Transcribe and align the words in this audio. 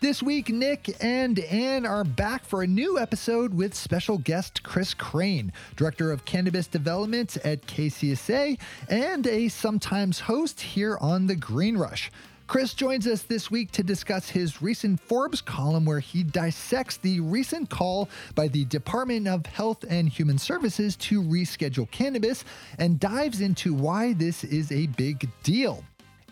This 0.00 0.22
week, 0.22 0.50
Nick 0.50 0.94
and 1.02 1.40
Anne 1.40 1.84
are 1.84 2.04
back 2.04 2.44
for 2.44 2.62
a 2.62 2.68
new 2.68 3.00
episode 3.00 3.52
with 3.52 3.74
special 3.74 4.16
guest 4.16 4.62
Kris 4.62 4.94
Krane, 4.94 5.50
Director 5.74 6.12
of 6.12 6.24
Cannabis 6.24 6.68
Development 6.68 7.36
at 7.38 7.66
KCSA 7.66 8.60
and 8.88 9.26
a 9.26 9.48
sometimes 9.48 10.20
host 10.20 10.60
here 10.60 10.96
on 11.00 11.26
The 11.26 11.34
Green 11.34 11.76
Rush. 11.76 12.12
Kris 12.46 12.74
joins 12.74 13.08
us 13.08 13.22
this 13.22 13.50
week 13.50 13.72
to 13.72 13.82
discuss 13.82 14.28
his 14.28 14.62
recent 14.62 15.00
Forbes 15.00 15.40
column 15.40 15.84
where 15.84 15.98
he 15.98 16.22
dissects 16.22 16.98
the 16.98 17.18
recent 17.18 17.68
call 17.68 18.08
by 18.36 18.46
the 18.46 18.66
Department 18.66 19.26
of 19.26 19.46
Health 19.46 19.84
and 19.90 20.08
Human 20.08 20.38
Services 20.38 20.94
to 20.94 21.20
reschedule 21.20 21.90
cannabis 21.90 22.44
and 22.78 23.00
dives 23.00 23.40
into 23.40 23.74
why 23.74 24.12
this 24.12 24.44
is 24.44 24.70
a 24.70 24.86
big 24.86 25.28
deal. 25.42 25.82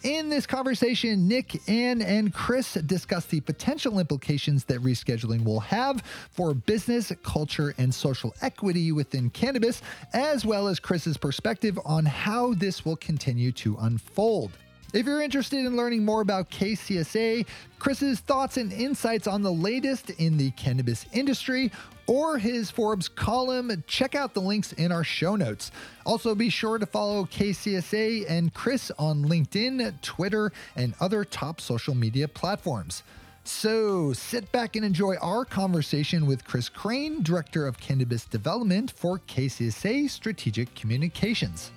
In 0.02 0.28
this 0.28 0.46
conversation, 0.46 1.26
Nick, 1.26 1.68
Anne, 1.68 2.02
and 2.02 2.32
Kris 2.32 2.74
discuss 2.74 3.24
the 3.26 3.40
potential 3.40 3.98
implications 3.98 4.64
that 4.64 4.80
rescheduling 4.82 5.42
will 5.42 5.60
have 5.60 6.02
for 6.30 6.52
business, 6.54 7.10
culture, 7.22 7.74
and 7.78 7.92
social 7.94 8.34
equity 8.42 8.92
within 8.92 9.30
cannabis, 9.30 9.80
as 10.12 10.44
well 10.44 10.68
as 10.68 10.78
Kris's 10.78 11.16
perspective 11.16 11.78
on 11.84 12.04
how 12.04 12.52
this 12.54 12.84
will 12.84 12.96
continue 12.96 13.52
to 13.52 13.76
unfold. 13.80 14.52
If 14.96 15.04
you're 15.04 15.20
interested 15.20 15.58
in 15.58 15.76
learning 15.76 16.06
more 16.06 16.22
about 16.22 16.48
KCSA, 16.48 17.46
Kris's 17.78 18.20
thoughts 18.20 18.56
and 18.56 18.72
insights 18.72 19.26
on 19.26 19.42
the 19.42 19.52
latest 19.52 20.08
in 20.08 20.38
the 20.38 20.52
cannabis 20.52 21.04
industry, 21.12 21.70
or 22.06 22.38
his 22.38 22.70
Forbes 22.70 23.06
column, 23.06 23.84
check 23.86 24.14
out 24.14 24.32
the 24.32 24.40
links 24.40 24.72
in 24.72 24.90
our 24.90 25.04
show 25.04 25.36
notes. 25.36 25.70
Also, 26.06 26.34
be 26.34 26.48
sure 26.48 26.78
to 26.78 26.86
follow 26.86 27.26
KCSA 27.26 28.24
and 28.26 28.54
Kris 28.54 28.90
on 28.98 29.22
LinkedIn, 29.26 30.00
Twitter, 30.00 30.50
and 30.76 30.94
other 30.98 31.26
top 31.26 31.60
social 31.60 31.94
media 31.94 32.26
platforms. 32.26 33.02
So 33.44 34.14
sit 34.14 34.50
back 34.50 34.76
and 34.76 34.84
enjoy 34.84 35.16
our 35.16 35.44
conversation 35.44 36.24
with 36.24 36.46
Kris 36.46 36.70
Krane, 36.70 37.22
Director 37.22 37.66
of 37.66 37.78
Cannabis 37.78 38.24
Development 38.24 38.90
for 38.90 39.18
KCSA 39.18 40.08
Strategic 40.08 40.74
Communications. 40.74 41.70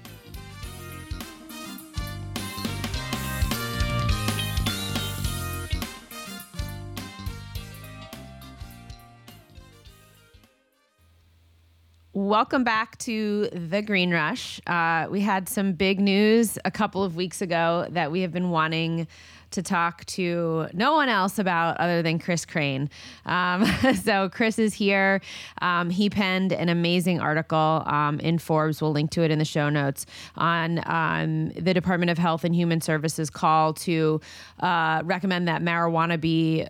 Welcome 12.20 12.66
back 12.66 12.98
to 12.98 13.48
the 13.48 13.82
Green 13.82 14.12
Rush. 14.12 14.60
Uh, 14.68 15.08
we 15.10 15.22
had 15.22 15.48
some 15.48 15.72
big 15.72 16.02
news 16.02 16.60
a 16.66 16.70
couple 16.70 17.02
of 17.02 17.16
weeks 17.16 17.42
ago 17.42 17.88
that 17.92 18.12
we 18.12 18.20
have 18.24 18.34
been 18.34 18.50
wanting 18.50 19.08
to 19.52 19.64
talk 19.64 20.04
to 20.06 20.68
no 20.74 20.96
one 20.96 21.08
else 21.08 21.40
about 21.40 21.78
other 21.78 22.02
than 22.02 22.20
Kris 22.20 22.46
Krane. 22.46 22.90
Um, 23.26 23.66
so, 24.04 24.28
Kris 24.28 24.60
is 24.60 24.74
here. 24.74 25.22
Um, 25.62 25.90
he 25.90 26.10
penned 26.10 26.52
an 26.52 26.68
amazing 26.68 27.22
article 27.22 27.84
um, 27.86 28.20
in 28.20 28.38
Forbes. 28.38 28.82
We'll 28.82 28.92
link 28.92 29.12
to 29.12 29.24
it 29.24 29.32
in 29.32 29.40
the 29.40 29.46
show 29.46 29.70
notes 29.70 30.06
on 30.36 30.82
um, 30.88 31.52
the 31.52 31.74
Department 31.74 32.12
of 32.12 32.18
Health 32.18 32.44
and 32.44 32.54
Human 32.54 32.82
Services 32.82 33.30
call 33.30 33.74
to 33.76 34.20
uh, 34.60 35.04
recommend 35.06 35.48
that 35.48 35.62
marijuana 35.62 36.20
be 36.20 36.68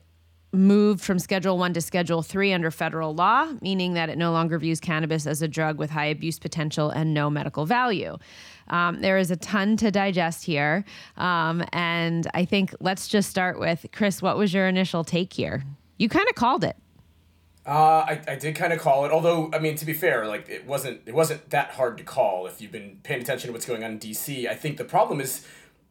moved 0.51 1.01
from 1.01 1.19
Schedule 1.19 1.57
1 1.57 1.73
to 1.73 1.81
Schedule 1.81 2.21
3 2.21 2.53
under 2.53 2.71
federal 2.71 3.13
law, 3.13 3.47
meaning 3.61 3.93
that 3.93 4.09
it 4.09 4.17
no 4.17 4.31
longer 4.31 4.57
views 4.57 4.79
cannabis 4.79 5.27
as 5.27 5.41
a 5.41 5.47
drug 5.47 5.77
with 5.77 5.91
high 5.91 6.05
abuse 6.05 6.39
potential 6.39 6.89
and 6.89 7.13
no 7.13 7.29
medical 7.29 7.65
value. 7.65 8.17
Um, 8.67 9.01
there 9.01 9.17
is 9.17 9.31
a 9.31 9.35
ton 9.35 9.77
to 9.77 9.91
digest 9.91 10.45
here. 10.45 10.85
Um, 11.17 11.63
and 11.73 12.27
I 12.33 12.45
think 12.45 12.73
let's 12.79 13.07
just 13.07 13.29
start 13.29 13.59
with 13.59 13.85
Kris, 13.91 14.21
what 14.21 14.37
was 14.37 14.53
your 14.53 14.67
initial 14.67 15.03
take 15.03 15.33
here? 15.33 15.63
You 15.97 16.09
kind 16.09 16.27
of 16.29 16.35
called 16.35 16.63
it. 16.63 16.75
Uh, 17.65 18.05
I, 18.07 18.21
I 18.27 18.35
did 18.35 18.55
kind 18.55 18.73
of 18.73 18.79
call 18.79 19.05
it, 19.05 19.11
although 19.11 19.51
I 19.53 19.59
mean 19.59 19.75
to 19.75 19.85
be 19.85 19.93
fair, 19.93 20.25
like 20.25 20.49
it 20.49 20.65
wasn't 20.65 21.01
it 21.05 21.13
wasn't 21.13 21.49
that 21.51 21.71
hard 21.71 21.99
to 21.99 22.03
call 22.03 22.47
if 22.47 22.61
you've 22.61 22.71
been 22.71 22.99
paying 23.03 23.21
attention 23.21 23.49
to 23.49 23.51
what's 23.51 23.65
going 23.65 23.83
on 23.83 23.91
in 23.91 23.99
DC. 23.99 24.47
I 24.49 24.55
think 24.55 24.77
the 24.77 24.85
problem 24.85 25.21
is 25.21 25.45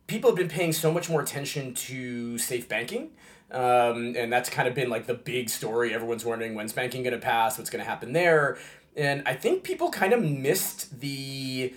people 0.09 0.31
have 0.31 0.37
been 0.37 0.49
paying 0.49 0.73
so 0.73 0.91
much 0.91 1.09
more 1.09 1.21
attention 1.21 1.75
to 1.75 2.37
safe 2.39 2.69
banking 2.69 3.11
um, 3.51 4.15
and 4.17 4.33
that's 4.33 4.51
kind 4.51 4.69
of 4.69 4.75
been 4.75 4.91
like 4.91 5.07
the 5.07 5.15
big 5.15 5.49
story. 5.49 5.95
Everyone's 5.95 6.25
wondering 6.25 6.55
when's 6.55 6.73
banking 6.73 7.03
going 7.03 7.15
to 7.15 7.21
pass, 7.21 7.59
what's 7.59 7.71
going 7.71 7.83
to 7.83 7.89
happen 7.89 8.13
there. 8.13 8.59
And 8.97 9.23
I 9.27 9.35
think 9.35 9.63
people 9.63 9.91
kind 9.91 10.13
of 10.13 10.23
missed 10.23 11.01
the 11.01 11.73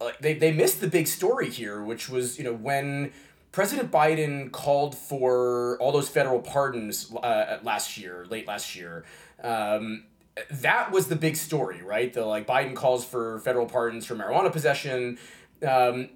like 0.00 0.18
they, 0.20 0.34
they 0.34 0.52
missed 0.52 0.80
the 0.80 0.88
big 0.88 1.06
story 1.06 1.50
here, 1.50 1.82
which 1.82 2.08
was, 2.08 2.38
you 2.38 2.44
know, 2.44 2.54
when 2.54 3.12
President 3.52 3.90
Biden 3.90 4.50
called 4.50 4.96
for 4.96 5.78
all 5.78 5.92
those 5.92 6.08
federal 6.08 6.40
pardons 6.40 7.12
uh, 7.22 7.58
last 7.62 7.98
year, 7.98 8.26
late 8.30 8.46
last 8.48 8.74
year. 8.74 9.04
Um, 9.42 10.04
that 10.50 10.90
was 10.90 11.08
the 11.08 11.16
big 11.16 11.36
story, 11.36 11.82
right? 11.82 12.12
The 12.12 12.24
like 12.24 12.46
Biden 12.46 12.74
calls 12.74 13.04
for 13.04 13.40
federal 13.40 13.66
pardons 13.66 14.06
for 14.06 14.14
marijuana 14.14 14.50
possession. 14.50 15.18
Um, 15.66 16.08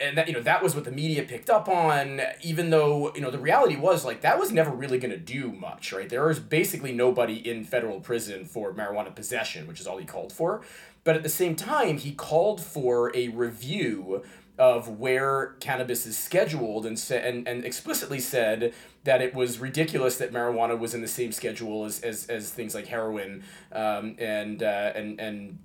and 0.00 0.16
that 0.16 0.28
you 0.28 0.34
know 0.34 0.40
that 0.40 0.62
was 0.62 0.74
what 0.74 0.84
the 0.84 0.90
media 0.90 1.22
picked 1.22 1.50
up 1.50 1.68
on 1.68 2.20
even 2.42 2.70
though 2.70 3.12
you 3.14 3.20
know 3.20 3.30
the 3.30 3.38
reality 3.38 3.76
was 3.76 4.04
like 4.04 4.20
that 4.20 4.38
was 4.38 4.52
never 4.52 4.70
really 4.70 4.98
going 4.98 5.10
to 5.10 5.18
do 5.18 5.52
much 5.52 5.92
right? 5.92 6.08
There 6.08 6.30
is 6.30 6.38
basically 6.38 6.92
nobody 6.92 7.36
in 7.36 7.64
federal 7.64 8.00
prison 8.00 8.44
for 8.44 8.72
marijuana 8.72 9.14
possession 9.14 9.66
which 9.66 9.80
is 9.80 9.86
all 9.86 9.98
he 9.98 10.06
called 10.06 10.32
for. 10.32 10.62
But 11.02 11.16
at 11.16 11.22
the 11.22 11.30
same 11.30 11.56
time 11.56 11.98
he 11.98 12.12
called 12.12 12.60
for 12.60 13.14
a 13.16 13.28
review 13.28 14.22
of 14.58 15.00
where 15.00 15.54
cannabis 15.60 16.04
is 16.04 16.18
scheduled 16.18 16.84
and 16.84 16.98
said 16.98 17.24
and, 17.24 17.48
and 17.48 17.64
explicitly 17.64 18.20
said 18.20 18.74
that 19.04 19.22
it 19.22 19.34
was 19.34 19.58
ridiculous 19.58 20.18
that 20.18 20.32
marijuana 20.32 20.78
was 20.78 20.92
in 20.92 21.00
the 21.00 21.08
same 21.08 21.32
schedule 21.32 21.86
as, 21.86 22.02
as, 22.02 22.26
as 22.26 22.50
things 22.50 22.74
like 22.74 22.86
heroin 22.86 23.42
um, 23.72 24.14
and 24.18 24.62
uh, 24.62 24.92
and 24.94 25.18
and 25.18 25.58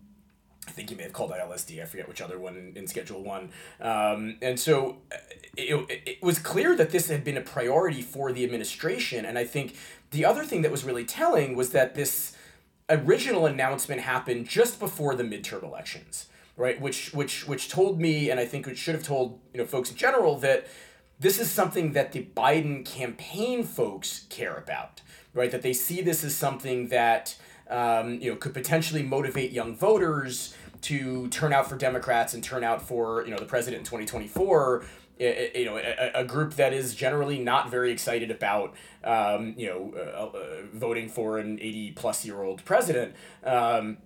think 0.75 0.90
he 0.90 0.96
may 0.96 1.03
have 1.03 1.13
called 1.13 1.31
that 1.31 1.40
LSD. 1.40 1.81
I 1.81 1.86
forget 1.86 2.08
which 2.08 2.22
other 2.22 2.38
one 2.38 2.58
in, 2.58 2.75
in 2.75 2.88
Schedule 2.88 3.24
One. 3.24 3.50
Um, 3.80 4.38
and 4.41 4.59
so 4.59 4.97
uh, 5.12 5.18
it, 5.58 6.02
it 6.06 6.24
was 6.24 6.38
clear 6.38 6.75
that 6.75 6.91
this 6.91 7.09
had 7.09 7.24
been 7.24 7.38
a 7.38 7.41
priority 7.41 8.02
for 8.02 8.31
the 8.31 8.44
administration. 8.44 9.25
And 9.25 9.40
I 9.40 9.46
think 9.46 9.75
the 10.12 10.25
other 10.25 10.44
thing 10.44 10.62
that 10.62 10.72
was 10.72 10.84
really 10.84 11.06
telling 11.06 11.56
was 11.56 11.69
that 11.72 11.96
this 11.96 12.36
original 12.90 13.46
announcement 13.46 14.02
happened 14.02 14.47
just 14.47 14.80
before 14.80 15.16
the 15.16 15.24
midterm 15.24 15.63
elections, 15.63 16.28
right? 16.58 16.80
Which 16.80 17.13
which 17.13 17.47
which 17.47 17.69
told 17.69 18.00
me, 18.00 18.30
and 18.30 18.40
I 18.40 18.46
think 18.46 18.68
it 18.68 18.78
should 18.78 18.96
have 18.96 19.03
told 19.03 19.40
you 19.53 19.59
know 19.59 19.66
folks 19.66 19.90
in 19.90 19.96
general 19.96 20.38
that 20.40 20.68
this 21.19 21.40
is 21.40 21.50
something 21.50 21.94
that 21.94 22.12
the 22.12 22.28
Biden 22.36 22.86
campaign 22.86 23.63
folks 23.63 24.25
care 24.30 24.57
about, 24.57 25.02
right? 25.34 25.50
That 25.50 25.62
they 25.62 25.74
see 25.74 26.02
this 26.02 26.25
as 26.25 26.36
something 26.36 26.90
that 26.90 27.38
um, 27.69 28.19
you 28.22 28.31
know, 28.31 28.38
could 28.38 28.53
potentially 28.53 29.03
motivate 29.03 29.52
young 29.52 29.75
voters 29.75 30.56
to 30.85 31.28
turn 31.29 31.51
out 31.51 31.68
for 31.68 31.75
Democrats 31.75 32.34
and 32.34 32.44
turn 32.44 32.63
out 32.63 32.81
for 32.81 33.23
you 33.25 33.31
know 33.31 33.38
the 33.38 33.46
president 33.46 33.81
in 33.81 33.85
twenty 33.85 34.06
twenty 34.06 34.28
four. 34.28 34.85
You 35.18 35.63
know, 35.63 35.77
a, 35.77 36.12
a, 36.13 36.25
group 36.25 36.56
that 36.56 36.74
is 36.74 36.94
generally 36.94 37.39
not 37.39 37.71
very 37.71 37.89
excited 37.89 38.31
about, 38.31 38.75
um, 39.01 39.54
you 39.56 39.65
know, 39.65 39.94
uh, 39.95 40.38
uh, 40.38 40.63
voting 40.74 41.07
for 41.07 41.38
an 41.38 41.57
eighty 41.62 41.92
plus 41.92 42.25
year 42.25 42.44
old 42.44 42.65
president. 42.65 43.15
Um, 43.42 44.00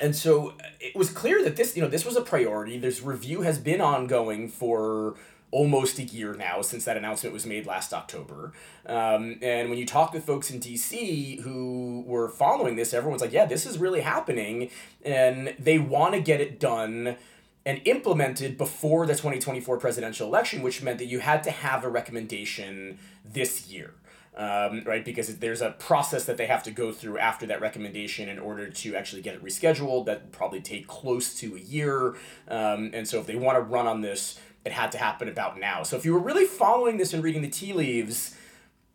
and 0.00 0.16
so 0.16 0.54
it 0.80 0.96
was 0.96 1.10
clear 1.10 1.44
that 1.44 1.54
this, 1.54 1.76
you 1.76 1.82
know, 1.82 1.88
this 1.88 2.04
was 2.04 2.16
a 2.16 2.22
priority. 2.22 2.76
This 2.76 3.02
review 3.02 3.42
has 3.42 3.58
been 3.58 3.80
ongoing 3.80 4.48
for 4.48 5.14
almost 5.52 5.98
a 5.98 6.02
year 6.02 6.34
now 6.34 6.62
since 6.62 6.86
that 6.86 6.96
announcement 6.96 7.32
was 7.32 7.46
made 7.46 7.66
last 7.66 7.92
October. 7.92 8.52
Um, 8.86 9.38
and 9.42 9.68
when 9.68 9.78
you 9.78 9.86
talk 9.86 10.12
to 10.12 10.20
folks 10.20 10.50
in 10.50 10.58
DC 10.58 11.40
who 11.42 12.02
were 12.06 12.28
following 12.28 12.74
this, 12.74 12.92
everyone's 12.92 13.22
like, 13.22 13.32
yeah, 13.32 13.44
this 13.44 13.66
is 13.66 13.78
really 13.78 14.00
happening. 14.00 14.70
And 15.04 15.54
they 15.58 15.78
want 15.78 16.14
to 16.14 16.20
get 16.20 16.40
it 16.40 16.58
done 16.58 17.16
and 17.64 17.80
implemented 17.84 18.58
before 18.58 19.06
the 19.06 19.12
2024 19.12 19.78
presidential 19.78 20.26
election, 20.26 20.62
which 20.62 20.82
meant 20.82 20.98
that 20.98 21.06
you 21.06 21.20
had 21.20 21.42
to 21.44 21.50
have 21.50 21.84
a 21.84 21.88
recommendation 21.88 22.98
this 23.24 23.68
year. 23.68 23.94
Um, 24.34 24.82
right? 24.86 25.04
Because 25.04 25.36
there's 25.36 25.60
a 25.60 25.72
process 25.72 26.24
that 26.24 26.38
they 26.38 26.46
have 26.46 26.62
to 26.62 26.70
go 26.70 26.90
through 26.90 27.18
after 27.18 27.44
that 27.48 27.60
recommendation 27.60 28.30
in 28.30 28.38
order 28.38 28.70
to 28.70 28.96
actually 28.96 29.20
get 29.20 29.34
it 29.34 29.44
rescheduled. 29.44 30.06
That 30.06 30.32
probably 30.32 30.62
take 30.62 30.86
close 30.86 31.34
to 31.40 31.54
a 31.54 31.58
year. 31.58 32.14
Um, 32.48 32.92
and 32.94 33.06
so 33.06 33.20
if 33.20 33.26
they 33.26 33.36
want 33.36 33.58
to 33.58 33.60
run 33.60 33.86
on 33.86 34.00
this 34.00 34.40
it 34.64 34.72
had 34.72 34.92
to 34.92 34.98
happen 34.98 35.28
about 35.28 35.58
now. 35.58 35.82
So 35.82 35.96
if 35.96 36.04
you 36.04 36.12
were 36.12 36.20
really 36.20 36.44
following 36.44 36.96
this 36.96 37.12
and 37.12 37.22
reading 37.22 37.42
the 37.42 37.50
tea 37.50 37.72
leaves, 37.72 38.36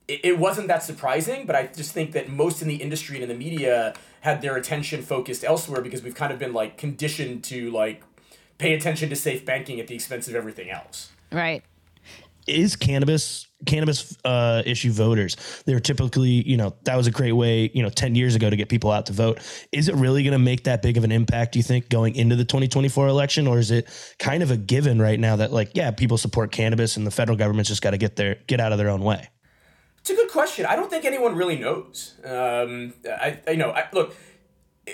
it, 0.07 0.21
it 0.23 0.39
wasn't 0.39 0.67
that 0.67 0.83
surprising, 0.83 1.45
but 1.45 1.55
I 1.55 1.67
just 1.67 1.91
think 1.91 2.13
that 2.13 2.29
most 2.29 2.61
in 2.61 2.67
the 2.67 2.75
industry 2.75 3.17
and 3.17 3.23
in 3.23 3.29
the 3.29 3.35
media 3.35 3.93
had 4.21 4.41
their 4.41 4.55
attention 4.55 5.01
focused 5.01 5.43
elsewhere 5.43 5.81
because 5.81 6.03
we've 6.03 6.15
kind 6.15 6.31
of 6.31 6.39
been 6.39 6.53
like 6.53 6.77
conditioned 6.77 7.43
to 7.45 7.71
like 7.71 8.03
pay 8.57 8.73
attention 8.73 9.09
to 9.09 9.15
safe 9.15 9.45
banking 9.45 9.79
at 9.79 9.87
the 9.87 9.95
expense 9.95 10.27
of 10.27 10.35
everything 10.35 10.69
else. 10.69 11.11
Right. 11.31 11.63
Is 12.47 12.75
cannabis 12.75 13.46
cannabis 13.65 14.15
uh, 14.23 14.63
issue 14.65 14.91
voters? 14.91 15.35
They're 15.65 15.79
typically, 15.79 16.47
you 16.47 16.57
know, 16.57 16.75
that 16.83 16.95
was 16.95 17.07
a 17.07 17.11
great 17.11 17.33
way, 17.33 17.71
you 17.73 17.81
know, 17.81 17.89
10 17.89 18.15
years 18.15 18.35
ago 18.35 18.49
to 18.49 18.55
get 18.55 18.69
people 18.69 18.91
out 18.91 19.05
to 19.07 19.13
vote. 19.13 19.39
Is 19.71 19.87
it 19.87 19.95
really 19.95 20.23
going 20.23 20.33
to 20.33 20.39
make 20.39 20.63
that 20.65 20.81
big 20.81 20.97
of 20.97 21.03
an 21.03 21.11
impact, 21.11 21.53
do 21.53 21.59
you 21.59 21.63
think, 21.63 21.89
going 21.89 22.15
into 22.15 22.35
the 22.35 22.45
2024 22.45 23.07
election? 23.07 23.47
Or 23.47 23.59
is 23.59 23.71
it 23.71 23.89
kind 24.19 24.43
of 24.43 24.51
a 24.51 24.57
given 24.57 25.01
right 25.01 25.19
now 25.19 25.35
that, 25.37 25.51
like, 25.51 25.71
yeah, 25.73 25.91
people 25.91 26.17
support 26.17 26.51
cannabis 26.51 26.97
and 26.97 27.07
the 27.07 27.11
federal 27.11 27.37
government's 27.37 27.69
just 27.69 27.81
got 27.81 27.91
to 27.91 27.97
get 27.97 28.15
their 28.15 28.35
get 28.47 28.59
out 28.59 28.71
of 28.71 28.77
their 28.77 28.89
own 28.89 29.01
way? 29.01 29.29
It's 29.99 30.09
a 30.09 30.15
good 30.15 30.31
question. 30.31 30.65
I 30.65 30.75
don't 30.77 30.89
think 30.89 31.03
anyone 31.03 31.35
really 31.35 31.57
knows. 31.57 32.15
Um, 32.23 32.93
I, 33.05 33.39
I 33.45 33.55
know. 33.55 33.71
I, 33.71 33.87
look, 33.91 34.15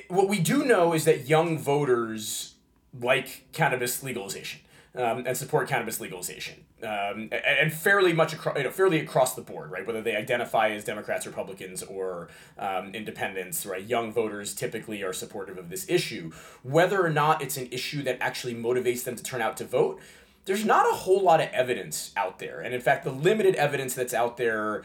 what 0.07 0.27
we 0.27 0.39
do 0.39 0.66
know 0.66 0.94
is 0.94 1.06
that 1.06 1.27
young 1.27 1.59
voters 1.59 2.56
like 3.00 3.45
cannabis 3.51 4.04
legalization 4.04 4.62
um, 4.95 5.24
and 5.25 5.38
support 5.38 5.68
cannabis 5.68 6.00
legalization, 6.00 6.66
um, 6.83 7.30
and, 7.31 7.71
fairly 7.74 8.13
much 8.13 8.33
across, 8.33 8.57
you 8.57 8.63
know, 8.63 8.71
fairly 8.71 9.00
across 9.00 9.35
the 9.35 9.41
board, 9.41 9.71
right? 9.71 9.85
Whether 9.85 10.01
they 10.01 10.15
identify 10.15 10.69
as 10.69 10.83
Democrats, 10.83 11.25
Republicans, 11.25 11.83
or 11.83 12.30
um, 12.57 12.94
independents, 12.94 13.65
right? 13.65 13.83
Young 13.83 14.12
voters 14.12 14.53
typically 14.53 15.01
are 15.03 15.13
supportive 15.13 15.57
of 15.57 15.69
this 15.69 15.89
issue. 15.89 16.31
Whether 16.63 17.03
or 17.03 17.09
not 17.09 17.41
it's 17.41 17.57
an 17.57 17.68
issue 17.71 18.03
that 18.03 18.18
actually 18.19 18.56
motivates 18.56 19.03
them 19.03 19.15
to 19.15 19.24
turn 19.24 19.41
out 19.41 19.57
to 19.57 19.65
vote, 19.65 20.01
there's 20.45 20.65
not 20.65 20.85
a 20.91 20.95
whole 20.95 21.21
lot 21.21 21.39
of 21.39 21.50
evidence 21.50 22.12
out 22.18 22.39
there, 22.39 22.59
and 22.59 22.74
in 22.74 22.81
fact, 22.81 23.06
the 23.06 23.12
limited 23.12 23.56
evidence 23.56 23.94
that's 23.94 24.13
out 24.13 24.35
there, 24.35 24.83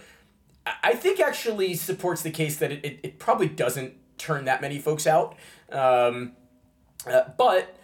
I 0.84 0.94
think 0.94 1.18
actually 1.18 1.74
supports 1.74 2.22
the 2.22 2.30
case 2.30 2.58
that 2.58 2.70
it, 2.70 2.84
it, 2.84 3.00
it 3.02 3.18
probably 3.18 3.48
doesn't 3.48 3.94
turn 4.18 4.44
that 4.44 4.60
many 4.60 4.78
folks 4.78 5.06
out. 5.06 5.36
Um, 5.72 6.32
uh, 7.06 7.22
but 7.36 7.76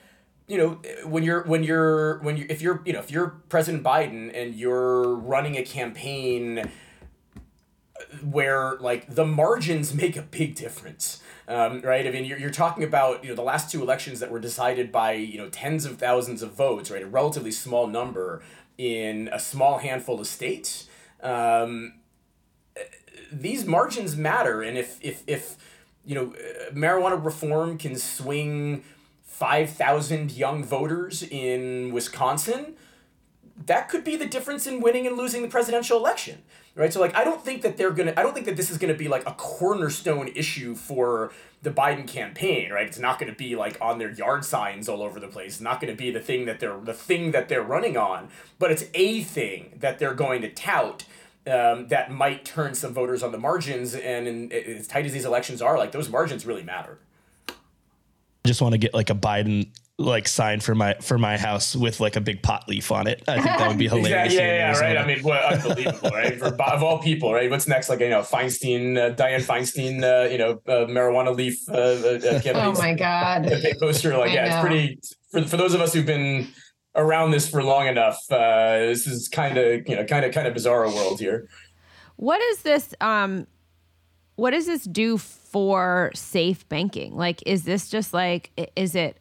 you 0.47 0.59
know 0.59 0.79
when 1.07 1.23
you're 1.23 1.43
when 1.45 1.63
you're 1.63 2.19
when 2.19 2.37
you 2.37 2.47
if 2.49 2.61
you're 2.61 2.83
you 2.85 2.93
know 2.93 2.99
if 2.99 3.11
you're 3.11 3.29
President 3.49 3.83
Biden 3.83 4.31
and 4.35 4.55
you're 4.55 5.15
running 5.15 5.57
a 5.57 5.63
campaign 5.63 6.71
where 8.23 8.77
like 8.77 9.15
the 9.15 9.25
margins 9.25 9.95
make 10.03 10.17
a 10.17 10.23
big 10.23 10.55
difference 10.55 11.23
um, 11.47 11.81
right? 11.83 12.07
I 12.07 12.11
mean 12.11 12.25
you're, 12.25 12.39
you're 12.39 12.51
talking 12.51 12.85
about 12.85 13.23
you 13.23 13.31
know 13.31 13.37
the 13.37 13.43
last 13.43 13.71
two 13.71 13.83
elections 13.83 14.21
that 14.21 14.31
were 14.31 14.41
decided 14.41 14.93
by 14.93 15.13
you 15.13 15.39
know 15.39 15.49
tens 15.49 15.85
of 15.85 15.99
thousands 15.99 16.43
of 16.43 16.53
votes 16.53 16.91
right? 16.91 17.03
A 17.03 17.07
relatively 17.07 17.51
small 17.51 17.87
number 17.87 18.43
in 18.77 19.29
a 19.33 19.39
small 19.39 19.79
handful 19.79 20.21
of 20.21 20.27
states. 20.27 20.89
Um, 21.23 21.95
these 23.33 23.65
margins 23.65 24.17
matter 24.17 24.63
and 24.63 24.77
if 24.77 24.99
if 25.01 25.23
if 25.27 25.57
you 26.05 26.15
know 26.15 26.35
marijuana 26.73 27.23
reform 27.23 27.79
can 27.79 27.97
swing 27.97 28.85
5,000 29.35 30.31
young 30.31 30.63
voters 30.63 31.25
in 31.25 31.93
Wisconsin, 31.93 32.77
that 33.67 33.89
could 33.89 34.05
be 34.05 34.15
the 34.15 34.27
difference 34.27 34.65
in 34.65 34.81
winning 34.81 35.09
and 35.09 35.17
losing 35.17 35.43
the 35.43 35.49
presidential 35.49 35.99
election. 35.99 36.43
Right? 36.77 36.93
So 36.93 37.01
like 37.01 37.17
I 37.17 37.25
don't 37.25 37.45
think 37.45 37.63
that 37.63 37.77
they're 37.77 37.91
to 37.93 38.19
I 38.19 38.23
don't 38.23 38.33
think 38.33 38.47
that 38.47 38.57
this 38.57 38.71
is 38.71 38.79
going 38.79 38.93
to 38.93 38.99
be 38.99 39.09
like 39.09 39.27
a 39.29 39.33
cornerstone 39.33 40.29
issue 40.37 40.77
for 40.77 41.33
the 41.63 41.71
Biden 41.71 42.07
campaign, 42.07 42.71
right? 42.71 42.87
It's 42.87 42.99
not 42.99 43.19
going 43.19 43.33
to 43.33 43.37
be 43.37 43.57
like 43.57 43.77
on 43.81 43.99
their 43.99 44.11
yard 44.11 44.45
signs 44.45 44.89
all 44.89 45.03
over 45.03 45.19
the 45.19 45.29
place. 45.29 45.55
It's 45.55 45.61
not 45.61 45.81
going 45.81 45.93
to 45.93 46.01
be 46.01 46.13
the 46.13 46.21
thing 46.21 46.45
that 46.45 46.61
they're 46.61 46.79
the 46.81 46.95
thing 46.95 47.33
that 47.33 47.49
they're 47.49 47.63
running 47.63 47.97
on, 47.97 48.29
but 48.61 48.71
it's 48.71 48.85
a 48.95 49.23
thing 49.23 49.73
that 49.81 49.99
they're 49.99 50.15
going 50.15 50.43
to 50.43 50.49
tout 50.49 51.07
um, 51.47 51.89
that 51.89 52.13
might 52.13 52.45
turn 52.45 52.75
some 52.75 52.95
voters 52.95 53.25
on 53.25 53.33
the 53.33 53.39
margins. 53.39 53.97
And 53.97 54.29
in, 54.29 54.53
as 54.53 54.87
tight 54.87 55.07
as 55.07 55.13
these 55.13 55.25
elections 55.25 55.61
are, 55.61 55.77
like 55.77 55.91
those 55.91 56.09
margins 56.09 56.47
really 56.47 56.63
matter 56.63 56.99
just 58.47 58.61
want 58.61 58.73
to 58.73 58.79
get 58.79 58.95
like 58.95 59.11
a 59.11 59.15
Biden 59.15 59.71
like 59.97 60.27
sign 60.27 60.59
for 60.59 60.75
my 60.75 60.95
for 60.95 61.19
my 61.19 61.37
house 61.37 61.77
with 61.77 62.01
like 62.01 62.17
a 62.17 62.21
big 62.21 62.43
pot 62.43 62.69
leaf 62.69 62.91
on 62.91 63.07
it. 63.07 63.23
I 63.29 63.35
think 63.35 63.59
that 63.59 63.69
would 63.69 63.79
be 63.79 63.89
hilarious. 63.89 64.33
exactly. 64.33 64.37
Yeah, 64.37 64.73
yeah, 64.73 64.81
right. 64.81 64.99
I 64.99 65.07
mean, 65.07 65.23
what 65.23 65.45
unbelievable, 65.45 66.11
right? 66.11 66.39
For 66.39 66.47
of 66.63 66.83
all 66.83 66.99
people, 66.99 67.33
right? 67.33 67.49
What's 67.49 67.69
next? 67.69 67.89
Like 67.89 68.01
you 68.01 68.09
know, 68.09 68.23
Feinstein, 68.23 68.99
uh, 68.99 69.15
Dianne 69.15 69.45
Feinstein, 69.45 70.03
uh, 70.03 70.29
you 70.29 70.39
know, 70.39 70.61
uh, 70.67 70.87
marijuana 70.87 71.35
leaf. 71.35 71.69
Uh, 71.69 71.75
uh, 71.75 72.41
oh 72.55 72.73
my 72.73 72.95
god! 72.95 73.47
A 73.47 73.75
poster, 73.81 74.17
like 74.17 74.31
I 74.31 74.35
yeah, 74.35 74.49
know. 74.49 74.57
it's 74.57 74.61
pretty. 74.61 74.99
For 75.31 75.49
for 75.49 75.57
those 75.57 75.75
of 75.75 75.81
us 75.81 75.95
who've 75.95 76.07
been 76.07 76.49
around 76.97 77.31
this 77.31 77.49
for 77.49 77.63
long 77.63 77.87
enough, 77.87 78.19
uh, 78.31 78.79
this 78.79 79.07
is 79.07 79.29
kind 79.29 79.57
of 79.57 79.89
you 79.89 79.97
know, 79.97 80.05
kind 80.05 80.25
of 80.25 80.35
kind 80.35 80.49
of 80.49 80.55
bizarre 80.55 80.89
world 80.89 81.21
here. 81.21 81.49
What 82.17 82.41
is 82.41 82.63
this? 82.63 82.95
Um, 83.01 83.47
what 84.37 84.51
does 84.51 84.67
this 84.67 84.85
do 84.85 85.19
for 85.19 86.11
safe 86.15 86.69
banking? 86.69 87.17
Like, 87.17 87.43
is 87.47 87.65
this 87.65 87.89
just 87.89 88.13
like, 88.13 88.51
is 88.77 88.95
it, 88.95 89.19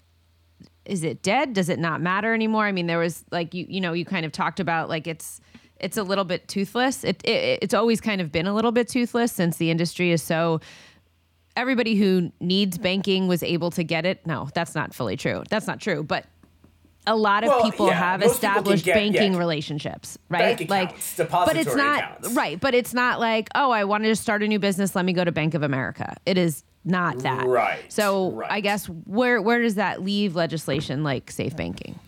is 0.85 1.03
it 1.03 1.21
dead? 1.21 1.53
Does 1.53 1.69
it 1.69 1.79
not 1.79 2.01
matter 2.01 2.33
anymore? 2.33 2.65
I 2.65 2.71
mean, 2.71 2.87
there 2.87 2.99
was 2.99 3.23
like 3.31 3.53
you, 3.53 3.65
you 3.69 3.79
know, 3.79 3.93
you 3.93 4.05
kind 4.05 4.25
of 4.25 4.31
talked 4.31 4.59
about 4.59 4.89
like 4.89 5.07
it's, 5.07 5.39
it's 5.79 5.97
a 5.97 6.03
little 6.03 6.23
bit 6.23 6.47
toothless. 6.47 7.03
It, 7.03 7.21
it 7.25 7.59
it's 7.61 7.73
always 7.73 7.99
kind 8.01 8.21
of 8.21 8.31
been 8.31 8.47
a 8.47 8.53
little 8.53 8.71
bit 8.71 8.87
toothless 8.87 9.31
since 9.31 9.57
the 9.57 9.69
industry 9.69 10.11
is 10.11 10.21
so. 10.21 10.61
Everybody 11.55 11.95
who 11.95 12.31
needs 12.39 12.79
banking 12.79 13.27
was 13.27 13.43
able 13.43 13.69
to 13.71 13.83
get 13.83 14.05
it. 14.05 14.25
No, 14.25 14.49
that's 14.55 14.73
not 14.73 14.93
fully 14.93 15.15
true. 15.17 15.43
That's 15.49 15.67
not 15.67 15.79
true. 15.79 16.01
But 16.01 16.25
a 17.05 17.15
lot 17.15 17.43
of 17.43 17.49
well, 17.49 17.63
people 17.63 17.87
yeah, 17.87 17.93
have 17.93 18.23
established 18.23 18.85
get, 18.85 18.95
banking 18.95 19.33
yeah, 19.33 19.39
relationships, 19.39 20.17
right? 20.29 20.59
Accounts, 20.59 21.19
like, 21.19 21.29
but 21.29 21.57
it's 21.57 21.75
not 21.75 21.99
accounts. 21.99 22.29
right. 22.33 22.59
But 22.59 22.73
it's 22.73 22.93
not 22.93 23.19
like, 23.19 23.49
oh, 23.55 23.71
I 23.71 23.83
wanted 23.83 24.07
to 24.07 24.15
start 24.15 24.43
a 24.43 24.47
new 24.47 24.59
business. 24.59 24.95
Let 24.95 25.05
me 25.05 25.13
go 25.13 25.23
to 25.23 25.31
Bank 25.31 25.53
of 25.53 25.63
America. 25.63 26.15
It 26.25 26.37
is 26.37 26.63
not 26.85 27.19
that. 27.19 27.45
Right. 27.45 27.91
So 27.91 28.31
right. 28.31 28.51
I 28.51 28.59
guess 28.59 28.87
where 28.87 29.41
where 29.41 29.61
does 29.61 29.75
that 29.75 30.01
leave 30.01 30.35
legislation 30.35 31.03
like 31.03 31.31
safe 31.31 31.55
banking? 31.55 31.99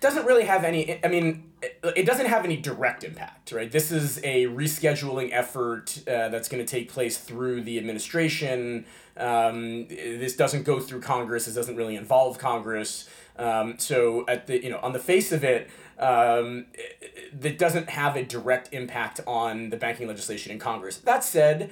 Doesn't 0.00 0.26
really 0.26 0.44
have 0.44 0.64
any. 0.64 1.02
I 1.04 1.08
mean, 1.08 1.50
it, 1.62 1.80
it 1.96 2.06
doesn't 2.06 2.26
have 2.26 2.44
any 2.44 2.56
direct 2.56 3.04
impact, 3.04 3.52
right? 3.52 3.70
This 3.70 3.90
is 3.90 4.18
a 4.18 4.46
rescheduling 4.46 5.30
effort 5.32 5.98
uh, 6.06 6.28
that's 6.28 6.48
going 6.48 6.64
to 6.64 6.70
take 6.70 6.90
place 6.90 7.16
through 7.16 7.62
the 7.62 7.78
administration. 7.78 8.84
Um, 9.16 9.86
this 9.88 10.36
doesn't 10.36 10.64
go 10.64 10.80
through 10.80 11.00
Congress. 11.00 11.46
This 11.46 11.54
doesn't 11.54 11.76
really 11.76 11.96
involve 11.96 12.38
Congress. 12.38 13.08
Um, 13.36 13.78
so 13.78 14.24
at 14.28 14.46
the 14.46 14.62
you 14.62 14.70
know 14.70 14.78
on 14.82 14.92
the 14.92 14.98
face 14.98 15.32
of 15.32 15.44
it, 15.44 15.70
um, 15.98 16.66
it 16.74 17.58
doesn't 17.58 17.90
have 17.90 18.16
a 18.16 18.24
direct 18.24 18.72
impact 18.72 19.20
on 19.26 19.70
the 19.70 19.76
banking 19.76 20.08
legislation 20.08 20.52
in 20.52 20.58
Congress. 20.58 20.98
That 20.98 21.24
said. 21.24 21.70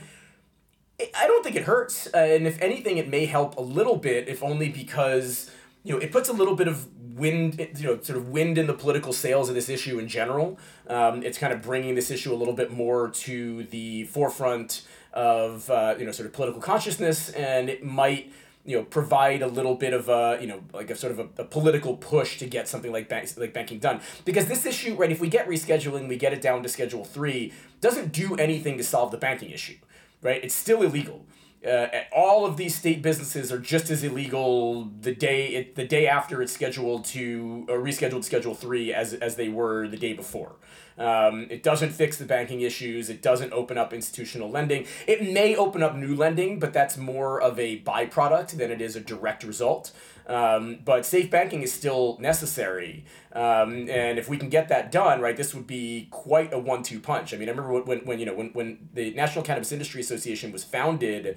I 1.16 1.26
don't 1.26 1.42
think 1.42 1.56
it 1.56 1.64
hurts, 1.64 2.06
uh, 2.14 2.18
and 2.18 2.46
if 2.46 2.60
anything, 2.62 2.96
it 2.96 3.08
may 3.08 3.26
help 3.26 3.56
a 3.56 3.60
little 3.60 3.96
bit, 3.96 4.28
if 4.28 4.40
only 4.40 4.68
because 4.68 5.50
you 5.82 5.92
know 5.92 5.98
it 5.98 6.12
puts 6.12 6.28
a 6.28 6.32
little 6.32 6.54
bit 6.54 6.68
of 6.68 6.86
wind, 7.14 7.58
you 7.76 7.84
know, 7.84 8.00
sort 8.00 8.18
of 8.18 8.28
wind 8.28 8.58
in 8.58 8.66
the 8.66 8.74
political 8.74 9.12
sails 9.12 9.48
of 9.48 9.54
this 9.54 9.68
issue 9.68 9.98
in 9.98 10.08
general. 10.08 10.58
Um, 10.88 11.22
it's 11.22 11.38
kind 11.38 11.52
of 11.52 11.62
bringing 11.62 11.94
this 11.94 12.10
issue 12.10 12.32
a 12.32 12.36
little 12.36 12.54
bit 12.54 12.70
more 12.70 13.08
to 13.10 13.64
the 13.64 14.04
forefront 14.04 14.82
of 15.12 15.68
uh, 15.70 15.94
you 15.98 16.06
know 16.06 16.12
sort 16.12 16.26
of 16.26 16.32
political 16.32 16.60
consciousness, 16.60 17.30
and 17.30 17.68
it 17.68 17.84
might 17.84 18.32
you 18.64 18.76
know 18.76 18.84
provide 18.84 19.42
a 19.42 19.46
little 19.46 19.74
bit 19.74 19.92
of 19.92 20.08
a 20.08 20.38
you 20.40 20.46
know 20.46 20.62
like 20.72 20.90
a 20.90 20.96
sort 20.96 21.12
of 21.12 21.18
a, 21.18 21.42
a 21.42 21.44
political 21.44 21.96
push 21.96 22.38
to 22.38 22.46
get 22.46 22.68
something 22.68 22.92
like 22.92 23.08
bank, 23.08 23.28
like 23.36 23.52
banking 23.52 23.78
done. 23.78 24.00
Because 24.24 24.46
this 24.46 24.66
issue 24.66 24.94
right 24.94 25.10
if 25.10 25.20
we 25.20 25.28
get 25.28 25.48
rescheduling 25.48 26.08
we 26.08 26.16
get 26.16 26.32
it 26.32 26.40
down 26.40 26.62
to 26.62 26.68
schedule 26.68 27.04
3 27.04 27.52
doesn't 27.80 28.12
do 28.12 28.36
anything 28.36 28.76
to 28.78 28.84
solve 28.84 29.10
the 29.10 29.18
banking 29.18 29.50
issue 29.50 29.76
right? 30.22 30.42
It's 30.42 30.54
still 30.54 30.82
illegal 30.82 31.26
uh, 31.66 31.86
all 32.12 32.44
of 32.44 32.56
these 32.56 32.74
state 32.74 33.02
businesses 33.02 33.52
are 33.52 33.58
just 33.58 33.90
as 33.90 34.02
illegal 34.02 34.90
the 35.00 35.14
day 35.14 35.48
it, 35.48 35.74
the 35.74 35.86
day 35.86 36.06
after 36.06 36.42
it's 36.42 36.52
scheduled 36.52 37.04
to 37.04 37.66
or 37.68 37.78
rescheduled 37.78 38.24
schedule 38.24 38.54
3 38.54 38.92
as 38.92 39.14
as 39.14 39.36
they 39.36 39.48
were 39.48 39.86
the 39.86 39.96
day 39.96 40.12
before 40.12 40.56
um, 40.98 41.46
it 41.50 41.62
doesn't 41.62 41.90
fix 41.90 42.18
the 42.18 42.24
banking 42.24 42.60
issues. 42.60 43.08
It 43.08 43.22
doesn't 43.22 43.52
open 43.52 43.78
up 43.78 43.92
institutional 43.92 44.50
lending. 44.50 44.86
It 45.06 45.22
may 45.32 45.56
open 45.56 45.82
up 45.82 45.96
new 45.96 46.14
lending, 46.14 46.58
but 46.58 46.72
that's 46.72 46.96
more 46.96 47.40
of 47.40 47.58
a 47.58 47.80
byproduct 47.80 48.52
than 48.52 48.70
it 48.70 48.80
is 48.80 48.96
a 48.96 49.00
direct 49.00 49.44
result. 49.44 49.92
Um, 50.26 50.78
but 50.84 51.04
safe 51.04 51.30
banking 51.30 51.62
is 51.62 51.72
still 51.72 52.16
necessary. 52.20 53.04
Um, 53.32 53.88
and 53.88 54.18
if 54.18 54.28
we 54.28 54.36
can 54.36 54.48
get 54.48 54.68
that 54.68 54.92
done, 54.92 55.20
right, 55.20 55.36
this 55.36 55.54
would 55.54 55.66
be 55.66 56.08
quite 56.10 56.52
a 56.52 56.58
one 56.58 56.82
two 56.82 57.00
punch. 57.00 57.34
I 57.34 57.36
mean, 57.36 57.48
I 57.48 57.52
remember 57.52 57.82
when, 57.82 58.00
when, 58.00 58.18
you 58.18 58.26
know, 58.26 58.34
when, 58.34 58.52
when 58.52 58.88
the 58.94 59.12
National 59.14 59.44
Cannabis 59.44 59.72
Industry 59.72 60.00
Association 60.00 60.52
was 60.52 60.64
founded 60.64 61.36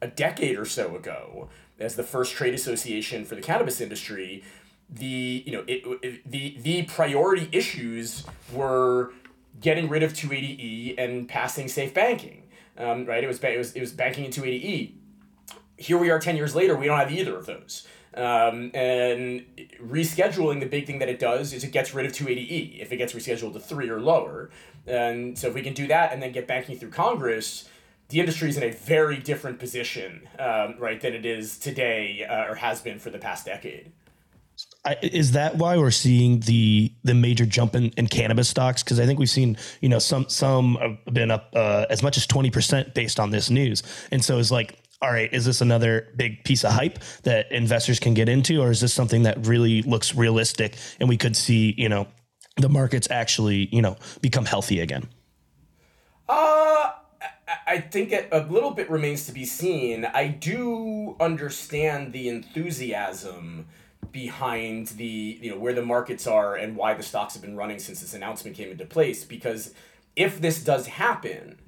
a 0.00 0.08
decade 0.08 0.58
or 0.58 0.64
so 0.64 0.96
ago 0.96 1.48
as 1.78 1.96
the 1.96 2.02
first 2.02 2.34
trade 2.34 2.54
association 2.54 3.24
for 3.24 3.34
the 3.34 3.40
cannabis 3.40 3.80
industry 3.80 4.42
the 4.90 5.42
you 5.46 5.52
know 5.52 5.64
it, 5.66 5.82
it, 6.02 6.30
the 6.30 6.56
the 6.60 6.82
priority 6.82 7.48
issues 7.52 8.24
were 8.52 9.12
getting 9.60 9.88
rid 9.88 10.02
of 10.02 10.12
280e 10.12 10.94
and 10.98 11.28
passing 11.28 11.68
safe 11.68 11.94
banking 11.94 12.42
um, 12.76 13.06
right 13.06 13.24
it 13.24 13.26
was 13.26 13.42
it 13.42 13.56
was 13.56 13.72
it 13.72 13.80
was 13.80 13.92
banking 13.92 14.24
in 14.24 14.30
280e 14.30 14.92
here 15.78 15.98
we 15.98 16.10
are 16.10 16.18
10 16.18 16.36
years 16.36 16.54
later 16.54 16.76
we 16.76 16.86
don't 16.86 16.98
have 16.98 17.12
either 17.12 17.36
of 17.36 17.46
those 17.46 17.86
Um, 18.14 18.70
and 18.74 19.46
rescheduling, 19.82 20.60
the 20.60 20.66
big 20.66 20.86
thing 20.86 20.98
that 20.98 21.08
it 21.08 21.18
does 21.18 21.52
is 21.52 21.64
it 21.64 21.72
gets 21.72 21.94
rid 21.94 22.06
of 22.06 22.12
280E 22.12 22.80
if 22.80 22.92
it 22.92 22.96
gets 22.96 23.12
rescheduled 23.14 23.54
to 23.54 23.60
three 23.60 23.88
or 23.88 24.00
lower. 24.00 24.50
And 24.86 25.38
so 25.38 25.48
if 25.48 25.54
we 25.54 25.62
can 25.62 25.74
do 25.74 25.86
that 25.86 26.12
and 26.12 26.22
then 26.22 26.32
get 26.32 26.46
banking 26.46 26.76
through 26.78 26.90
Congress, 26.90 27.68
the 28.08 28.20
industry 28.20 28.50
is 28.50 28.56
in 28.56 28.62
a 28.62 28.70
very 28.70 29.16
different 29.16 29.58
position, 29.58 30.28
um, 30.38 30.74
right, 30.78 31.00
than 31.00 31.14
it 31.14 31.24
is 31.24 31.58
today 31.58 32.26
uh, 32.28 32.50
or 32.50 32.56
has 32.56 32.80
been 32.82 32.98
for 32.98 33.10
the 33.10 33.18
past 33.18 33.46
decade. 33.46 33.90
I, 34.84 34.96
is 35.00 35.32
that 35.32 35.56
why 35.56 35.76
we're 35.78 35.90
seeing 35.90 36.40
the 36.40 36.92
the 37.04 37.14
major 37.14 37.46
jump 37.46 37.74
in, 37.74 37.90
in 37.90 38.08
cannabis 38.08 38.48
stocks? 38.48 38.82
Because 38.82 38.98
I 38.98 39.06
think 39.06 39.18
we've 39.18 39.30
seen 39.30 39.56
you 39.80 39.88
know 39.88 39.98
some 39.98 40.28
some 40.28 40.74
have 40.76 41.14
been 41.14 41.30
up 41.30 41.50
uh, 41.54 41.86
as 41.88 42.02
much 42.02 42.16
as 42.16 42.26
twenty 42.26 42.50
percent 42.50 42.92
based 42.92 43.20
on 43.20 43.30
this 43.30 43.48
news, 43.48 43.82
and 44.10 44.24
so 44.24 44.38
it's 44.38 44.50
like, 44.50 44.81
all 45.02 45.12
right, 45.12 45.32
is 45.32 45.44
this 45.44 45.60
another 45.60 46.08
big 46.16 46.44
piece 46.44 46.64
of 46.64 46.72
hype 46.72 47.00
that 47.24 47.50
investors 47.50 47.98
can 47.98 48.14
get 48.14 48.28
into, 48.28 48.62
or 48.62 48.70
is 48.70 48.80
this 48.80 48.94
something 48.94 49.24
that 49.24 49.46
really 49.46 49.82
looks 49.82 50.14
realistic 50.14 50.76
and 51.00 51.08
we 51.08 51.16
could 51.16 51.36
see 51.36 51.74
you 51.76 51.88
know 51.88 52.06
the 52.56 52.68
markets 52.68 53.08
actually 53.10 53.68
you 53.72 53.82
know 53.82 53.96
become 54.20 54.44
healthy 54.44 54.80
again? 54.80 55.08
Uh 56.28 56.92
I 57.66 57.80
think 57.80 58.12
it, 58.12 58.28
a 58.32 58.40
little 58.40 58.70
bit 58.70 58.90
remains 58.90 59.26
to 59.26 59.32
be 59.32 59.44
seen. 59.44 60.04
I 60.04 60.28
do 60.28 61.16
understand 61.20 62.12
the 62.12 62.28
enthusiasm 62.28 63.66
behind 64.10 64.88
the 64.88 65.38
you 65.40 65.50
know 65.50 65.58
where 65.58 65.72
the 65.72 65.82
markets 65.82 66.26
are 66.26 66.54
and 66.54 66.76
why 66.76 66.92
the 66.94 67.02
stocks 67.02 67.34
have 67.34 67.42
been 67.42 67.56
running 67.56 67.78
since 67.78 68.00
this 68.00 68.12
announcement 68.14 68.56
came 68.56 68.70
into 68.70 68.84
place 68.84 69.24
because 69.24 69.72
if 70.16 70.40
this 70.40 70.62
does 70.62 70.86
happen 70.86 71.58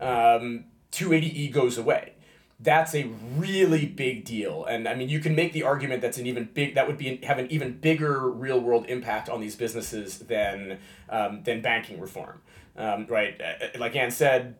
um, 0.00 0.64
280e 0.92 1.50
goes 1.50 1.76
away 1.76 2.12
that's 2.60 2.94
a 2.94 3.04
really 3.36 3.86
big 3.86 4.24
deal. 4.24 4.64
And 4.64 4.88
i 4.88 4.94
mean 4.94 5.08
you 5.08 5.20
can 5.20 5.34
make 5.34 5.52
the 5.52 5.62
argument 5.62 6.02
that's 6.02 6.18
an 6.18 6.26
even 6.26 6.48
big 6.52 6.74
that 6.74 6.86
would 6.86 6.98
be 6.98 7.16
have 7.24 7.38
an 7.38 7.50
even 7.50 7.78
bigger 7.78 8.28
real 8.30 8.60
world 8.60 8.86
impact 8.88 9.28
on 9.28 9.40
these 9.40 9.56
businesses 9.56 10.18
than 10.18 10.78
um, 11.08 11.42
than 11.44 11.60
banking 11.62 12.00
reform. 12.00 12.40
Um, 12.76 13.06
right 13.08 13.40
uh, 13.40 13.64
uh, 13.64 13.78
like 13.78 13.94
anne 13.96 14.10
said 14.10 14.56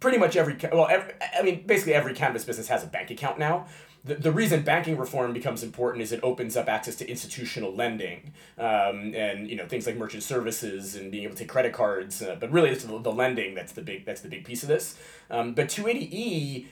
pretty 0.00 0.18
much 0.18 0.36
every 0.36 0.56
well 0.72 0.88
every, 0.90 1.12
i 1.38 1.42
mean 1.42 1.66
basically 1.66 1.94
every 1.94 2.14
cannabis 2.14 2.44
business 2.44 2.68
has 2.68 2.82
a 2.84 2.86
bank 2.86 3.10
account 3.10 3.38
now. 3.38 3.66
The, 4.04 4.14
the 4.14 4.32
reason 4.32 4.62
banking 4.62 4.96
reform 4.96 5.32
becomes 5.32 5.64
important 5.64 6.02
is 6.02 6.12
it 6.12 6.20
opens 6.22 6.56
up 6.56 6.68
access 6.68 6.94
to 6.96 7.10
institutional 7.10 7.74
lending 7.74 8.32
um, 8.56 9.12
and 9.14 9.50
you 9.50 9.56
know 9.56 9.66
things 9.66 9.86
like 9.86 9.96
merchant 9.96 10.22
services 10.22 10.94
and 10.94 11.10
being 11.10 11.24
able 11.24 11.34
to 11.34 11.40
take 11.40 11.48
credit 11.48 11.72
cards 11.72 12.22
uh, 12.22 12.36
but 12.38 12.50
really 12.52 12.70
it's 12.70 12.84
the, 12.84 12.98
the, 13.00 13.12
lending 13.12 13.54
that's 13.54 13.72
the 13.72 13.82
big 13.82 14.06
that's 14.06 14.20
the 14.20 14.28
big 14.28 14.44
piece 14.44 14.62
of 14.62 14.68
this. 14.68 14.96
Um, 15.30 15.52
but 15.52 15.66
280e 15.66 16.66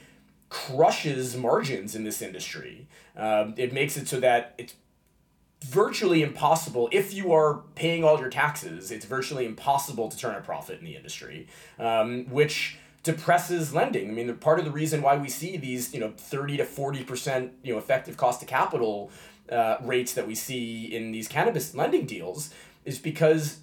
crushes 0.48 1.36
margins 1.36 1.94
in 1.94 2.04
this 2.04 2.22
industry 2.22 2.86
um, 3.16 3.54
it 3.56 3.72
makes 3.72 3.96
it 3.96 4.06
so 4.06 4.20
that 4.20 4.54
it's 4.58 4.74
virtually 5.64 6.22
impossible 6.22 6.88
if 6.92 7.14
you 7.14 7.32
are 7.32 7.62
paying 7.74 8.04
all 8.04 8.18
your 8.20 8.30
taxes 8.30 8.90
it's 8.90 9.06
virtually 9.06 9.44
impossible 9.44 10.08
to 10.08 10.16
turn 10.16 10.34
a 10.34 10.40
profit 10.40 10.78
in 10.78 10.84
the 10.84 10.94
industry 10.94 11.46
um, 11.78 12.26
which 12.26 12.78
depresses 13.06 13.72
lending. 13.72 14.10
I 14.10 14.12
mean, 14.12 14.34
part 14.38 14.58
of 14.58 14.64
the 14.64 14.72
reason 14.72 15.00
why 15.00 15.16
we 15.16 15.28
see 15.28 15.56
these, 15.56 15.94
you 15.94 16.00
know, 16.00 16.12
30 16.16 16.56
to 16.56 16.64
40%, 16.64 17.50
you 17.62 17.72
know, 17.72 17.78
effective 17.78 18.16
cost 18.16 18.42
of 18.42 18.48
capital 18.48 19.12
uh, 19.48 19.76
rates 19.82 20.12
that 20.14 20.26
we 20.26 20.34
see 20.34 20.86
in 20.86 21.12
these 21.12 21.28
cannabis 21.28 21.72
lending 21.72 22.04
deals 22.04 22.52
is 22.84 22.98
because 22.98 23.60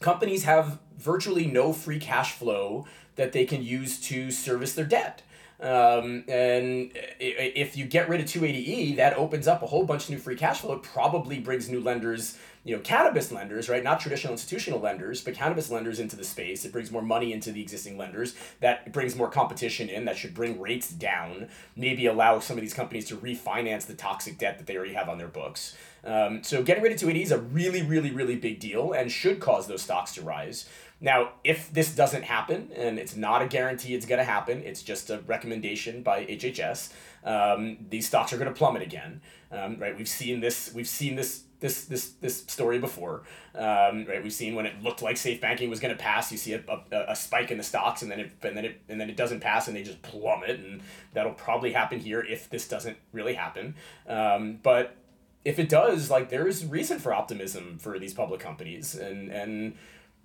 companies 0.00 0.44
have 0.44 0.78
virtually 0.96 1.46
no 1.46 1.74
free 1.74 1.98
cash 1.98 2.32
flow 2.32 2.86
that 3.16 3.32
they 3.32 3.44
can 3.44 3.62
use 3.62 4.00
to 4.00 4.30
service 4.30 4.72
their 4.72 4.86
debt. 4.86 5.20
Um, 5.60 6.24
and 6.26 6.90
if 7.18 7.76
you 7.76 7.84
get 7.84 8.08
rid 8.08 8.20
of 8.20 8.26
280E, 8.26 8.96
that 8.96 9.16
opens 9.16 9.46
up 9.46 9.62
a 9.62 9.66
whole 9.66 9.84
bunch 9.84 10.04
of 10.04 10.10
new 10.10 10.18
free 10.18 10.36
cash 10.36 10.60
flow. 10.60 10.74
It 10.74 10.82
probably 10.82 11.38
brings 11.38 11.68
new 11.68 11.80
lenders 11.80 12.38
you 12.62 12.76
know, 12.76 12.82
cannabis 12.82 13.32
lenders, 13.32 13.70
right? 13.70 13.82
Not 13.82 14.00
traditional 14.00 14.32
institutional 14.32 14.80
lenders, 14.80 15.22
but 15.22 15.34
cannabis 15.34 15.70
lenders 15.70 15.98
into 15.98 16.14
the 16.14 16.24
space. 16.24 16.64
It 16.66 16.72
brings 16.72 16.90
more 16.90 17.00
money 17.00 17.32
into 17.32 17.52
the 17.52 17.62
existing 17.62 17.96
lenders. 17.96 18.34
That 18.60 18.92
brings 18.92 19.16
more 19.16 19.30
competition 19.30 19.88
in. 19.88 20.04
That 20.04 20.18
should 20.18 20.34
bring 20.34 20.60
rates 20.60 20.90
down. 20.90 21.48
Maybe 21.74 22.04
allow 22.04 22.38
some 22.38 22.58
of 22.58 22.60
these 22.60 22.74
companies 22.74 23.06
to 23.06 23.16
refinance 23.16 23.86
the 23.86 23.94
toxic 23.94 24.36
debt 24.36 24.58
that 24.58 24.66
they 24.66 24.76
already 24.76 24.92
have 24.92 25.08
on 25.08 25.16
their 25.16 25.28
books. 25.28 25.74
Um, 26.04 26.42
so 26.42 26.62
getting 26.62 26.82
rid 26.82 26.92
of 26.92 26.98
280 26.98 27.24
is 27.24 27.32
a 27.32 27.38
really, 27.38 27.82
really, 27.82 28.10
really 28.10 28.36
big 28.36 28.60
deal 28.60 28.92
and 28.92 29.10
should 29.10 29.40
cause 29.40 29.66
those 29.66 29.82
stocks 29.82 30.14
to 30.14 30.22
rise. 30.22 30.68
Now, 31.00 31.32
if 31.44 31.72
this 31.72 31.94
doesn't 31.94 32.24
happen, 32.24 32.70
and 32.76 32.98
it's 32.98 33.16
not 33.16 33.40
a 33.42 33.46
guarantee 33.46 33.94
it's 33.94 34.06
going 34.06 34.18
to 34.18 34.24
happen, 34.24 34.62
it's 34.62 34.82
just 34.82 35.08
a 35.10 35.20
recommendation 35.26 36.02
by 36.02 36.26
HHS, 36.26 36.92
um, 37.24 37.78
these 37.88 38.06
stocks 38.06 38.32
are 38.32 38.36
going 38.36 38.52
to 38.52 38.54
plummet 38.54 38.82
again. 38.82 39.20
Um, 39.50 39.78
right? 39.78 39.96
We've 39.96 40.08
seen 40.08 40.40
this. 40.40 40.72
We've 40.74 40.88
seen 40.88 41.16
this 41.16 41.44
this 41.60 41.84
this 41.84 42.10
this 42.20 42.38
story 42.38 42.78
before. 42.78 43.22
Um, 43.54 44.06
right, 44.06 44.22
we've 44.22 44.32
seen 44.32 44.54
when 44.54 44.66
it 44.66 44.82
looked 44.82 45.02
like 45.02 45.16
safe 45.16 45.40
banking 45.40 45.70
was 45.70 45.80
going 45.80 45.94
to 45.94 46.02
pass, 46.02 46.32
you 46.32 46.38
see 46.38 46.54
a, 46.54 46.62
a, 46.68 47.04
a, 47.10 47.16
spike 47.16 47.50
in 47.50 47.58
the 47.58 47.64
stocks, 47.64 48.02
and 48.02 48.10
then 48.10 48.20
it 48.20 48.32
and 48.42 48.56
then 48.56 48.64
it 48.64 48.80
and 48.88 49.00
then 49.00 49.10
it 49.10 49.16
doesn't 49.16 49.40
pass, 49.40 49.68
and 49.68 49.76
they 49.76 49.82
just 49.82 50.00
plummet, 50.02 50.58
and 50.60 50.80
that'll 51.12 51.34
probably 51.34 51.72
happen 51.72 52.00
here 52.00 52.20
if 52.20 52.48
this 52.48 52.66
doesn't 52.66 52.96
really 53.12 53.34
happen. 53.34 53.74
Um, 54.08 54.58
but 54.62 54.96
if 55.44 55.58
it 55.58 55.68
does, 55.68 56.10
like 56.10 56.30
there 56.30 56.48
is 56.48 56.64
reason 56.64 56.98
for 56.98 57.12
optimism 57.12 57.78
for 57.78 57.98
these 57.98 58.14
public 58.14 58.40
companies, 58.40 58.94
and 58.94 59.30
and 59.30 59.74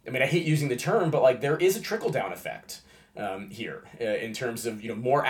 I 0.08 0.10
mean 0.12 0.22
I 0.22 0.28
hate 0.28 0.46
using 0.46 0.70
the 0.70 0.76
term, 0.76 1.12
but 1.12 1.22
like 1.22 1.42
there 1.42 1.58
is 1.58 1.76
a 1.76 1.82
trickle 1.82 2.10
down 2.10 2.32
effect. 2.32 2.82
Um, 3.18 3.50
here 3.50 3.86
uh, 4.02 4.04
in 4.04 4.34
terms 4.34 4.66
of 4.66 4.84
you 4.84 4.90
know 4.90 4.96
more 4.96 5.26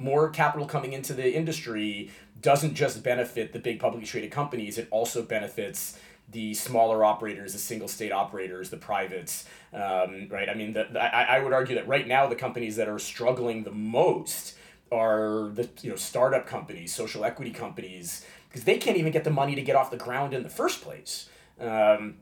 more 0.00 0.30
capital 0.30 0.66
coming 0.66 0.94
into 0.94 1.12
the 1.12 1.32
industry 1.32 2.10
doesn't 2.40 2.74
just 2.74 3.04
benefit 3.04 3.52
the 3.52 3.60
big 3.60 3.78
publicly 3.78 4.04
traded 4.04 4.32
companies, 4.32 4.78
it 4.78 4.88
also 4.90 5.22
benefits 5.22 5.96
the 6.32 6.54
smaller 6.54 7.04
operators, 7.04 7.52
the 7.52 7.58
single 7.58 7.88
state 7.88 8.12
operators, 8.12 8.70
the 8.70 8.76
privates, 8.76 9.46
um, 9.72 10.28
right? 10.30 10.48
I 10.48 10.54
mean, 10.54 10.72
the, 10.72 10.86
the, 10.92 11.02
I, 11.02 11.36
I 11.36 11.40
would 11.40 11.52
argue 11.52 11.74
that 11.74 11.88
right 11.88 12.06
now 12.06 12.26
the 12.26 12.36
companies 12.36 12.76
that 12.76 12.88
are 12.88 12.98
struggling 12.98 13.64
the 13.64 13.72
most 13.72 14.54
are 14.92 15.50
the 15.54 15.68
you 15.82 15.90
know 15.90 15.96
startup 15.96 16.46
companies, 16.46 16.94
social 16.94 17.24
equity 17.24 17.50
companies, 17.50 18.24
because 18.48 18.64
they 18.64 18.78
can't 18.78 18.96
even 18.96 19.12
get 19.12 19.24
the 19.24 19.30
money 19.30 19.54
to 19.54 19.62
get 19.62 19.76
off 19.76 19.90
the 19.90 19.96
ground 19.96 20.34
in 20.34 20.42
the 20.42 20.48
first 20.48 20.82
place. 20.82 21.28
Um, 21.60 22.16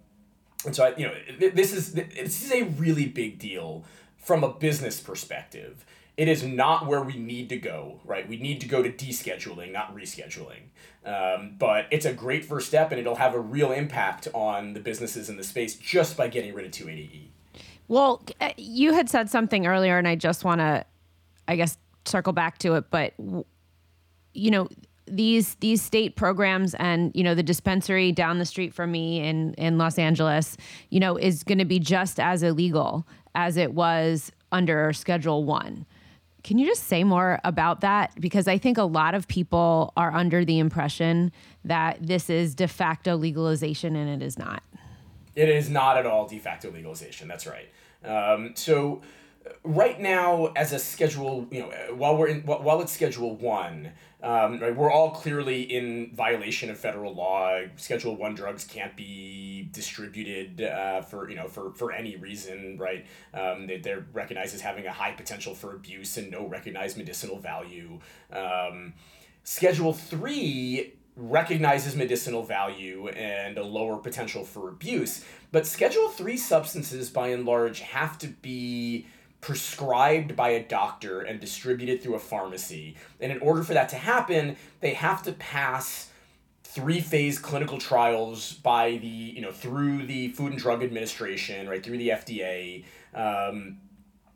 and 0.64 0.74
so 0.74 0.86
I, 0.86 0.96
you 0.96 1.06
know, 1.06 1.14
this 1.38 1.72
is 1.72 1.92
this 1.92 2.44
is 2.44 2.52
a 2.52 2.64
really 2.64 3.06
big 3.06 3.38
deal 3.38 3.84
from 4.16 4.44
a 4.44 4.52
business 4.52 5.00
perspective 5.00 5.84
it 6.18 6.26
is 6.26 6.42
not 6.42 6.86
where 6.86 7.00
we 7.00 7.16
need 7.16 7.48
to 7.50 7.56
go, 7.56 8.00
right? 8.04 8.28
We 8.28 8.38
need 8.38 8.60
to 8.62 8.68
go 8.68 8.82
to 8.82 8.90
descheduling, 8.90 9.72
not 9.72 9.94
rescheduling. 9.94 10.62
Um, 11.06 11.54
but 11.56 11.86
it's 11.92 12.04
a 12.04 12.12
great 12.12 12.44
first 12.44 12.66
step, 12.66 12.90
and 12.90 12.98
it'll 12.98 13.14
have 13.14 13.34
a 13.34 13.40
real 13.40 13.70
impact 13.70 14.26
on 14.34 14.72
the 14.72 14.80
businesses 14.80 15.30
in 15.30 15.36
the 15.36 15.44
space 15.44 15.76
just 15.76 16.16
by 16.16 16.26
getting 16.26 16.54
rid 16.54 16.66
of 16.66 16.72
280E. 16.72 17.28
Well, 17.86 18.24
uh, 18.40 18.50
you 18.56 18.94
had 18.94 19.08
said 19.08 19.30
something 19.30 19.64
earlier, 19.64 19.96
and 19.96 20.08
I 20.08 20.16
just 20.16 20.44
want 20.44 20.60
to, 20.60 20.84
I 21.46 21.54
guess, 21.54 21.78
circle 22.04 22.32
back 22.32 22.58
to 22.58 22.74
it. 22.74 22.90
But 22.90 23.14
you 24.34 24.50
know, 24.50 24.68
these 25.10 25.54
these 25.56 25.82
state 25.82 26.16
programs 26.16 26.74
and 26.74 27.12
you 27.14 27.22
know 27.22 27.34
the 27.34 27.42
dispensary 27.42 28.12
down 28.12 28.38
the 28.38 28.44
street 28.44 28.74
from 28.74 28.92
me 28.92 29.20
in 29.20 29.54
in 29.54 29.78
Los 29.78 29.98
Angeles, 29.98 30.56
you 30.90 31.00
know, 31.00 31.16
is 31.16 31.42
going 31.42 31.58
to 31.58 31.64
be 31.64 31.78
just 31.78 32.20
as 32.20 32.42
illegal 32.42 33.06
as 33.34 33.56
it 33.56 33.74
was 33.74 34.32
under 34.52 34.92
Schedule 34.92 35.44
One. 35.44 35.86
Can 36.44 36.58
you 36.58 36.66
just 36.66 36.84
say 36.84 37.04
more 37.04 37.40
about 37.44 37.80
that? 37.80 38.12
Because 38.20 38.48
I 38.48 38.58
think 38.58 38.78
a 38.78 38.84
lot 38.84 39.14
of 39.14 39.28
people 39.28 39.92
are 39.96 40.14
under 40.14 40.44
the 40.44 40.58
impression 40.58 41.32
that 41.64 41.98
this 42.00 42.30
is 42.30 42.54
de 42.54 42.68
facto 42.68 43.16
legalization, 43.16 43.96
and 43.96 44.08
it 44.08 44.24
is 44.24 44.38
not. 44.38 44.62
It 45.34 45.48
is 45.48 45.68
not 45.68 45.98
at 45.98 46.06
all 46.06 46.26
de 46.26 46.38
facto 46.38 46.70
legalization. 46.70 47.28
That's 47.28 47.46
right. 47.46 47.68
Um, 48.04 48.52
so, 48.54 49.02
right 49.62 50.00
now, 50.00 50.52
as 50.56 50.72
a 50.72 50.78
schedule, 50.78 51.46
you 51.50 51.60
know, 51.60 51.70
while 51.94 52.16
we're 52.16 52.28
in, 52.28 52.42
while 52.42 52.80
it's 52.80 52.92
Schedule 52.92 53.36
One, 53.36 53.92
um, 54.20 54.58
right, 54.58 54.74
we're 54.74 54.90
all 54.90 55.12
clearly 55.12 55.62
in 55.62 56.10
violation 56.12 56.70
of 56.70 56.78
federal 56.78 57.14
law. 57.14 57.60
Schedule 57.76 58.16
One 58.16 58.34
drugs 58.34 58.64
can't 58.64 58.96
be 58.96 59.68
distributed 59.70 60.60
uh, 60.60 61.02
for 61.02 61.30
you 61.30 61.36
know 61.36 61.46
for, 61.46 61.72
for 61.72 61.92
any 61.92 62.16
reason, 62.16 62.78
right? 62.78 63.06
Um, 63.32 63.68
they, 63.68 63.78
they're 63.78 64.06
recognized 64.12 64.56
as 64.56 64.60
having 64.60 64.86
a 64.86 64.92
high 64.92 65.12
potential 65.12 65.54
for 65.54 65.74
abuse 65.74 66.16
and 66.16 66.32
no 66.32 66.46
recognized 66.46 66.96
medicinal 66.96 67.38
value. 67.38 68.00
Um, 68.32 68.94
Schedule 69.44 69.92
Three 69.92 70.94
recognizes 71.14 71.94
medicinal 71.94 72.42
value 72.42 73.08
and 73.08 73.56
a 73.56 73.64
lower 73.64 73.98
potential 73.98 74.44
for 74.44 74.68
abuse, 74.68 75.24
but 75.52 75.64
Schedule 75.64 76.08
Three 76.08 76.36
substances, 76.36 77.08
by 77.08 77.28
and 77.28 77.46
large, 77.46 77.80
have 77.80 78.18
to 78.18 78.26
be 78.26 79.06
prescribed 79.40 80.34
by 80.34 80.50
a 80.50 80.62
doctor 80.62 81.20
and 81.20 81.40
distributed 81.40 82.02
through 82.02 82.14
a 82.14 82.18
pharmacy. 82.18 82.96
And 83.20 83.30
in 83.30 83.38
order 83.38 83.62
for 83.62 83.74
that 83.74 83.88
to 83.90 83.96
happen, 83.96 84.56
they 84.80 84.94
have 84.94 85.22
to 85.24 85.32
pass 85.32 86.10
three 86.64 87.00
phase 87.00 87.38
clinical 87.38 87.78
trials 87.78 88.52
by 88.52 88.98
the 88.98 89.06
you 89.06 89.40
know 89.40 89.52
through 89.52 90.06
the 90.06 90.28
Food 90.28 90.52
and 90.52 90.60
Drug 90.60 90.82
Administration, 90.82 91.68
right 91.68 91.82
through 91.82 91.98
the 91.98 92.10
FDA. 92.10 92.84
Um, 93.14 93.78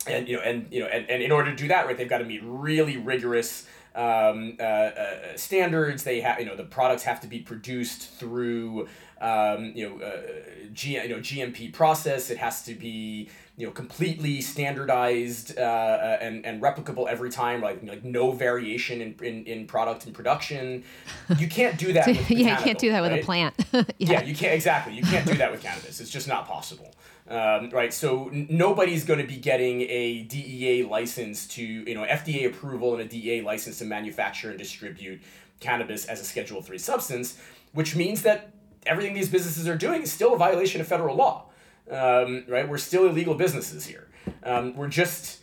and 0.06 0.28
you 0.28 0.36
know 0.36 0.42
and 0.42 0.66
you 0.70 0.80
know 0.80 0.86
and, 0.86 1.08
and 1.08 1.22
in 1.22 1.30
order 1.30 1.50
to 1.50 1.56
do 1.56 1.68
that 1.68 1.86
right 1.86 1.96
they've 1.96 2.08
got 2.08 2.18
to 2.18 2.24
meet 2.24 2.40
really 2.42 2.96
rigorous 2.96 3.68
um, 3.94 4.56
uh, 4.58 4.62
uh, 4.62 5.36
standards. 5.36 6.04
They 6.04 6.20
have, 6.20 6.38
you 6.38 6.46
know, 6.46 6.56
the 6.56 6.64
products 6.64 7.02
have 7.04 7.20
to 7.20 7.26
be 7.26 7.40
produced 7.40 8.10
through, 8.14 8.88
um, 9.20 9.72
you 9.74 9.88
know, 9.88 10.04
uh, 10.04 10.22
G, 10.72 10.94
you 10.94 11.08
know, 11.08 11.18
GMP 11.18 11.72
process. 11.72 12.30
It 12.30 12.38
has 12.38 12.62
to 12.64 12.74
be, 12.74 13.28
you 13.62 13.68
know, 13.68 13.72
completely 13.72 14.40
standardized 14.40 15.56
uh, 15.56 15.62
uh, 15.62 16.18
and, 16.20 16.44
and 16.44 16.60
replicable 16.60 17.06
every 17.06 17.30
time. 17.30 17.60
Like 17.60 17.80
like 17.84 18.02
no 18.02 18.32
variation 18.32 19.00
in, 19.00 19.14
in, 19.22 19.44
in 19.44 19.66
product 19.68 20.04
and 20.04 20.12
production. 20.12 20.82
You 21.38 21.46
can't 21.46 21.78
do 21.78 21.92
that. 21.92 22.04
with 22.08 22.28
yeah, 22.28 22.58
you 22.58 22.64
can't 22.64 22.78
do 22.80 22.90
that 22.90 23.02
with 23.02 23.12
right? 23.12 23.22
a 23.22 23.24
plant. 23.24 23.54
yeah. 23.72 23.82
yeah. 23.98 24.22
you 24.24 24.34
can't 24.34 24.52
exactly. 24.52 24.94
You 24.94 25.04
can't 25.04 25.24
do 25.24 25.34
that 25.34 25.52
with 25.52 25.62
cannabis. 25.62 26.00
It's 26.00 26.10
just 26.10 26.26
not 26.26 26.48
possible. 26.48 26.92
Um, 27.28 27.70
right. 27.70 27.94
So 27.94 28.30
n- 28.30 28.48
nobody's 28.50 29.04
going 29.04 29.20
to 29.20 29.28
be 29.28 29.36
getting 29.36 29.82
a 29.82 30.24
DEA 30.24 30.82
license 30.82 31.46
to 31.54 31.62
you 31.62 31.94
know 31.94 32.02
FDA 32.02 32.48
approval 32.48 32.94
and 32.94 33.02
a 33.02 33.06
DEA 33.06 33.42
license 33.42 33.78
to 33.78 33.84
manufacture 33.84 34.50
and 34.50 34.58
distribute 34.58 35.20
cannabis 35.60 36.06
as 36.06 36.20
a 36.20 36.24
Schedule 36.24 36.62
Three 36.62 36.78
substance, 36.78 37.38
which 37.74 37.94
means 37.94 38.22
that 38.22 38.50
everything 38.86 39.14
these 39.14 39.28
businesses 39.28 39.68
are 39.68 39.76
doing 39.76 40.02
is 40.02 40.10
still 40.10 40.34
a 40.34 40.36
violation 40.36 40.80
of 40.80 40.88
federal 40.88 41.14
law. 41.14 41.46
Um, 41.90 42.44
right. 42.48 42.68
We're 42.68 42.78
still 42.78 43.06
illegal 43.06 43.34
businesses 43.34 43.86
here. 43.86 44.08
Um, 44.42 44.74
we're 44.76 44.88
just 44.88 45.40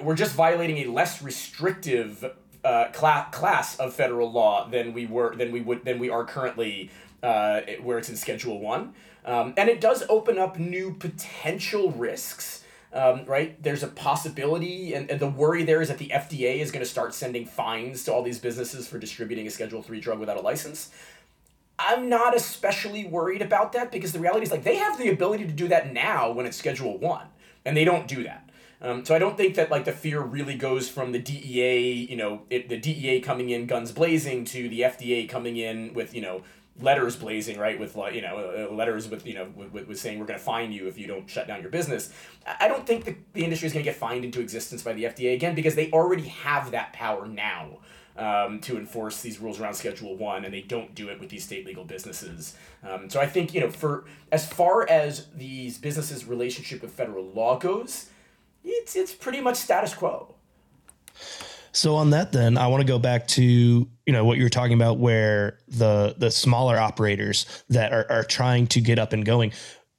we're 0.00 0.14
just 0.14 0.34
violating 0.34 0.78
a 0.78 0.86
less 0.86 1.22
restrictive 1.22 2.24
uh, 2.64 2.86
cla- 2.92 3.28
class 3.32 3.76
of 3.78 3.94
federal 3.94 4.30
law 4.30 4.68
than 4.68 4.92
we 4.92 5.06
were 5.06 5.34
than 5.34 5.52
we 5.52 5.60
would 5.60 5.84
than 5.84 5.98
we 5.98 6.10
are 6.10 6.24
currently 6.24 6.90
uh, 7.22 7.60
where 7.82 7.98
it's 7.98 8.08
in 8.08 8.16
Schedule 8.16 8.60
One, 8.60 8.94
um, 9.24 9.54
and 9.56 9.68
it 9.68 9.80
does 9.80 10.04
open 10.08 10.38
up 10.38 10.58
new 10.58 10.94
potential 10.94 11.90
risks. 11.92 12.64
Um, 12.92 13.24
right 13.24 13.62
there's 13.62 13.84
a 13.84 13.86
possibility 13.86 14.94
and, 14.94 15.08
and 15.12 15.20
the 15.20 15.28
worry 15.28 15.62
there 15.62 15.80
is 15.80 15.86
that 15.86 15.98
the 15.98 16.08
fda 16.08 16.58
is 16.58 16.72
going 16.72 16.84
to 16.84 16.90
start 16.90 17.14
sending 17.14 17.46
fines 17.46 18.02
to 18.02 18.12
all 18.12 18.20
these 18.20 18.40
businesses 18.40 18.88
for 18.88 18.98
distributing 18.98 19.46
a 19.46 19.50
schedule 19.50 19.80
3 19.80 20.00
drug 20.00 20.18
without 20.18 20.36
a 20.36 20.40
license 20.40 20.90
I'm 21.80 22.08
not 22.08 22.36
especially 22.36 23.06
worried 23.06 23.40
about 23.40 23.72
that 23.72 23.90
because 23.90 24.12
the 24.12 24.20
reality 24.20 24.44
is 24.44 24.52
like 24.52 24.64
they 24.64 24.76
have 24.76 24.98
the 24.98 25.08
ability 25.08 25.46
to 25.46 25.52
do 25.52 25.68
that 25.68 25.92
now 25.92 26.30
when 26.30 26.44
it's 26.44 26.56
Schedule 26.56 26.98
One, 26.98 27.26
and 27.64 27.76
they 27.76 27.84
don't 27.84 28.06
do 28.06 28.22
that. 28.24 28.50
Um, 28.82 29.04
so 29.04 29.14
I 29.14 29.18
don't 29.18 29.36
think 29.36 29.56
that 29.56 29.70
like 29.70 29.84
the 29.84 29.92
fear 29.92 30.20
really 30.20 30.54
goes 30.54 30.88
from 30.88 31.12
the 31.12 31.18
DEA, 31.18 32.06
you 32.08 32.16
know, 32.16 32.42
it, 32.48 32.68
the 32.68 32.78
DEA 32.78 33.20
coming 33.20 33.50
in 33.50 33.66
guns 33.66 33.92
blazing 33.92 34.44
to 34.46 34.68
the 34.68 34.80
FDA 34.80 35.28
coming 35.28 35.56
in 35.56 35.92
with 35.94 36.14
you 36.14 36.20
know 36.20 36.42
letters 36.80 37.16
blazing, 37.16 37.58
right? 37.58 37.78
With 37.78 37.96
like 37.96 38.14
you 38.14 38.22
know 38.22 38.68
uh, 38.70 38.74
letters 38.74 39.08
with 39.08 39.26
you 39.26 39.34
know 39.34 39.48
with, 39.54 39.86
with, 39.86 39.98
saying 39.98 40.18
we're 40.18 40.26
going 40.26 40.38
to 40.38 40.44
fine 40.44 40.72
you 40.72 40.86
if 40.86 40.98
you 40.98 41.06
don't 41.06 41.28
shut 41.28 41.46
down 41.46 41.60
your 41.62 41.70
business. 41.70 42.12
I 42.46 42.68
don't 42.68 42.86
think 42.86 43.04
the, 43.04 43.16
the 43.32 43.44
industry 43.44 43.66
is 43.66 43.72
going 43.72 43.84
to 43.84 43.90
get 43.90 43.98
fined 43.98 44.24
into 44.24 44.40
existence 44.40 44.82
by 44.82 44.92
the 44.92 45.04
FDA 45.04 45.34
again 45.34 45.54
because 45.54 45.74
they 45.74 45.90
already 45.90 46.28
have 46.28 46.70
that 46.70 46.92
power 46.92 47.26
now 47.26 47.78
um, 48.16 48.60
to 48.60 48.76
enforce 48.76 49.22
these 49.22 49.38
rules 49.38 49.60
around 49.60 49.74
Schedule 49.74 50.16
One, 50.16 50.44
and 50.44 50.52
they 50.52 50.60
don't 50.60 50.94
do 50.94 51.08
it 51.08 51.20
with 51.20 51.30
these 51.30 51.44
state 51.44 51.66
legal 51.66 51.84
businesses. 51.84 52.56
Um, 52.88 53.08
so 53.08 53.20
I 53.20 53.26
think 53.26 53.54
you 53.54 53.60
know, 53.60 53.70
for 53.70 54.04
as 54.32 54.46
far 54.46 54.88
as 54.88 55.26
these 55.34 55.78
businesses' 55.78 56.26
relationship 56.26 56.82
with 56.82 56.92
federal 56.92 57.24
law 57.24 57.58
goes, 57.58 58.10
it's 58.64 58.96
it's 58.96 59.14
pretty 59.14 59.40
much 59.40 59.56
status 59.56 59.94
quo. 59.94 60.34
So 61.72 61.94
on 61.94 62.10
that, 62.10 62.32
then 62.32 62.58
I 62.58 62.66
want 62.66 62.80
to 62.80 62.86
go 62.86 62.98
back 62.98 63.26
to 63.28 63.42
you 63.42 63.88
know 64.06 64.24
what 64.24 64.38
you 64.38 64.44
were 64.44 64.50
talking 64.50 64.74
about, 64.74 64.98
where 64.98 65.58
the 65.68 66.14
the 66.18 66.30
smaller 66.30 66.78
operators 66.78 67.46
that 67.68 67.92
are, 67.92 68.06
are 68.10 68.24
trying 68.24 68.66
to 68.68 68.80
get 68.80 68.98
up 68.98 69.12
and 69.12 69.24
going. 69.24 69.52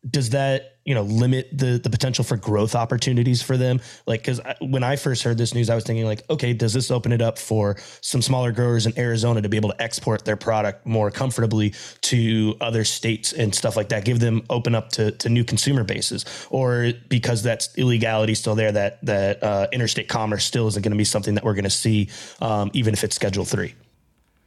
Does 0.10 0.32
that 0.32 0.71
you 0.86 0.96
know 0.96 1.04
limit 1.04 1.50
the 1.52 1.80
the 1.84 1.90
potential 1.90 2.24
for 2.24 2.38
growth 2.38 2.76
opportunities 2.76 3.42
for 3.42 3.58
them? 3.58 3.80
Like, 4.06 4.22
because 4.22 4.42
when 4.60 4.84
I 4.84 4.96
first 4.96 5.24
heard 5.24 5.38
this 5.38 5.54
news, 5.54 5.70
I 5.70 5.76
was 5.76 5.84
thinking 5.84 6.06
like, 6.06 6.24
okay, 6.30 6.54
does 6.54 6.74
this 6.74 6.92
open 6.92 7.12
it 7.12 7.22
up 7.22 7.38
for 7.38 7.78
some 8.02 8.22
smaller 8.22 8.52
growers 8.52 8.86
in 8.86 8.98
Arizona 8.98 9.42
to 9.42 9.50
be 9.50 9.58
able 9.58 9.70
to 9.70 9.82
export 9.82 10.26
their 10.26 10.38
product 10.38 10.86
more 10.86 11.12
comfortably 11.12 11.74
to 12.02 12.56
other 12.62 12.84
states 12.84 13.34
and 13.34 13.54
stuff 13.54 13.76
like 13.76 13.90
that? 13.90 14.06
Give 14.06 14.20
them 14.20 14.44
open 14.50 14.76
up 14.76 14.90
to 14.94 15.12
to 15.12 15.30
new 15.30 15.44
consumer 15.44 15.84
bases, 15.84 16.26
or 16.50 16.94
because 17.10 17.44
that's 17.44 17.78
illegality 17.78 18.36
still 18.36 18.56
there, 18.56 18.72
that 18.72 19.04
that 19.06 19.44
uh, 19.44 19.68
interstate 19.72 20.08
commerce 20.08 20.46
still 20.46 20.68
isn't 20.68 20.82
going 20.82 20.92
to 20.92 20.98
be 20.98 21.04
something 21.04 21.36
that 21.36 21.44
we're 21.44 21.54
going 21.54 21.64
to 21.64 21.70
see, 21.70 22.10
um, 22.42 22.72
even 22.74 22.94
if 22.94 23.04
it's 23.04 23.16
Schedule 23.16 23.46
Three. 23.46 23.76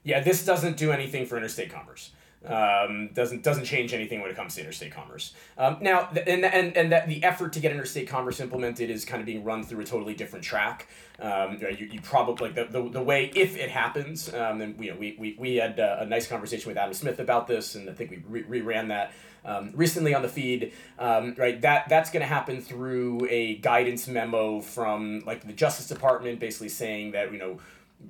Yeah, 0.03 0.21
this 0.21 0.45
doesn't 0.45 0.77
do 0.77 0.93
anything 0.93 1.25
for 1.25 1.37
interstate 1.39 1.73
commerce. 1.73 2.11
Um, 2.47 3.09
doesn't 3.15 3.43
doesn't 3.43 3.65
change 3.65 3.95
anything 3.95 4.21
when 4.21 4.31
it 4.31 4.37
comes 4.37 4.55
to 4.57 4.61
interstate 4.61 4.93
commerce. 4.93 5.33
Um, 5.57 5.79
now, 5.81 6.05
th- 6.07 6.27
and 6.29 6.45
and 6.45 6.77
and 6.77 6.93
that 6.93 7.09
the 7.09 7.25
effort 7.25 7.55
to 7.55 7.61
get 7.61 7.73
interstate 7.73 8.07
commerce 8.07 8.39
implemented 8.39 8.91
is 8.91 9.05
kind 9.05 9.21
of 9.21 9.27
being 9.27 9.45
run 9.45 9.63
through 9.63 9.81
a 9.81 9.85
totally 9.85 10.15
different 10.15 10.45
track. 10.45 10.89
Um, 11.21 11.59
you, 11.61 11.87
you, 11.93 12.01
probably 12.03 12.51
the, 12.51 12.65
the, 12.65 12.89
the 12.91 13.03
way 13.03 13.31
if 13.35 13.57
it 13.57 13.71
happens, 13.71 14.33
um, 14.35 14.59
then 14.59 14.77
you 14.79 14.91
know 14.91 14.99
we 14.99 15.17
we, 15.19 15.37
we 15.39 15.57
had 15.57 15.81
uh, 15.81 15.99
a 16.01 16.07
nice 16.07 16.27
conversation 16.27 16.69
with 16.69 16.77
Adam 16.77 16.93
Smith 16.93 17.19
about 17.19 17.47
this, 17.47 17.77
and 17.77 17.89
I 17.89 17.93
think 17.93 18.11
we 18.11 18.43
re- 18.43 18.63
reran 18.63 18.89
that. 18.89 19.13
Um, 19.47 19.73
recently 19.75 20.15
on 20.15 20.23
the 20.23 20.29
feed, 20.29 20.73
um, 20.99 21.35
right? 21.37 21.61
That 21.61 21.87
that's 21.91 22.11
going 22.11 22.23
to 22.23 22.27
happen 22.27 22.63
through 22.63 23.29
a 23.31 23.57
guidance 23.57 24.09
memo 24.09 24.61
from 24.61 25.23
like 25.27 25.47
the 25.47 25.53
Justice 25.53 25.87
Department, 25.87 26.41
basically 26.41 26.71
saying 26.71 27.13
that 27.13 27.31
you 27.31 27.39
know 27.39 27.59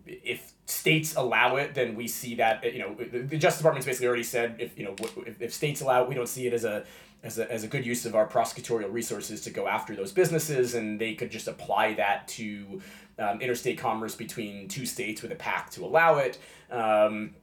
if 0.06 0.52
states 0.66 1.14
allow 1.16 1.56
it, 1.56 1.74
then 1.74 1.94
we 1.94 2.08
see 2.08 2.34
that 2.36 2.64
you 2.72 2.80
know 2.80 2.94
the 2.94 3.20
the 3.20 3.38
Justice 3.38 3.58
Department's 3.58 3.86
basically 3.86 4.06
already 4.06 4.22
said 4.22 4.56
if 4.58 4.78
you 4.78 4.84
know 4.84 4.94
if, 5.26 5.40
if 5.40 5.54
states 5.54 5.80
allow 5.80 6.02
it, 6.02 6.08
we 6.08 6.14
don't 6.14 6.28
see 6.28 6.46
it 6.46 6.52
as 6.52 6.64
a 6.64 6.84
as 7.22 7.38
a, 7.38 7.50
as 7.50 7.64
a 7.64 7.68
good 7.68 7.86
use 7.86 8.04
of 8.04 8.14
our 8.14 8.28
prosecutorial 8.28 8.92
resources 8.92 9.40
to 9.42 9.50
go 9.50 9.66
after 9.66 9.96
those 9.96 10.12
businesses, 10.12 10.74
and 10.74 11.00
they 11.00 11.14
could 11.14 11.30
just 11.30 11.48
apply 11.48 11.94
that 11.94 12.28
to 12.28 12.82
um, 13.18 13.40
interstate 13.40 13.78
commerce 13.78 14.14
between 14.14 14.68
two 14.68 14.84
states 14.84 15.22
with 15.22 15.32
a 15.32 15.36
pact 15.36 15.72
to 15.72 15.84
allow 15.84 16.18
it. 16.18 16.38
Um, 16.70 17.34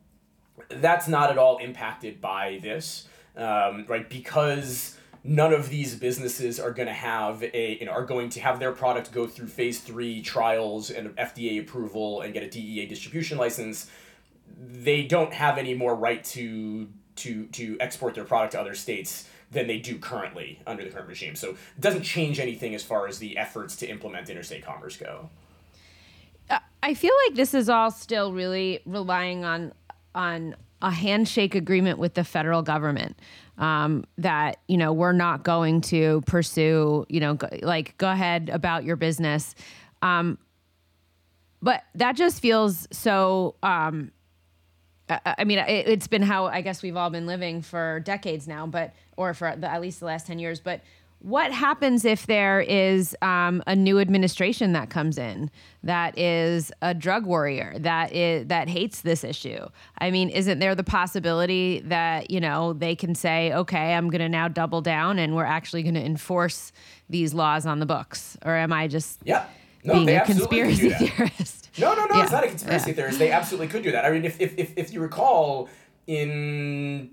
that's 0.69 1.07
not 1.07 1.31
at 1.31 1.37
all 1.37 1.57
impacted 1.57 2.21
by 2.21 2.59
this, 2.61 3.07
um, 3.35 3.85
right? 3.87 4.07
Because 4.07 4.97
none 5.23 5.53
of 5.53 5.69
these 5.69 5.95
businesses 5.95 6.59
are 6.59 6.71
going 6.71 6.87
to 6.87 6.93
have 6.93 7.43
a 7.43 7.77
you 7.79 7.85
know 7.85 7.91
are 7.91 8.05
going 8.05 8.29
to 8.29 8.39
have 8.39 8.59
their 8.59 8.71
product 8.71 9.11
go 9.11 9.27
through 9.27 9.47
phase 9.47 9.79
three 9.79 10.21
trials 10.21 10.89
and 10.89 11.15
FDA 11.15 11.59
approval 11.59 12.21
and 12.21 12.33
get 12.33 12.43
a 12.43 12.49
DEA 12.49 12.85
distribution 12.87 13.37
license. 13.37 13.89
They 14.57 15.03
don't 15.03 15.33
have 15.33 15.57
any 15.57 15.73
more 15.73 15.95
right 15.95 16.23
to 16.25 16.89
to 17.17 17.45
to 17.47 17.77
export 17.79 18.15
their 18.15 18.25
product 18.25 18.53
to 18.53 18.61
other 18.61 18.75
states 18.75 19.29
than 19.51 19.67
they 19.67 19.79
do 19.79 19.97
currently 19.97 20.59
under 20.65 20.83
the 20.83 20.89
current 20.89 21.09
regime. 21.09 21.35
So 21.35 21.51
it 21.51 21.81
doesn't 21.81 22.03
change 22.03 22.39
anything 22.39 22.73
as 22.73 22.83
far 22.83 23.07
as 23.07 23.19
the 23.19 23.37
efforts 23.37 23.75
to 23.77 23.87
implement 23.87 24.29
interstate 24.29 24.63
commerce 24.63 24.95
go. 24.95 25.29
I 26.83 26.93
feel 26.93 27.13
like 27.27 27.35
this 27.35 27.53
is 27.53 27.69
all 27.69 27.91
still 27.91 28.33
really 28.33 28.79
relying 28.85 29.45
on 29.45 29.73
on 30.15 30.55
a 30.81 30.91
handshake 30.91 31.53
agreement 31.53 31.99
with 31.99 32.15
the 32.15 32.23
federal 32.23 32.63
government 32.63 33.17
um, 33.57 34.05
that 34.17 34.57
you 34.67 34.77
know 34.77 34.93
we're 34.93 35.11
not 35.11 35.43
going 35.43 35.81
to 35.81 36.21
pursue 36.25 37.05
you 37.09 37.19
know 37.19 37.35
go, 37.35 37.47
like 37.61 37.97
go 37.97 38.09
ahead 38.09 38.49
about 38.51 38.83
your 38.83 38.95
business. 38.95 39.55
Um, 40.01 40.37
but 41.61 41.83
that 41.95 42.15
just 42.15 42.41
feels 42.41 42.87
so 42.91 43.55
um, 43.61 44.11
I, 45.09 45.35
I 45.39 45.43
mean 45.43 45.59
it, 45.59 45.87
it's 45.87 46.07
been 46.07 46.21
how 46.21 46.45
i 46.47 46.61
guess 46.61 46.81
we've 46.81 46.95
all 46.95 47.09
been 47.09 47.25
living 47.25 47.61
for 47.61 47.99
decades 47.99 48.47
now 48.47 48.65
but 48.65 48.93
or 49.17 49.33
for 49.33 49.55
the, 49.55 49.71
at 49.71 49.81
least 49.81 49.99
the 49.99 50.05
last 50.05 50.27
10 50.27 50.39
years 50.39 50.59
but 50.59 50.81
what 51.21 51.51
happens 51.51 52.03
if 52.03 52.25
there 52.25 52.61
is 52.61 53.15
um, 53.21 53.61
a 53.67 53.75
new 53.75 53.99
administration 53.99 54.73
that 54.73 54.89
comes 54.89 55.19
in 55.19 55.51
that 55.83 56.17
is 56.17 56.71
a 56.81 56.93
drug 56.95 57.25
warrior 57.25 57.77
that 57.79 58.11
is 58.13 58.47
that 58.47 58.67
hates 58.67 59.01
this 59.01 59.23
issue? 59.23 59.67
I 59.99 60.09
mean, 60.09 60.29
isn't 60.29 60.59
there 60.59 60.73
the 60.73 60.83
possibility 60.83 61.81
that 61.81 62.31
you 62.31 62.39
know 62.39 62.73
they 62.73 62.95
can 62.95 63.13
say, 63.13 63.53
"Okay, 63.53 63.93
I'm 63.93 64.09
going 64.09 64.21
to 64.21 64.29
now 64.29 64.47
double 64.47 64.81
down, 64.81 65.19
and 65.19 65.35
we're 65.35 65.45
actually 65.45 65.83
going 65.83 65.95
to 65.95 66.03
enforce 66.03 66.71
these 67.09 67.33
laws 67.33 67.65
on 67.65 67.79
the 67.79 67.85
books"? 67.85 68.37
Or 68.43 68.55
am 68.55 68.73
I 68.73 68.87
just 68.87 69.19
Yeah. 69.23 69.45
No, 69.83 69.93
being 69.93 70.05
they 70.05 70.17
a 70.17 70.25
conspiracy 70.25 70.89
theorist? 70.99 71.69
No, 71.79 71.93
no, 71.93 72.05
no, 72.05 72.21
it's 72.21 72.31
not 72.31 72.43
a 72.43 72.47
conspiracy 72.47 72.89
yeah. 72.89 72.95
theorist. 72.95 73.19
They 73.19 73.31
absolutely 73.31 73.67
could 73.67 73.83
do 73.83 73.91
that. 73.91 74.05
I 74.05 74.11
mean, 74.11 74.25
if, 74.25 74.39
if, 74.39 74.53
if, 74.57 74.73
if 74.77 74.93
you 74.93 75.01
recall, 75.01 75.69
in 76.05 77.09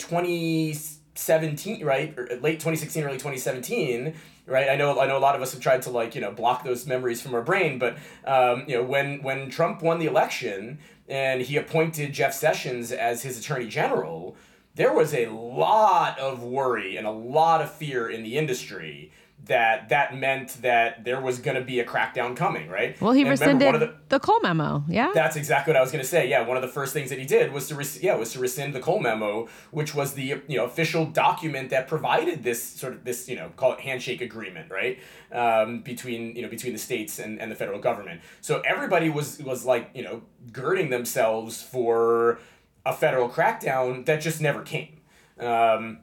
2017, 1.18 1.84
right, 1.84 2.16
or 2.16 2.28
late 2.40 2.60
2016, 2.60 3.02
early 3.02 3.14
2017, 3.14 4.14
right? 4.46 4.68
I 4.68 4.76
know, 4.76 5.00
I 5.00 5.06
know 5.06 5.16
a 5.16 5.20
lot 5.20 5.34
of 5.34 5.42
us 5.42 5.52
have 5.52 5.60
tried 5.60 5.82
to 5.82 5.90
like, 5.90 6.14
you 6.14 6.20
know, 6.20 6.30
block 6.30 6.64
those 6.64 6.86
memories 6.86 7.20
from 7.20 7.34
our 7.34 7.42
brain, 7.42 7.78
but, 7.78 7.96
um, 8.24 8.64
you 8.68 8.76
know, 8.76 8.84
when, 8.84 9.22
when 9.22 9.50
Trump 9.50 9.82
won 9.82 9.98
the 9.98 10.06
election 10.06 10.78
and 11.08 11.42
he 11.42 11.56
appointed 11.56 12.12
Jeff 12.12 12.32
Sessions 12.32 12.92
as 12.92 13.22
his 13.22 13.38
attorney 13.38 13.66
general, 13.66 14.36
there 14.76 14.92
was 14.94 15.12
a 15.12 15.26
lot 15.26 16.18
of 16.20 16.44
worry 16.44 16.96
and 16.96 17.06
a 17.06 17.10
lot 17.10 17.60
of 17.60 17.72
fear 17.72 18.08
in 18.08 18.22
the 18.22 18.38
industry 18.38 19.10
that 19.48 19.88
that 19.88 20.16
meant 20.16 20.62
that 20.62 21.04
there 21.04 21.20
was 21.20 21.38
going 21.38 21.56
to 21.56 21.62
be 21.62 21.80
a 21.80 21.84
crackdown 21.84 22.36
coming, 22.36 22.68
right? 22.68 22.98
Well, 23.00 23.12
he 23.12 23.22
And 23.22 23.30
rescinded 23.30 23.74
of 23.74 23.94
the, 24.08 24.20
Cole 24.20 24.40
memo. 24.40 24.84
Yeah. 24.88 25.10
That's 25.14 25.36
exactly 25.36 25.72
what 25.72 25.78
I 25.78 25.80
was 25.82 25.90
going 25.90 26.02
to 26.02 26.08
say. 26.08 26.28
Yeah, 26.28 26.46
one 26.46 26.56
of 26.56 26.62
the 26.62 26.68
first 26.68 26.92
things 26.92 27.10
that 27.10 27.18
he 27.18 27.24
did 27.24 27.52
was 27.52 27.68
to 27.68 27.74
res- 27.74 28.02
yeah 28.02 28.14
was 28.14 28.32
to 28.32 28.38
rescind 28.38 28.74
the 28.74 28.80
Cole 28.80 29.00
memo, 29.00 29.48
which 29.70 29.94
was 29.94 30.12
the 30.14 30.40
you 30.46 30.56
know 30.56 30.64
official 30.64 31.06
document 31.06 31.70
that 31.70 31.88
provided 31.88 32.44
this 32.44 32.62
sort 32.62 32.92
of 32.92 33.04
this 33.04 33.28
you 33.28 33.36
know 33.36 33.50
call 33.56 33.72
it 33.72 33.80
handshake 33.80 34.20
agreement, 34.20 34.70
right? 34.70 34.98
Um, 35.32 35.80
between 35.80 36.36
you 36.36 36.42
know 36.42 36.48
between 36.48 36.72
the 36.72 36.78
states 36.78 37.18
and, 37.18 37.40
and 37.40 37.50
the 37.50 37.56
federal 37.56 37.80
government. 37.80 38.20
So 38.40 38.60
everybody 38.60 39.10
was 39.10 39.38
was 39.40 39.64
like 39.64 39.90
you 39.94 40.02
know 40.02 40.22
girding 40.52 40.90
themselves 40.90 41.62
for 41.62 42.38
a 42.84 42.92
federal 42.92 43.28
crackdown 43.28 44.04
that 44.06 44.20
just 44.20 44.40
never 44.40 44.62
came. 44.62 45.00
Um, 45.38 46.00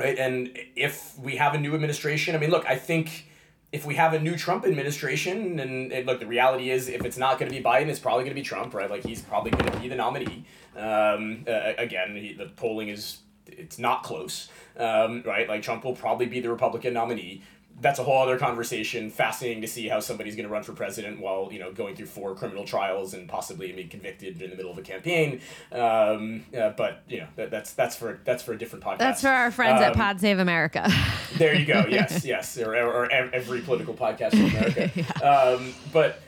right? 0.00 0.18
And 0.18 0.58
if 0.74 1.18
we 1.18 1.36
have 1.36 1.54
a 1.54 1.58
new 1.58 1.74
administration, 1.74 2.34
I 2.34 2.38
mean, 2.38 2.50
look, 2.50 2.64
I 2.66 2.76
think 2.76 3.26
if 3.70 3.86
we 3.86 3.94
have 3.94 4.14
a 4.14 4.18
new 4.18 4.36
Trump 4.36 4.64
administration, 4.64 5.60
and, 5.60 6.06
look, 6.06 6.18
the 6.18 6.26
reality 6.26 6.70
is, 6.70 6.88
if 6.88 7.04
it's 7.04 7.18
not 7.18 7.38
going 7.38 7.50
to 7.50 7.56
be 7.56 7.62
Biden, 7.62 7.88
it's 7.88 8.00
probably 8.00 8.24
going 8.24 8.34
to 8.34 8.40
be 8.40 8.42
Trump, 8.42 8.74
right? 8.74 8.90
Like 8.90 9.04
he's 9.04 9.22
probably 9.22 9.52
going 9.52 9.70
to 9.70 9.78
be 9.78 9.88
the 9.88 9.94
nominee. 9.94 10.44
Um, 10.76 11.44
uh, 11.46 11.74
again, 11.78 12.16
he, 12.16 12.32
the 12.32 12.46
polling 12.46 12.88
is 12.88 13.18
it's 13.46 13.78
not 13.78 14.02
close, 14.02 14.48
um, 14.76 15.22
right? 15.26 15.48
Like 15.48 15.62
Trump 15.62 15.84
will 15.84 15.96
probably 15.96 16.26
be 16.26 16.40
the 16.40 16.50
Republican 16.50 16.94
nominee 16.94 17.42
that's 17.80 17.98
a 17.98 18.04
whole 18.04 18.22
other 18.22 18.38
conversation. 18.38 19.10
Fascinating 19.10 19.62
to 19.62 19.68
see 19.68 19.88
how 19.88 20.00
somebody's 20.00 20.36
going 20.36 20.46
to 20.46 20.52
run 20.52 20.62
for 20.62 20.72
president 20.72 21.20
while 21.20 21.48
you 21.50 21.58
know 21.58 21.72
going 21.72 21.96
through 21.96 22.06
four 22.06 22.34
criminal 22.34 22.64
trials 22.64 23.14
and 23.14 23.28
possibly 23.28 23.72
being 23.72 23.88
convicted 23.88 24.40
in 24.42 24.50
the 24.50 24.56
middle 24.56 24.70
of 24.70 24.78
a 24.78 24.82
campaign. 24.82 25.40
Um, 25.72 26.44
uh, 26.56 26.70
but 26.70 27.02
you 27.08 27.20
know 27.20 27.28
that, 27.36 27.50
that's 27.50 27.72
that's 27.72 27.96
for 27.96 28.20
that's 28.24 28.42
for 28.42 28.52
a 28.52 28.58
different 28.58 28.84
podcast. 28.84 28.98
That's 28.98 29.20
for 29.22 29.28
our 29.28 29.50
friends 29.50 29.78
um, 29.78 29.84
at 29.84 29.94
Pod 29.94 30.20
Save 30.20 30.38
America. 30.38 30.90
there 31.36 31.54
you 31.54 31.66
go. 31.66 31.80
Yes, 31.90 32.24
yes, 32.24 32.56
or, 32.56 32.76
or, 32.76 33.04
or 33.04 33.12
every 33.12 33.62
political 33.62 33.94
podcast 33.94 34.34
in 34.34 34.46
America. 34.46 34.90
yeah. 34.94 35.28
um, 35.28 35.74
but 35.92 36.20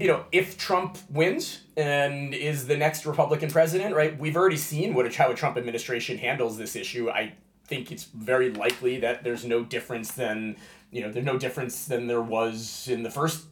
you 0.00 0.08
know, 0.08 0.24
if 0.32 0.58
Trump 0.58 0.98
wins 1.08 1.60
and 1.76 2.34
is 2.34 2.66
the 2.66 2.76
next 2.76 3.06
Republican 3.06 3.50
president, 3.50 3.94
right? 3.94 4.18
We've 4.18 4.36
already 4.36 4.56
seen 4.56 4.92
what 4.92 5.06
a, 5.06 5.16
how 5.16 5.30
a 5.30 5.34
Trump 5.34 5.56
administration 5.56 6.18
handles 6.18 6.58
this 6.58 6.76
issue. 6.76 7.08
I 7.08 7.32
think 7.72 7.90
it's 7.90 8.04
very 8.04 8.50
likely 8.50 8.98
that 8.98 9.24
there's 9.24 9.46
no 9.46 9.64
difference 9.64 10.12
than 10.12 10.56
you 10.90 11.00
know 11.00 11.10
there's 11.10 11.24
no 11.24 11.38
difference 11.38 11.86
than 11.86 12.06
there 12.06 12.20
was 12.20 12.86
in 12.86 13.02
the 13.02 13.10
first 13.10 13.46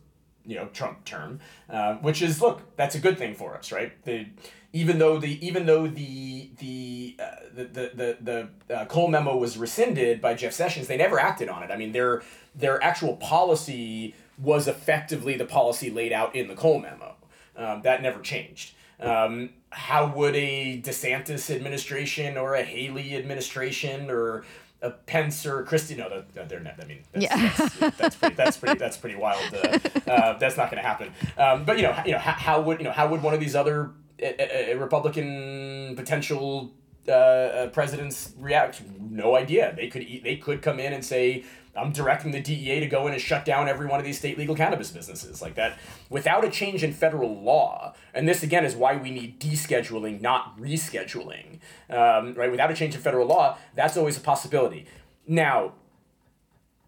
you 0.44 0.56
know 0.56 0.66
Trump 0.74 1.06
term, 1.06 1.40
uh, 1.70 1.94
which 1.94 2.20
is 2.20 2.42
look 2.42 2.76
that's 2.76 2.94
a 2.94 2.98
good 2.98 3.16
thing 3.16 3.34
for 3.34 3.56
us, 3.56 3.72
right? 3.72 3.92
The 4.04 4.26
even 4.74 4.98
though 4.98 5.18
the 5.18 5.44
even 5.46 5.64
though 5.64 5.86
the 5.86 6.50
the 6.58 7.16
uh, 7.18 7.24
the 7.54 7.64
the 7.64 7.90
the, 7.94 8.48
the 8.68 8.76
uh, 8.76 8.84
Cole 8.84 9.08
memo 9.08 9.36
was 9.38 9.56
rescinded 9.56 10.20
by 10.20 10.34
Jeff 10.34 10.52
Sessions, 10.52 10.86
they 10.86 10.98
never 10.98 11.18
acted 11.18 11.48
on 11.48 11.62
it. 11.62 11.70
I 11.70 11.76
mean 11.78 11.92
their 11.92 12.22
their 12.54 12.82
actual 12.84 13.16
policy 13.16 14.14
was 14.36 14.68
effectively 14.68 15.34
the 15.36 15.46
policy 15.46 15.88
laid 15.88 16.12
out 16.12 16.34
in 16.34 16.46
the 16.46 16.54
Cole 16.54 16.78
memo. 16.78 17.16
Um, 17.56 17.80
that 17.82 18.02
never 18.02 18.20
changed. 18.20 18.74
Um, 19.00 19.50
how 19.70 20.08
would 20.08 20.34
a 20.34 20.80
DeSantis 20.82 21.54
administration 21.54 22.36
or 22.36 22.54
a 22.54 22.62
Haley 22.62 23.16
administration 23.16 24.10
or 24.10 24.44
a 24.82 24.90
Pence 24.90 25.46
or 25.46 25.62
Christie. 25.64 25.94
No, 25.94 26.22
they're, 26.32 26.44
they're 26.46 26.60
not. 26.60 26.82
I 26.82 26.86
mean, 26.86 27.00
that's, 27.12 27.24
yeah. 27.24 27.52
that's, 27.56 27.96
that's, 27.96 28.16
pretty. 28.16 28.34
That's 28.34 28.56
pretty. 28.56 28.78
That's 28.78 28.96
pretty 28.96 29.16
wild. 29.16 29.42
Uh, 29.54 29.78
uh, 30.10 30.38
that's 30.38 30.56
not 30.56 30.70
going 30.70 30.82
to 30.82 30.88
happen. 30.88 31.12
Um, 31.36 31.64
but 31.64 31.76
you 31.76 31.84
know, 31.84 32.02
you 32.06 32.12
know, 32.12 32.18
how, 32.18 32.32
how, 32.32 32.60
would 32.62 32.78
you 32.78 32.84
know 32.84 32.92
how 32.92 33.08
would 33.08 33.22
one 33.22 33.34
of 33.34 33.40
these 33.40 33.54
other 33.54 33.90
uh, 34.22 34.76
Republican 34.76 35.94
potential 35.96 36.72
uh, 37.12 37.68
presidents 37.72 38.32
react? 38.38 38.82
No 38.98 39.36
idea. 39.36 39.74
They 39.76 39.88
could. 39.88 40.06
They 40.24 40.36
could 40.36 40.62
come 40.62 40.80
in 40.80 40.92
and 40.92 41.04
say, 41.04 41.44
I'm 41.76 41.92
directing 41.92 42.32
the 42.32 42.40
DEA 42.40 42.80
to 42.80 42.86
go 42.86 43.06
in 43.06 43.12
and 43.12 43.22
shut 43.22 43.44
down 43.44 43.68
every 43.68 43.86
one 43.86 44.00
of 44.00 44.06
these 44.06 44.18
state 44.18 44.36
legal 44.36 44.56
cannabis 44.56 44.90
businesses 44.90 45.40
like 45.40 45.54
that 45.54 45.78
without 46.08 46.44
a 46.44 46.50
change 46.50 46.82
in 46.82 46.92
federal 46.92 47.40
law. 47.40 47.94
And 48.12 48.28
this 48.28 48.42
again 48.42 48.64
is 48.64 48.74
why 48.74 48.96
we 48.96 49.10
need 49.10 49.40
descheduling, 49.40 50.20
not 50.20 50.58
rescheduling. 50.58 51.60
Um, 51.88 52.34
right? 52.34 52.50
Without 52.50 52.70
a 52.70 52.74
change 52.74 52.94
in 52.94 53.00
federal 53.00 53.26
law, 53.26 53.56
that's 53.74 53.96
always 53.96 54.16
a 54.16 54.20
possibility. 54.20 54.86
Now, 55.26 55.74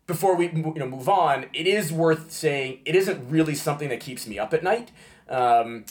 before 0.07 0.35
we 0.35 0.47
you 0.51 0.75
know 0.77 0.88
move 0.88 1.09
on, 1.09 1.47
it 1.53 1.66
is 1.66 1.92
worth 1.92 2.33
saying 2.33 2.81
it 2.85 2.97
isn't 2.97 3.31
really 3.31 3.55
something 3.55 3.88
that 3.88 4.01
keeps 4.01 4.27
me 4.27 4.38
up 4.38 4.53
at 4.53 4.62
night. 4.62 4.90
Um, 5.29 5.85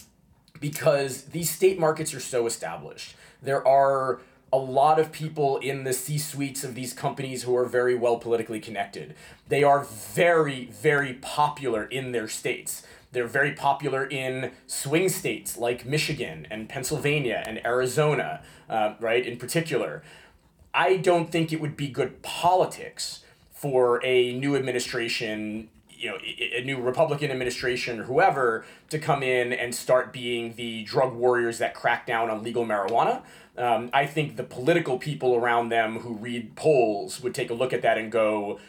because 0.61 1.23
these 1.23 1.49
state 1.49 1.77
markets 1.77 2.13
are 2.13 2.19
so 2.21 2.45
established. 2.45 3.15
There 3.41 3.67
are 3.67 4.21
a 4.53 4.57
lot 4.57 4.99
of 4.99 5.11
people 5.11 5.57
in 5.57 5.83
the 5.83 5.93
C 5.93 6.17
suites 6.17 6.63
of 6.63 6.75
these 6.75 6.93
companies 6.93 7.43
who 7.43 7.55
are 7.55 7.65
very 7.65 7.95
well 7.95 8.17
politically 8.17 8.59
connected. 8.59 9.15
They 9.47 9.63
are 9.63 9.83
very, 9.83 10.65
very 10.65 11.13
popular 11.15 11.85
in 11.85 12.11
their 12.11 12.27
states. 12.27 12.83
They're 13.13 13.27
very 13.27 13.53
popular 13.53 14.05
in 14.05 14.51
swing 14.67 15.09
states 15.09 15.57
like 15.57 15.85
Michigan 15.85 16.47
and 16.49 16.69
Pennsylvania 16.69 17.43
and 17.45 17.65
Arizona, 17.65 18.41
uh, 18.69 18.93
right, 18.99 19.25
in 19.25 19.37
particular. 19.37 20.01
I 20.73 20.97
don't 20.97 21.31
think 21.31 21.51
it 21.51 21.59
would 21.59 21.75
be 21.75 21.89
good 21.89 22.21
politics 22.21 23.23
for 23.51 24.03
a 24.03 24.33
new 24.33 24.55
administration 24.55 25.69
you 26.01 26.09
know 26.09 26.17
a 26.17 26.63
new 26.63 26.81
Republican 26.81 27.29
administration 27.31 27.99
or 27.99 28.03
whoever 28.03 28.65
to 28.89 28.97
come 28.97 29.21
in 29.21 29.53
and 29.53 29.73
start 29.73 30.11
being 30.11 30.55
the 30.55 30.83
drug 30.83 31.13
warriors 31.13 31.59
that 31.59 31.75
crack 31.75 32.07
down 32.07 32.29
on 32.29 32.41
legal 32.43 32.65
marijuana. 32.65 33.21
Um, 33.57 33.89
I 33.93 34.05
think 34.05 34.37
the 34.37 34.43
political 34.43 34.97
people 34.97 35.35
around 35.35 35.69
them 35.69 35.99
who 35.99 36.13
read 36.15 36.55
polls 36.55 37.21
would 37.21 37.35
take 37.35 37.49
a 37.49 37.53
look 37.53 37.73
at 37.73 37.81
that 37.81 37.97
and 37.97 38.11
go, 38.11 38.59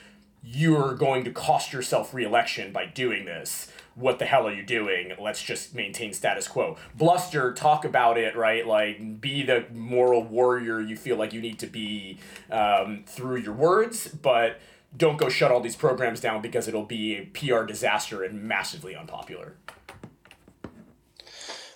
"You're 0.43 0.95
going 0.95 1.25
to 1.25 1.31
cost 1.31 1.73
yourself 1.73 2.13
reelection 2.13 2.73
by 2.73 2.87
doing 2.87 3.25
this." 3.25 3.71
What 3.95 4.19
the 4.19 4.25
hell 4.25 4.49
are 4.49 4.53
you 4.53 4.63
doing? 4.63 5.13
Let's 5.21 5.43
just 5.43 5.75
maintain 5.75 6.15
status 6.15 6.49
quo. 6.49 6.79
Bluster, 6.95 7.53
talk 7.53 7.85
about 7.85 8.17
it, 8.17 8.35
right? 8.35 8.67
Like, 8.67 9.21
be 9.21 9.43
the 9.43 9.67
moral 9.71 10.23
warrior 10.25 10.81
you 10.81 10.97
feel 10.97 11.17
like 11.17 11.35
you 11.35 11.43
need 11.43 11.59
to 11.59 11.67
be 11.67 12.19
um, 12.51 13.05
through 13.07 13.37
your 13.41 13.53
words, 13.53 14.09
but 14.09 14.59
don't 14.97 15.19
go 15.19 15.29
shut 15.29 15.51
all 15.51 15.61
these 15.61 15.77
programs 15.77 16.21
down 16.21 16.41
because 16.43 16.69
it'll 16.69 16.85
be 16.85 17.17
a 17.17 17.27
PR 17.27 17.65
disaster 17.65 18.23
and 18.23 18.43
massively 18.43 18.95
unpopular. 18.97 19.57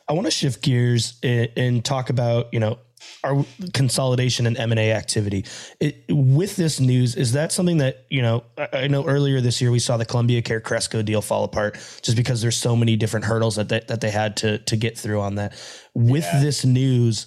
I 0.09 0.13
want 0.13 0.27
to 0.27 0.31
shift 0.31 0.63
gears 0.63 1.19
and, 1.23 1.49
and 1.57 1.85
talk 1.85 2.11
about, 2.11 2.53
you 2.53 2.61
know, 2.61 2.79
our 3.25 3.45
consolidation 3.75 4.47
and 4.47 4.57
M&A 4.57 4.93
activity. 4.93 5.45
It, 5.81 6.05
with 6.09 6.57
this 6.57 6.81
news, 6.81 7.17
is 7.17 7.33
that 7.33 7.53
something 7.53 7.79
that, 7.79 8.07
you 8.11 8.23
know, 8.23 8.45
I, 8.57 8.69
I, 8.73 8.87
know 8.87 9.05
earlier 9.07 9.41
this 9.41 9.61
year 9.61 9.71
we 9.71 9.79
saw 9.79 9.97
the 9.97 10.05
Columbia 10.05 10.43
Care 10.43 10.61
Cresco 10.61 11.03
deal 11.03 11.23
fall 11.23 11.45
apart 11.45 11.75
just 12.03 12.17
because 12.17 12.41
there's 12.41 12.57
so 12.57 12.77
many 12.77 12.97
different 12.97 13.27
hurdles 13.27 13.57
that 13.57 13.69
they, 13.69 13.81
that 13.89 14.01
they 14.01 14.11
had 14.11 14.37
to 14.39 14.59
to 14.59 14.77
get 14.77 14.97
through 14.97 15.21
on 15.21 15.37
that. 15.37 15.53
With 15.95 16.25
yeah. 16.25 16.41
this 16.41 16.65
news, 16.65 17.27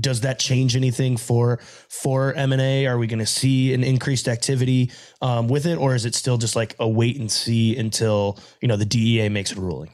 does 0.00 0.20
that 0.22 0.38
change 0.38 0.76
anything 0.76 1.16
for 1.16 1.58
for 1.88 2.32
M&A? 2.34 2.86
Are 2.86 2.98
we 2.98 3.06
going 3.06 3.18
to 3.20 3.26
see 3.26 3.72
an 3.74 3.84
increased 3.84 4.28
activity 4.28 4.90
um, 5.22 5.48
with 5.48 5.66
it 5.66 5.76
or 5.76 5.94
is 5.94 6.04
it 6.04 6.14
still 6.14 6.36
just 6.36 6.56
like 6.56 6.74
a 6.78 6.88
wait 6.88 7.18
and 7.18 7.30
see 7.30 7.76
until, 7.76 8.38
you 8.60 8.68
know, 8.68 8.76
the 8.76 8.84
DEA 8.84 9.28
makes 9.28 9.52
a 9.52 9.60
ruling? 9.60 9.90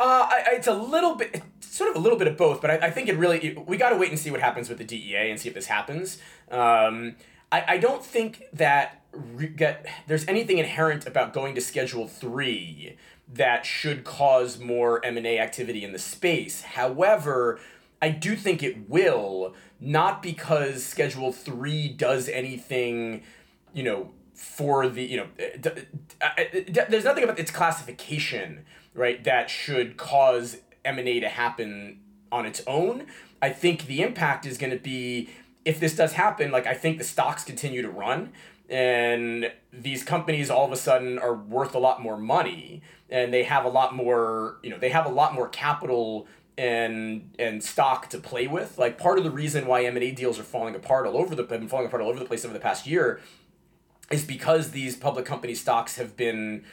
Uh, 0.00 0.26
I, 0.28 0.42
it's 0.52 0.66
a 0.66 0.74
little 0.74 1.14
bit, 1.14 1.42
sort 1.74 1.90
of 1.90 1.96
a 1.96 1.98
little 1.98 2.16
bit 2.16 2.28
of 2.28 2.36
both, 2.36 2.60
but 2.60 2.70
I, 2.70 2.86
I 2.86 2.90
think 2.90 3.08
it 3.08 3.16
really, 3.16 3.38
it, 3.38 3.66
we 3.66 3.76
got 3.76 3.90
to 3.90 3.96
wait 3.96 4.10
and 4.10 4.18
see 4.18 4.30
what 4.30 4.40
happens 4.40 4.68
with 4.68 4.78
the 4.78 4.84
DEA 4.84 5.28
and 5.28 5.40
see 5.40 5.48
if 5.48 5.54
this 5.54 5.66
happens. 5.66 6.18
Um, 6.48 7.16
I, 7.50 7.64
I 7.66 7.78
don't 7.78 8.04
think 8.04 8.44
that 8.52 9.02
re- 9.12 9.48
get, 9.48 9.84
there's 10.06 10.24
anything 10.28 10.58
inherent 10.58 11.04
about 11.04 11.32
going 11.32 11.56
to 11.56 11.60
Schedule 11.60 12.06
3 12.06 12.96
that 13.32 13.66
should 13.66 14.04
cause 14.04 14.60
more 14.60 15.04
M&A 15.04 15.40
activity 15.40 15.82
in 15.82 15.92
the 15.92 15.98
space. 15.98 16.60
However, 16.60 17.58
I 18.00 18.10
do 18.10 18.36
think 18.36 18.62
it 18.62 18.88
will, 18.88 19.54
not 19.80 20.22
because 20.22 20.84
Schedule 20.84 21.32
3 21.32 21.88
does 21.88 22.28
anything, 22.28 23.24
you 23.72 23.82
know, 23.82 24.12
for 24.32 24.88
the, 24.88 25.02
you 25.02 25.16
know, 25.16 25.26
d- 25.38 25.70
d- 25.70 26.60
d- 26.70 26.80
there's 26.88 27.04
nothing 27.04 27.24
about 27.24 27.40
its 27.40 27.50
classification 27.50 28.64
right, 28.94 29.24
that 29.24 29.50
should 29.50 29.96
cause 29.96 30.58
M&A 30.84 31.20
to 31.20 31.28
happen 31.28 32.00
on 32.30 32.46
its 32.46 32.62
own. 32.66 33.06
I 33.40 33.50
think 33.50 33.86
the 33.86 34.02
impact 34.02 34.46
is 34.46 34.58
going 34.58 34.72
to 34.72 34.78
be 34.78 35.28
if 35.64 35.80
this 35.80 35.96
does 35.96 36.12
happen, 36.12 36.50
like 36.50 36.66
I 36.66 36.74
think 36.74 36.98
the 36.98 37.04
stocks 37.04 37.42
continue 37.42 37.82
to 37.82 37.88
run 37.88 38.32
and 38.68 39.52
these 39.72 40.02
companies 40.02 40.50
all 40.50 40.64
of 40.64 40.72
a 40.72 40.76
sudden 40.76 41.18
are 41.18 41.34
worth 41.34 41.74
a 41.74 41.78
lot 41.78 42.02
more 42.02 42.16
money 42.16 42.82
and 43.10 43.32
they 43.32 43.44
have 43.44 43.64
a 43.64 43.68
lot 43.68 43.94
more, 43.94 44.58
you 44.62 44.70
know, 44.70 44.78
they 44.78 44.88
have 44.88 45.06
a 45.06 45.10
lot 45.10 45.34
more 45.34 45.48
capital 45.48 46.26
and 46.56 47.34
and 47.38 47.62
stock 47.62 48.08
to 48.10 48.18
play 48.18 48.46
with. 48.46 48.78
Like 48.78 48.98
part 48.98 49.18
of 49.18 49.24
the 49.24 49.30
reason 49.30 49.66
why 49.66 49.84
M&A 49.84 50.12
deals 50.12 50.38
are 50.38 50.44
falling 50.44 50.74
apart 50.74 51.06
all 51.06 51.16
over 51.16 51.34
the 51.34 51.42
been 51.42 51.68
falling 51.68 51.86
apart 51.86 52.02
all 52.02 52.08
over 52.08 52.18
the 52.18 52.24
place 52.24 52.44
over 52.44 52.54
the 52.54 52.60
past 52.60 52.86
year 52.86 53.20
is 54.10 54.24
because 54.24 54.70
these 54.70 54.96
public 54.96 55.24
company 55.24 55.54
stocks 55.54 55.96
have 55.96 56.16
been, 56.16 56.64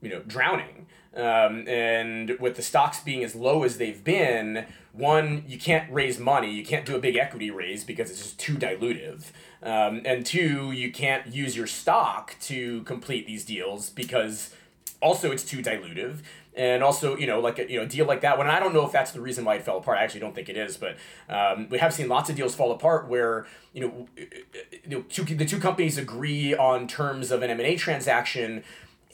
you 0.00 0.08
know, 0.08 0.22
drowning 0.26 0.86
um, 1.16 1.66
and 1.66 2.38
with 2.38 2.56
the 2.56 2.62
stocks 2.62 3.00
being 3.00 3.24
as 3.24 3.34
low 3.34 3.64
as 3.64 3.78
they've 3.78 4.02
been, 4.04 4.66
one, 4.92 5.44
you 5.46 5.58
can't 5.58 5.90
raise 5.92 6.18
money. 6.18 6.52
You 6.52 6.64
can't 6.64 6.84
do 6.86 6.94
a 6.94 6.98
big 6.98 7.16
equity 7.16 7.50
raise 7.50 7.84
because 7.84 8.10
it's 8.10 8.22
just 8.22 8.38
too 8.38 8.56
dilutive. 8.56 9.32
Um, 9.62 10.02
and 10.04 10.24
two, 10.24 10.72
you 10.72 10.92
can't 10.92 11.26
use 11.26 11.56
your 11.56 11.66
stock 11.66 12.36
to 12.42 12.82
complete 12.82 13.26
these 13.26 13.44
deals 13.44 13.90
because 13.90 14.54
also 15.00 15.30
it's 15.30 15.44
too 15.44 15.62
dilutive 15.62 16.18
and 16.56 16.82
also 16.82 17.16
you 17.16 17.26
know 17.26 17.38
like 17.38 17.58
a 17.58 17.70
you 17.70 17.78
know 17.78 17.84
a 17.84 17.86
deal 17.86 18.06
like 18.06 18.22
that 18.22 18.38
one 18.38 18.48
i 18.48 18.58
don't 18.58 18.72
know 18.72 18.84
if 18.84 18.92
that's 18.92 19.12
the 19.12 19.20
reason 19.20 19.44
why 19.44 19.54
it 19.56 19.62
fell 19.62 19.76
apart 19.76 19.98
i 19.98 20.02
actually 20.02 20.20
don't 20.20 20.34
think 20.34 20.48
it 20.48 20.56
is 20.56 20.76
but 20.76 20.96
um, 21.28 21.68
we 21.68 21.78
have 21.78 21.92
seen 21.92 22.08
lots 22.08 22.30
of 22.30 22.36
deals 22.36 22.54
fall 22.54 22.72
apart 22.72 23.08
where 23.08 23.46
you 23.72 23.82
know, 23.82 24.08
you 24.16 24.96
know 24.96 25.02
two, 25.02 25.22
the 25.22 25.44
two 25.44 25.60
companies 25.60 25.98
agree 25.98 26.56
on 26.56 26.88
terms 26.88 27.30
of 27.30 27.42
an 27.42 27.50
m&a 27.50 27.76
transaction 27.76 28.64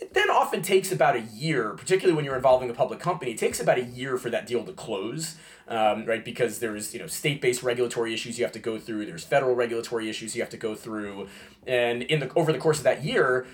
it 0.03 0.15
then 0.15 0.31
often 0.31 0.63
takes 0.63 0.93
about 0.93 1.17
a 1.17 1.21
year 1.21 1.71
particularly 1.71 2.15
when 2.15 2.25
you're 2.25 2.37
involving 2.37 2.69
a 2.71 2.75
public 2.75 3.01
company 3.01 3.33
it 3.33 3.39
takes 3.39 3.61
about 3.61 3.79
a 3.79 3.85
year 3.85 4.17
for 4.17 4.31
that 4.31 4.47
deal 4.47 4.65
to 4.65 4.73
close 4.73 5.37
um, 5.69 6.05
right 6.05 6.25
because 6.25 6.59
there's 6.59 6.93
you 6.93 7.01
know 7.01 7.07
state-based 7.07 7.63
regulatory 7.63 8.13
issues 8.13 8.39
you 8.39 8.45
have 8.45 8.53
to 8.53 8.59
go 8.59 8.79
through 8.79 9.07
there's 9.07 9.25
federal 9.25 9.55
regulatory 9.55 10.09
issues 10.09 10.35
you 10.35 10.43
have 10.43 10.51
to 10.51 10.57
go 10.57 10.75
through 10.75 11.29
and 11.67 12.03
in 12.03 12.21
the 12.21 12.33
over 12.35 12.53
the 12.53 12.59
course 12.59 12.79
of 12.79 12.85
that 12.85 13.05
year 13.05 13.47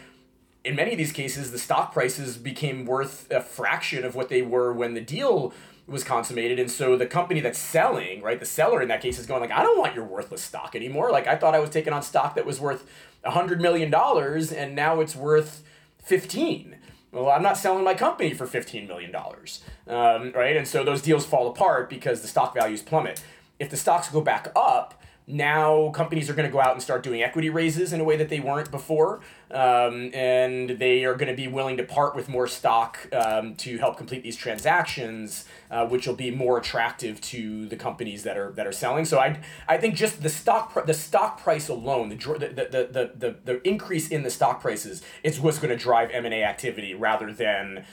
in 0.65 0.75
many 0.75 0.93
of 0.93 0.99
these 0.99 1.13
cases, 1.13 1.51
the 1.51 1.59
stock 1.59 1.93
prices 1.93 2.37
became 2.37 2.85
worth 2.85 3.31
a 3.31 3.41
fraction 3.41 4.05
of 4.05 4.15
what 4.15 4.29
they 4.29 4.43
were 4.43 4.73
when 4.73 4.95
the 4.95 5.01
deal 5.01 5.55
was 5.87 6.05
consummated. 6.05 6.59
And 6.59 6.71
so 6.71 6.97
the 6.97 7.07
company 7.07 7.41
that's 7.41 7.59
selling, 7.59 8.21
right, 8.21 8.39
the 8.39 8.45
seller 8.45 8.83
in 8.83 8.89
that 8.89 9.01
case 9.01 9.19
is 9.19 9.25
going 9.25 9.41
like, 9.41 9.51
I 9.51 9.63
don't 9.63 9.79
want 9.79 9.95
your 9.95 10.05
worthless 10.05 10.43
stock 10.43 10.77
anymore. 10.77 11.11
Like 11.11 11.27
I 11.27 11.37
thought 11.37 11.55
I 11.55 11.59
was 11.59 11.71
taking 11.71 11.95
on 11.95 12.03
stock 12.03 12.35
that 12.35 12.45
was 12.45 12.61
worth 12.61 12.87
a 13.25 13.31
hundred 13.31 13.61
million 13.61 13.91
dollars 13.91 14.53
and 14.53 14.77
now 14.77 15.01
it's 15.01 15.17
worth 15.17 15.65
15. 16.03 16.77
Well, 17.13 17.31
I'm 17.31 17.43
not 17.43 17.57
selling 17.57 17.85
my 17.85 17.95
company 17.95 18.35
for 18.35 18.47
$15 18.47 18.87
million, 18.87 19.15
um, 19.17 20.33
right? 20.33 20.57
And 20.57 20.69
so 20.69 20.85
those 20.85 21.01
deals 21.01 21.25
fall 21.25 21.49
apart 21.49 21.89
because 21.89 22.21
the 22.21 22.29
stock 22.29 22.55
values 22.55 22.83
plummet. 22.83 23.23
If 23.59 23.71
the 23.71 23.77
stocks 23.77 24.11
go 24.11 24.21
back 24.21 24.53
up, 24.55 25.03
now 25.29 25.91
companies 25.91 26.31
are 26.31 26.33
going 26.33 26.49
to 26.49 26.53
go 26.53 26.59
out 26.59 26.73
and 26.73 26.83
start 26.83 27.03
doing 27.03 27.23
equity 27.23 27.51
raises 27.51 27.93
in 27.93 28.01
a 28.01 28.05
way 28.05 28.17
that 28.17 28.31
they 28.31 28.41
weren't 28.41 28.71
before 28.71 29.21
um, 29.51 30.11
and 30.15 30.71
they 30.71 31.05
are 31.05 31.15
going 31.15 31.29
to 31.29 31.37
be 31.37 31.47
willing 31.47 31.77
to 31.77 31.85
part 31.85 32.17
with 32.17 32.31
more 32.31 32.47
stock 32.47 33.07
um, 33.13 33.55
to 33.55 33.77
help 33.77 33.99
complete 33.99 34.23
these 34.23 34.37
transactions 34.37 35.45
uh, 35.71 35.87
which 35.87 36.07
will 36.07 36.15
be 36.15 36.31
more 36.31 36.57
attractive 36.57 37.21
to 37.21 37.67
the 37.67 37.77
companies 37.77 38.23
that 38.23 38.39
are 38.39 38.53
that 38.53 38.67
are 38.67 38.73
selling. 38.73 39.05
So 39.05 39.19
i 39.19 39.39
i 39.69 39.77
think 39.77 39.95
just 39.95 40.23
the 40.23 40.31
stock 40.31 40.73
pr- 40.73 40.81
the 40.81 40.95
stock 40.95 41.39
price 41.39 41.69
alone 41.69 42.09
the, 42.09 42.17
the, 42.17 42.49
the, 42.49 42.89
the, 42.91 43.13
the, 43.15 43.37
the 43.45 43.69
increase 43.69 44.09
in 44.09 44.23
the 44.23 44.31
stock 44.31 44.63
prices 44.63 45.03
is 45.23 45.39
what's 45.39 45.59
going 45.59 45.77
to 45.77 45.83
drive 45.83 46.11
m&a 46.11 46.43
activity 46.43 46.95
rather 46.95 47.33
than 47.33 47.85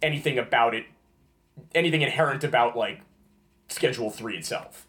anything 0.00 0.38
about 0.38 0.74
it 0.74 0.86
anything 1.74 2.00
inherent 2.00 2.42
about 2.42 2.74
like 2.74 3.02
schedule 3.68 4.10
3 4.10 4.38
itself 4.38 4.86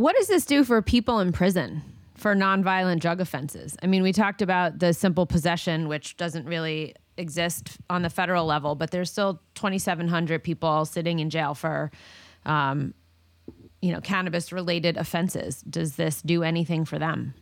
What 0.00 0.16
does 0.16 0.28
this 0.28 0.46
do 0.46 0.64
for 0.64 0.80
people 0.80 1.20
in 1.20 1.30
prison 1.30 1.82
for 2.14 2.34
nonviolent 2.34 3.00
drug 3.00 3.20
offenses? 3.20 3.76
I 3.82 3.86
mean, 3.86 4.02
we 4.02 4.14
talked 4.14 4.40
about 4.40 4.78
the 4.78 4.94
simple 4.94 5.26
possession, 5.26 5.88
which 5.88 6.16
doesn't 6.16 6.46
really 6.46 6.94
exist 7.18 7.76
on 7.90 8.00
the 8.00 8.08
federal 8.08 8.46
level, 8.46 8.74
but 8.74 8.92
there's 8.92 9.10
still 9.10 9.42
2,700 9.56 10.42
people 10.42 10.86
sitting 10.86 11.18
in 11.18 11.28
jail 11.28 11.52
for, 11.52 11.90
um, 12.46 12.94
you 13.82 13.92
know, 13.92 14.00
cannabis 14.00 14.52
related 14.52 14.96
offenses. 14.96 15.60
Does 15.68 15.96
this 15.96 16.22
do 16.22 16.42
anything 16.42 16.86
for 16.86 16.98
them? 16.98 17.34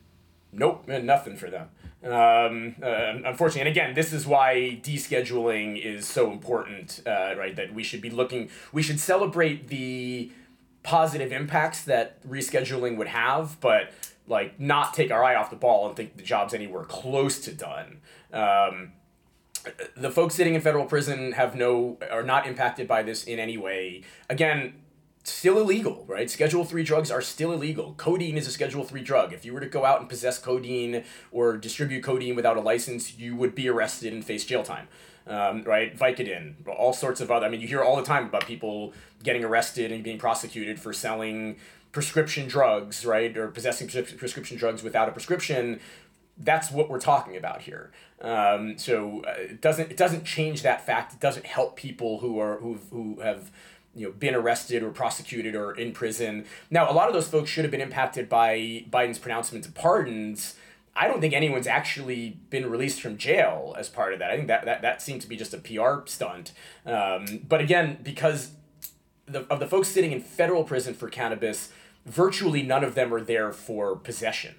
Nope, 0.50 0.88
nothing 0.88 1.36
for 1.36 1.50
them. 1.50 1.68
Um, 2.02 2.74
uh, 2.82 3.22
unfortunately, 3.24 3.60
and 3.60 3.68
again, 3.68 3.94
this 3.94 4.12
is 4.12 4.26
why 4.26 4.80
descheduling 4.82 5.80
is 5.80 6.08
so 6.08 6.32
important, 6.32 7.02
uh, 7.06 7.34
right? 7.38 7.54
That 7.54 7.72
we 7.72 7.84
should 7.84 8.00
be 8.00 8.10
looking, 8.10 8.50
we 8.72 8.82
should 8.82 8.98
celebrate 8.98 9.68
the 9.68 10.32
positive 10.82 11.32
impacts 11.32 11.84
that 11.84 12.26
rescheduling 12.28 12.96
would 12.96 13.08
have, 13.08 13.60
but 13.60 13.90
like 14.26 14.58
not 14.60 14.94
take 14.94 15.10
our 15.10 15.24
eye 15.24 15.34
off 15.34 15.50
the 15.50 15.56
ball 15.56 15.86
and 15.86 15.96
think 15.96 16.16
the 16.16 16.22
job's 16.22 16.54
anywhere 16.54 16.84
close 16.84 17.38
to 17.40 17.52
done. 17.52 18.00
Um, 18.32 18.92
the 19.96 20.10
folks 20.10 20.34
sitting 20.34 20.54
in 20.54 20.60
federal 20.60 20.84
prison 20.84 21.32
have 21.32 21.54
no 21.54 21.98
are 22.10 22.22
not 22.22 22.46
impacted 22.46 22.86
by 22.86 23.02
this 23.02 23.24
in 23.24 23.38
any 23.38 23.56
way. 23.56 24.02
Again, 24.30 24.74
still 25.24 25.58
illegal, 25.58 26.04
right? 26.06 26.30
Schedule 26.30 26.64
3 26.64 26.82
drugs 26.84 27.10
are 27.10 27.20
still 27.20 27.52
illegal. 27.52 27.94
Codeine 27.94 28.36
is 28.36 28.46
a 28.46 28.50
Schedule 28.50 28.84
3 28.84 29.02
drug. 29.02 29.32
If 29.32 29.44
you 29.44 29.52
were 29.52 29.60
to 29.60 29.66
go 29.66 29.84
out 29.84 30.00
and 30.00 30.08
possess 30.08 30.38
codeine 30.38 31.04
or 31.30 31.56
distribute 31.56 32.02
codeine 32.02 32.36
without 32.36 32.56
a 32.56 32.60
license, 32.60 33.18
you 33.18 33.36
would 33.36 33.54
be 33.54 33.68
arrested 33.68 34.12
and 34.12 34.24
face 34.24 34.44
jail 34.44 34.62
time 34.62 34.88
um, 35.28 35.62
right? 35.62 35.96
Vicodin, 35.96 36.54
all 36.66 36.92
sorts 36.92 37.20
of 37.20 37.30
other. 37.30 37.46
I 37.46 37.48
mean, 37.48 37.60
you 37.60 37.68
hear 37.68 37.82
all 37.82 37.96
the 37.96 38.02
time 38.02 38.26
about 38.26 38.46
people 38.46 38.92
getting 39.22 39.44
arrested 39.44 39.92
and 39.92 40.02
being 40.02 40.18
prosecuted 40.18 40.80
for 40.80 40.92
selling 40.92 41.56
prescription 41.92 42.48
drugs, 42.48 43.04
right, 43.04 43.36
or 43.36 43.48
possessing 43.48 43.88
prescription 43.88 44.56
drugs 44.56 44.82
without 44.82 45.08
a 45.08 45.12
prescription. 45.12 45.80
That's 46.38 46.70
what 46.70 46.88
we're 46.88 47.00
talking 47.00 47.36
about 47.36 47.62
here. 47.62 47.90
Um, 48.20 48.78
so 48.78 49.22
uh, 49.26 49.34
it 49.38 49.60
doesn't 49.60 49.90
it 49.90 49.96
doesn't 49.96 50.24
change 50.24 50.62
that 50.62 50.84
fact. 50.84 51.12
It 51.12 51.20
doesn't 51.20 51.46
help 51.46 51.76
people 51.76 52.20
who 52.20 52.38
are 52.38 52.58
who 52.58 52.78
who 52.90 53.20
have 53.20 53.50
you 53.94 54.06
know 54.06 54.12
been 54.12 54.34
arrested 54.34 54.82
or 54.82 54.90
prosecuted 54.90 55.54
or 55.54 55.72
in 55.72 55.92
prison. 55.92 56.44
Now, 56.70 56.90
a 56.90 56.94
lot 56.94 57.08
of 57.08 57.14
those 57.14 57.28
folks 57.28 57.50
should 57.50 57.64
have 57.64 57.70
been 57.70 57.80
impacted 57.80 58.28
by 58.28 58.84
Biden's 58.90 59.18
pronouncement 59.18 59.66
of 59.66 59.74
pardons 59.74 60.54
I 60.98 61.06
don't 61.06 61.20
think 61.20 61.32
anyone's 61.32 61.68
actually 61.68 62.40
been 62.50 62.68
released 62.68 63.00
from 63.00 63.16
jail 63.18 63.74
as 63.78 63.88
part 63.88 64.12
of 64.12 64.18
that. 64.18 64.30
I 64.30 64.36
think 64.36 64.48
that 64.48 64.64
that, 64.64 64.82
that 64.82 65.00
seemed 65.00 65.20
to 65.22 65.28
be 65.28 65.36
just 65.36 65.54
a 65.54 65.58
PR 65.58 66.06
stunt. 66.06 66.52
Um, 66.84 67.40
but 67.48 67.60
again, 67.60 67.98
because 68.02 68.50
the, 69.26 69.46
of 69.48 69.60
the 69.60 69.66
folks 69.66 69.88
sitting 69.88 70.10
in 70.10 70.20
federal 70.20 70.64
prison 70.64 70.94
for 70.94 71.08
cannabis, 71.08 71.70
virtually 72.04 72.62
none 72.62 72.82
of 72.82 72.96
them 72.96 73.14
are 73.14 73.20
there 73.20 73.52
for 73.52 73.94
possession. 73.94 74.56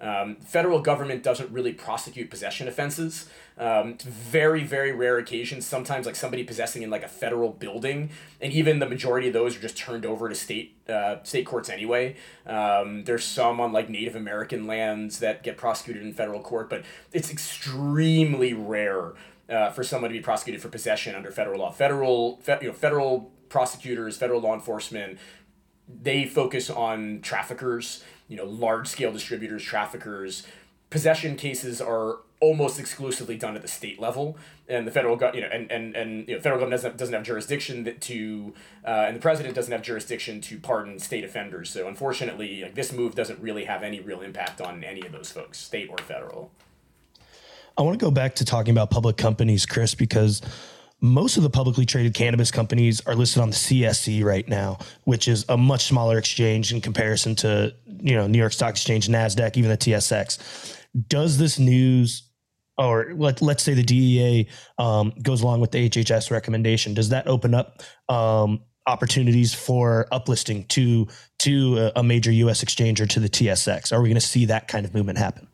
Um, 0.00 0.36
federal 0.36 0.80
government 0.80 1.22
doesn't 1.22 1.50
really 1.50 1.72
prosecute 1.72 2.30
possession 2.30 2.68
offenses. 2.68 3.28
Um, 3.58 3.98
very, 3.98 4.64
very 4.64 4.92
rare 4.92 5.18
occasions. 5.18 5.66
Sometimes, 5.66 6.06
like 6.06 6.16
somebody 6.16 6.42
possessing 6.44 6.82
in 6.82 6.88
like 6.88 7.02
a 7.02 7.08
federal 7.08 7.50
building, 7.50 8.10
and 8.40 8.52
even 8.52 8.78
the 8.78 8.88
majority 8.88 9.28
of 9.28 9.34
those 9.34 9.56
are 9.56 9.60
just 9.60 9.76
turned 9.76 10.06
over 10.06 10.28
to 10.28 10.34
state 10.34 10.76
uh, 10.88 11.22
state 11.22 11.44
courts 11.44 11.68
anyway. 11.68 12.16
Um, 12.46 13.04
there's 13.04 13.24
some 13.24 13.60
on 13.60 13.72
like 13.72 13.90
Native 13.90 14.16
American 14.16 14.66
lands 14.66 15.18
that 15.18 15.42
get 15.42 15.58
prosecuted 15.58 16.02
in 16.02 16.14
federal 16.14 16.40
court, 16.40 16.70
but 16.70 16.84
it's 17.12 17.30
extremely 17.30 18.54
rare 18.54 19.12
uh, 19.50 19.70
for 19.70 19.84
someone 19.84 20.10
to 20.10 20.16
be 20.16 20.22
prosecuted 20.22 20.62
for 20.62 20.68
possession 20.68 21.14
under 21.14 21.30
federal 21.30 21.60
law. 21.60 21.70
Federal, 21.70 22.38
fe- 22.38 22.58
you 22.62 22.68
know, 22.68 22.74
federal 22.74 23.30
prosecutors, 23.48 24.16
federal 24.16 24.40
law 24.40 24.54
enforcement, 24.54 25.18
they 26.02 26.24
focus 26.24 26.70
on 26.70 27.20
traffickers 27.20 28.04
you 28.30 28.36
know, 28.36 28.44
large 28.44 28.88
scale 28.88 29.12
distributors, 29.12 29.62
traffickers. 29.62 30.46
Possession 30.88 31.36
cases 31.36 31.80
are 31.80 32.18
almost 32.40 32.80
exclusively 32.80 33.36
done 33.36 33.54
at 33.54 33.62
the 33.62 33.68
state 33.68 34.00
level, 34.00 34.38
and 34.68 34.86
the 34.86 34.90
federal 34.90 35.16
government, 35.16 35.36
you 35.36 35.42
know, 35.42 35.54
and 35.54 35.70
and 35.70 35.94
and 35.94 36.28
you 36.28 36.36
know, 36.36 36.40
federal 36.40 36.58
government 36.58 36.80
doesn't 36.80 36.96
doesn't 36.96 37.14
have 37.14 37.24
jurisdiction 37.24 37.96
to, 38.00 38.54
uh, 38.86 39.04
and 39.06 39.16
the 39.16 39.20
president 39.20 39.54
doesn't 39.54 39.72
have 39.72 39.82
jurisdiction 39.82 40.40
to 40.40 40.58
pardon 40.58 40.98
state 40.98 41.24
offenders. 41.24 41.68
So 41.70 41.86
unfortunately, 41.86 42.62
like 42.62 42.74
this 42.74 42.92
move 42.92 43.14
doesn't 43.14 43.40
really 43.40 43.64
have 43.64 43.82
any 43.82 44.00
real 44.00 44.22
impact 44.22 44.60
on 44.60 44.82
any 44.84 45.02
of 45.02 45.12
those 45.12 45.30
folks, 45.30 45.58
state 45.58 45.90
or 45.90 45.98
federal. 45.98 46.50
I 47.76 47.82
want 47.82 47.98
to 47.98 48.04
go 48.04 48.10
back 48.10 48.34
to 48.36 48.44
talking 48.44 48.72
about 48.72 48.90
public 48.90 49.16
companies, 49.16 49.66
Kris, 49.66 49.94
because 49.94 50.42
most 51.00 51.36
of 51.36 51.42
the 51.42 51.50
publicly 51.50 51.86
traded 51.86 52.14
cannabis 52.14 52.50
companies 52.50 53.00
are 53.06 53.14
listed 53.14 53.42
on 53.42 53.50
the 53.50 53.56
CSE 53.56 54.22
right 54.22 54.46
now, 54.48 54.78
which 55.04 55.28
is 55.28 55.44
a 55.48 55.56
much 55.56 55.84
smaller 55.84 56.18
exchange 56.18 56.72
in 56.72 56.80
comparison 56.80 57.34
to 57.36 57.74
you 57.86 58.14
know 58.14 58.26
New 58.26 58.38
York 58.38 58.52
Stock 58.52 58.70
Exchange, 58.70 59.08
Nasdaq, 59.08 59.56
even 59.56 59.70
the 59.70 59.78
TSX. 59.78 60.76
Does 61.08 61.38
this 61.38 61.58
news, 61.58 62.24
or 62.76 63.12
let 63.16 63.40
let's 63.40 63.62
say 63.62 63.74
the 63.74 63.82
DEA 63.82 64.48
um, 64.78 65.12
goes 65.22 65.42
along 65.42 65.60
with 65.60 65.70
the 65.70 65.88
HHS 65.88 66.30
recommendation, 66.30 66.94
does 66.94 67.08
that 67.10 67.26
open 67.26 67.54
up 67.54 67.82
um, 68.08 68.60
opportunities 68.86 69.54
for 69.54 70.06
uplisting 70.12 70.68
to 70.68 71.06
to 71.38 71.90
a 71.96 72.02
major 72.02 72.30
U.S. 72.32 72.62
exchange 72.62 73.00
or 73.00 73.06
to 73.06 73.20
the 73.20 73.28
TSX? 73.28 73.92
Are 73.92 74.02
we 74.02 74.08
going 74.08 74.20
to 74.20 74.26
see 74.26 74.46
that 74.46 74.68
kind 74.68 74.84
of 74.84 74.94
movement 74.94 75.18
happen? 75.18 75.48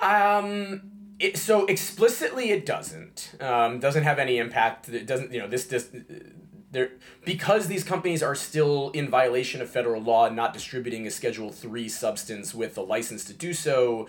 Um 0.00 0.89
it, 1.20 1.36
so 1.36 1.66
explicitly 1.66 2.50
it 2.50 2.66
doesn't 2.66 3.34
um, 3.40 3.78
doesn't 3.78 4.04
have 4.04 4.18
any 4.18 4.38
impact 4.38 4.88
it 4.88 5.06
doesn't 5.06 5.32
you 5.32 5.38
know 5.38 5.46
this 5.46 5.66
this 5.66 5.90
there 6.72 6.92
because 7.24 7.66
these 7.68 7.84
companies 7.84 8.22
are 8.22 8.34
still 8.34 8.90
in 8.90 9.08
violation 9.08 9.60
of 9.60 9.68
federal 9.68 10.02
law 10.02 10.26
and 10.26 10.34
not 10.34 10.52
distributing 10.52 11.06
a 11.06 11.10
schedule 11.10 11.50
3 11.50 11.88
substance 11.88 12.54
with 12.54 12.76
a 12.78 12.82
license 12.82 13.24
to 13.24 13.34
do 13.34 13.52
so 13.52 14.08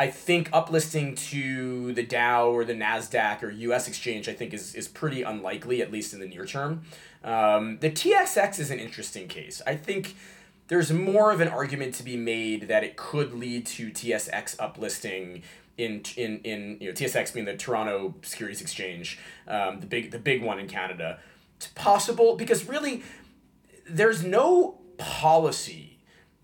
I 0.00 0.08
think 0.08 0.48
uplisting 0.52 1.18
to 1.30 1.92
the 1.92 2.04
Dow 2.04 2.50
or 2.50 2.64
the 2.64 2.72
Nasdaq 2.72 3.42
or 3.42 3.50
U.S. 3.50 3.88
exchange, 3.88 4.28
I 4.28 4.32
think 4.32 4.54
is 4.54 4.72
is 4.76 4.86
pretty 4.86 5.22
unlikely, 5.22 5.82
at 5.82 5.90
least 5.90 6.14
in 6.14 6.20
the 6.20 6.26
near 6.28 6.46
term. 6.46 6.82
Um, 7.24 7.78
the 7.80 7.90
TSX 7.90 8.60
is 8.60 8.70
an 8.70 8.78
interesting 8.78 9.26
case. 9.26 9.60
I 9.66 9.74
think 9.74 10.14
there's 10.68 10.92
more 10.92 11.32
of 11.32 11.40
an 11.40 11.48
argument 11.48 11.94
to 11.94 12.04
be 12.04 12.16
made 12.16 12.68
that 12.68 12.84
it 12.84 12.96
could 12.96 13.32
lead 13.34 13.66
to 13.66 13.90
TSX 13.90 14.56
uplisting 14.58 15.42
in 15.78 16.02
in 16.16 16.40
in 16.40 16.76
you 16.80 16.88
know 16.88 16.94
TSX 16.94 17.32
being 17.32 17.46
the 17.46 17.56
Toronto 17.56 18.14
Securities 18.22 18.60
Exchange, 18.60 19.18
um, 19.46 19.80
the 19.80 19.86
big 19.86 20.10
the 20.10 20.18
big 20.18 20.42
one 20.42 20.58
in 20.58 20.68
Canada. 20.68 21.18
It's 21.56 21.68
possible 21.68 22.36
because 22.36 22.68
really, 22.68 23.02
there's 23.88 24.22
no 24.22 24.78
policy 24.98 25.98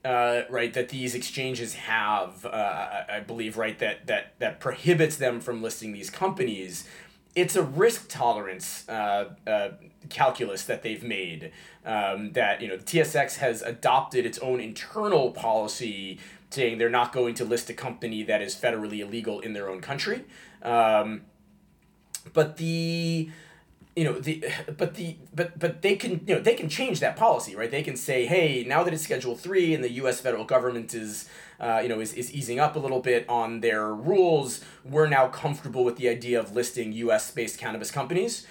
uh, 0.04 0.42
right, 0.50 0.74
that 0.74 0.90
these 0.90 1.14
exchanges 1.14 1.74
have, 1.74 2.44
uh, 2.44 3.04
I 3.08 3.20
believe, 3.20 3.56
right, 3.56 3.78
that 3.78 4.06
that 4.06 4.34
that 4.38 4.60
prohibits 4.60 5.16
them 5.16 5.40
from 5.40 5.62
listing 5.62 5.92
these 5.92 6.10
companies. 6.10 6.86
It's 7.34 7.56
a 7.56 7.62
risk 7.62 8.08
tolerance 8.08 8.88
uh, 8.88 9.30
uh, 9.46 9.70
calculus 10.08 10.64
that 10.64 10.82
they've 10.82 11.02
made. 11.02 11.52
Um, 11.84 12.32
that 12.32 12.60
you 12.60 12.68
know, 12.68 12.76
the 12.76 12.84
TSX 12.84 13.36
has 13.36 13.62
adopted 13.62 14.26
its 14.26 14.38
own 14.38 14.60
internal 14.60 15.30
policy, 15.30 16.18
saying 16.54 16.78
they're 16.78 16.88
not 16.88 17.12
going 17.12 17.34
to 17.34 17.44
list 17.44 17.68
a 17.68 17.74
company 17.74 18.22
that 18.22 18.40
is 18.40 18.54
federally 18.54 19.00
illegal 19.00 19.40
in 19.40 19.52
their 19.52 19.68
own 19.68 19.80
country. 19.80 20.24
Um, 20.62 21.22
but 22.32 22.56
the 22.56 23.28
you 23.96 24.04
know 24.04 24.18
the 24.18 24.44
but 24.76 24.94
the 24.94 25.16
but 25.34 25.58
but 25.58 25.82
they 25.82 25.94
can 25.96 26.22
you 26.26 26.34
know 26.34 26.40
they 26.40 26.54
can 26.54 26.68
change 26.68 27.00
that 27.00 27.16
policy 27.16 27.54
right 27.54 27.70
they 27.70 27.82
can 27.82 27.96
say 27.96 28.26
hey 28.26 28.64
now 28.66 28.82
that 28.82 28.92
it's 28.92 29.04
schedule 29.04 29.36
3 29.36 29.74
and 29.74 29.84
the 29.84 29.92
US 29.92 30.20
federal 30.20 30.44
government 30.44 30.94
is 30.94 31.28
uh, 31.60 31.80
you 31.82 31.88
know 31.88 32.00
is, 32.00 32.12
is 32.14 32.32
easing 32.32 32.58
up 32.58 32.74
a 32.74 32.78
little 32.78 33.00
bit 33.00 33.24
on 33.28 33.60
their 33.60 33.94
rules 33.94 34.64
we're 34.84 35.06
now 35.06 35.28
comfortable 35.28 35.84
with 35.84 35.96
the 35.96 36.08
idea 36.08 36.40
of 36.40 36.56
listing 36.56 36.92
US 36.92 37.30
based 37.30 37.58
cannabis 37.58 37.90
companies 37.90 38.46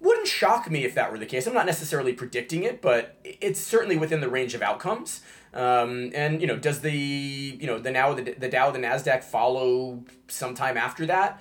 wouldn't 0.00 0.26
shock 0.26 0.70
me 0.70 0.84
if 0.84 0.94
that 0.94 1.12
were 1.12 1.18
the 1.18 1.26
case 1.26 1.46
I'm 1.46 1.54
not 1.54 1.66
necessarily 1.66 2.12
predicting 2.12 2.62
it 2.62 2.80
but 2.80 3.18
it's 3.24 3.60
certainly 3.60 3.96
within 3.96 4.20
the 4.20 4.28
range 4.28 4.54
of 4.54 4.62
outcomes 4.62 5.22
um, 5.52 6.10
and 6.14 6.40
you 6.40 6.46
know 6.46 6.56
does 6.56 6.80
the 6.80 6.92
you 6.92 7.66
know 7.66 7.78
the 7.78 7.90
now 7.90 8.14
the, 8.14 8.22
the 8.22 8.48
Dow 8.48 8.70
the 8.70 8.78
Nasdaq 8.78 9.22
follow 9.22 10.04
sometime 10.28 10.76
after 10.76 11.06
that 11.06 11.40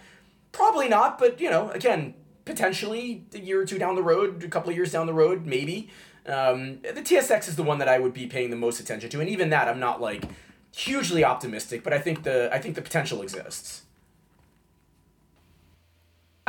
probably 0.51 0.87
not 0.87 1.17
but 1.19 1.39
you 1.39 1.49
know 1.49 1.69
again 1.71 2.13
potentially 2.49 3.23
a 3.33 3.39
year 3.39 3.61
or 3.61 3.65
two 3.65 3.77
down 3.77 3.95
the 3.95 4.03
road, 4.03 4.43
a 4.43 4.47
couple 4.47 4.69
of 4.71 4.75
years 4.75 4.91
down 4.91 5.05
the 5.05 5.13
road, 5.13 5.45
maybe. 5.45 5.89
Um, 6.25 6.81
the 6.81 7.01
TSX 7.01 7.47
is 7.47 7.55
the 7.55 7.63
one 7.63 7.77
that 7.77 7.87
I 7.87 7.99
would 7.99 8.13
be 8.13 8.27
paying 8.27 8.49
the 8.49 8.55
most 8.55 8.79
attention 8.79 9.09
to, 9.11 9.19
and 9.21 9.29
even 9.29 9.49
that, 9.51 9.67
I'm 9.67 9.79
not 9.79 10.01
like 10.01 10.23
hugely 10.75 11.23
optimistic, 11.23 11.83
but 11.83 11.93
I 11.93 11.99
think 11.99 12.23
the 12.23 12.49
I 12.53 12.59
think 12.59 12.75
the 12.75 12.81
potential 12.81 13.21
exists. 13.21 13.83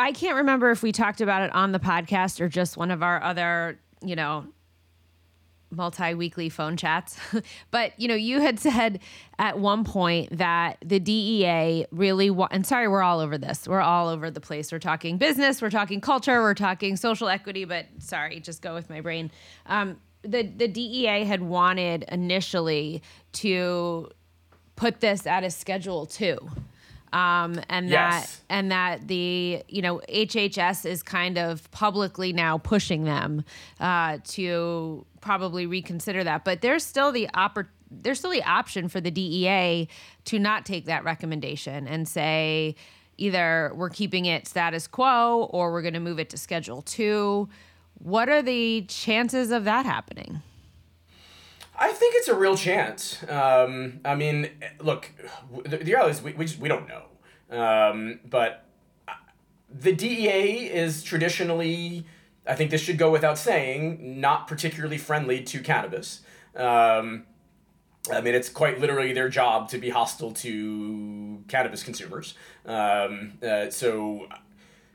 I 0.00 0.12
can't 0.12 0.36
remember 0.36 0.70
if 0.70 0.82
we 0.82 0.92
talked 0.92 1.20
about 1.20 1.42
it 1.42 1.54
on 1.54 1.72
the 1.72 1.78
podcast 1.78 2.40
or 2.40 2.48
just 2.48 2.76
one 2.76 2.90
of 2.90 3.02
our 3.02 3.22
other, 3.22 3.78
you 4.02 4.16
know, 4.16 4.46
multi-weekly 5.70 6.48
phone 6.48 6.76
chats. 6.76 7.18
But 7.70 7.92
you 7.98 8.08
know 8.08 8.14
you 8.16 8.40
had 8.40 8.58
said 8.58 8.98
at 9.38 9.58
one 9.58 9.84
point 9.84 10.36
that 10.38 10.78
the 10.84 10.98
DEA 10.98 11.86
really 11.92 12.28
wa- 12.30 12.48
and 12.50 12.66
sorry 12.66 12.88
we're 12.88 13.02
all 13.02 13.20
over 13.20 13.38
this. 13.38 13.68
We're 13.68 13.80
all 13.80 14.08
over 14.08 14.30
the 14.30 14.40
place. 14.40 14.72
We're 14.72 14.80
talking 14.80 15.18
business 15.18 15.62
we're 15.62 15.70
talking 15.70 16.00
culture 16.00 16.40
we're 16.40 16.54
talking 16.54 16.96
social 16.96 17.28
equity 17.28 17.64
but 17.64 17.86
sorry 17.98 18.40
just 18.40 18.62
go 18.62 18.74
with 18.74 18.90
my 18.90 19.00
brain. 19.00 19.30
Um, 19.66 19.98
the 20.22 20.42
the 20.42 20.66
DEA 20.66 21.24
had 21.24 21.42
wanted 21.42 22.04
initially 22.08 23.02
to 23.34 24.10
put 24.74 25.00
this 25.00 25.26
at 25.26 25.44
a 25.44 25.50
schedule 25.50 26.06
2 26.06 26.36
um, 27.12 27.60
and 27.68 27.88
Yes. 27.88 28.36
that 28.36 28.40
and 28.54 28.70
that 28.72 29.08
the 29.08 29.62
you 29.68 29.82
know 29.82 30.00
HHS 30.08 30.86
is 30.86 31.02
kind 31.02 31.38
of 31.38 31.70
publicly 31.70 32.32
now 32.32 32.58
pushing 32.58 33.04
them 33.04 33.44
uh, 33.80 34.18
to 34.28 35.04
probably 35.20 35.66
reconsider 35.66 36.24
that, 36.24 36.44
but 36.44 36.60
there's 36.60 36.84
still 36.84 37.12
the 37.12 37.28
oppor- 37.34 37.68
there's 37.90 38.18
still 38.20 38.30
the 38.30 38.42
option 38.44 38.88
for 38.88 39.00
the 39.00 39.10
DEA 39.10 39.88
to 40.26 40.38
not 40.38 40.64
take 40.64 40.84
that 40.86 41.02
recommendation 41.04 41.88
and 41.88 42.06
say 42.08 42.76
either 43.18 43.72
we're 43.74 43.90
keeping 43.90 44.24
it 44.26 44.46
status 44.46 44.86
quo 44.86 45.48
or 45.50 45.72
we're 45.72 45.82
going 45.82 45.94
to 45.94 46.00
move 46.00 46.18
it 46.18 46.30
to 46.30 46.36
Schedule 46.38 46.82
Two. 46.82 47.48
What 47.98 48.28
are 48.30 48.40
the 48.42 48.82
chances 48.88 49.50
of 49.50 49.64
that 49.64 49.84
happening? 49.84 50.40
I 51.80 51.92
think 51.92 52.14
it's 52.14 52.28
a 52.28 52.34
real 52.34 52.56
chance. 52.56 53.24
Um, 53.28 54.00
I 54.04 54.14
mean, 54.14 54.50
look, 54.80 55.10
the, 55.64 55.78
the 55.78 55.92
reality 55.92 56.10
is 56.10 56.22
we, 56.22 56.34
we, 56.34 56.44
just, 56.44 56.60
we 56.60 56.68
don't 56.68 56.86
know. 56.86 57.04
Um, 57.50 58.20
but 58.28 58.66
uh, 59.08 59.14
the 59.70 59.92
DEA 59.92 60.70
is 60.70 61.02
traditionally, 61.02 62.04
I 62.46 62.54
think 62.54 62.70
this 62.70 62.82
should 62.82 62.98
go 62.98 63.10
without 63.10 63.38
saying, 63.38 64.20
not 64.20 64.46
particularly 64.46 64.98
friendly 64.98 65.42
to 65.44 65.60
cannabis. 65.60 66.20
Um, 66.54 67.24
I 68.12 68.20
mean, 68.20 68.34
it's 68.34 68.50
quite 68.50 68.78
literally 68.78 69.14
their 69.14 69.30
job 69.30 69.70
to 69.70 69.78
be 69.78 69.88
hostile 69.88 70.32
to 70.32 71.42
cannabis 71.48 71.82
consumers. 71.82 72.34
Um, 72.66 73.38
uh, 73.42 73.70
so 73.70 74.28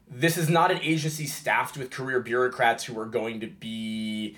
this 0.07 0.37
is 0.37 0.49
not 0.49 0.69
an 0.69 0.79
agency 0.81 1.25
staffed 1.25 1.77
with 1.77 1.89
career 1.89 2.19
bureaucrats 2.19 2.83
who 2.83 2.99
are 2.99 3.07
going 3.07 3.39
to 3.39 3.47
be 3.47 4.37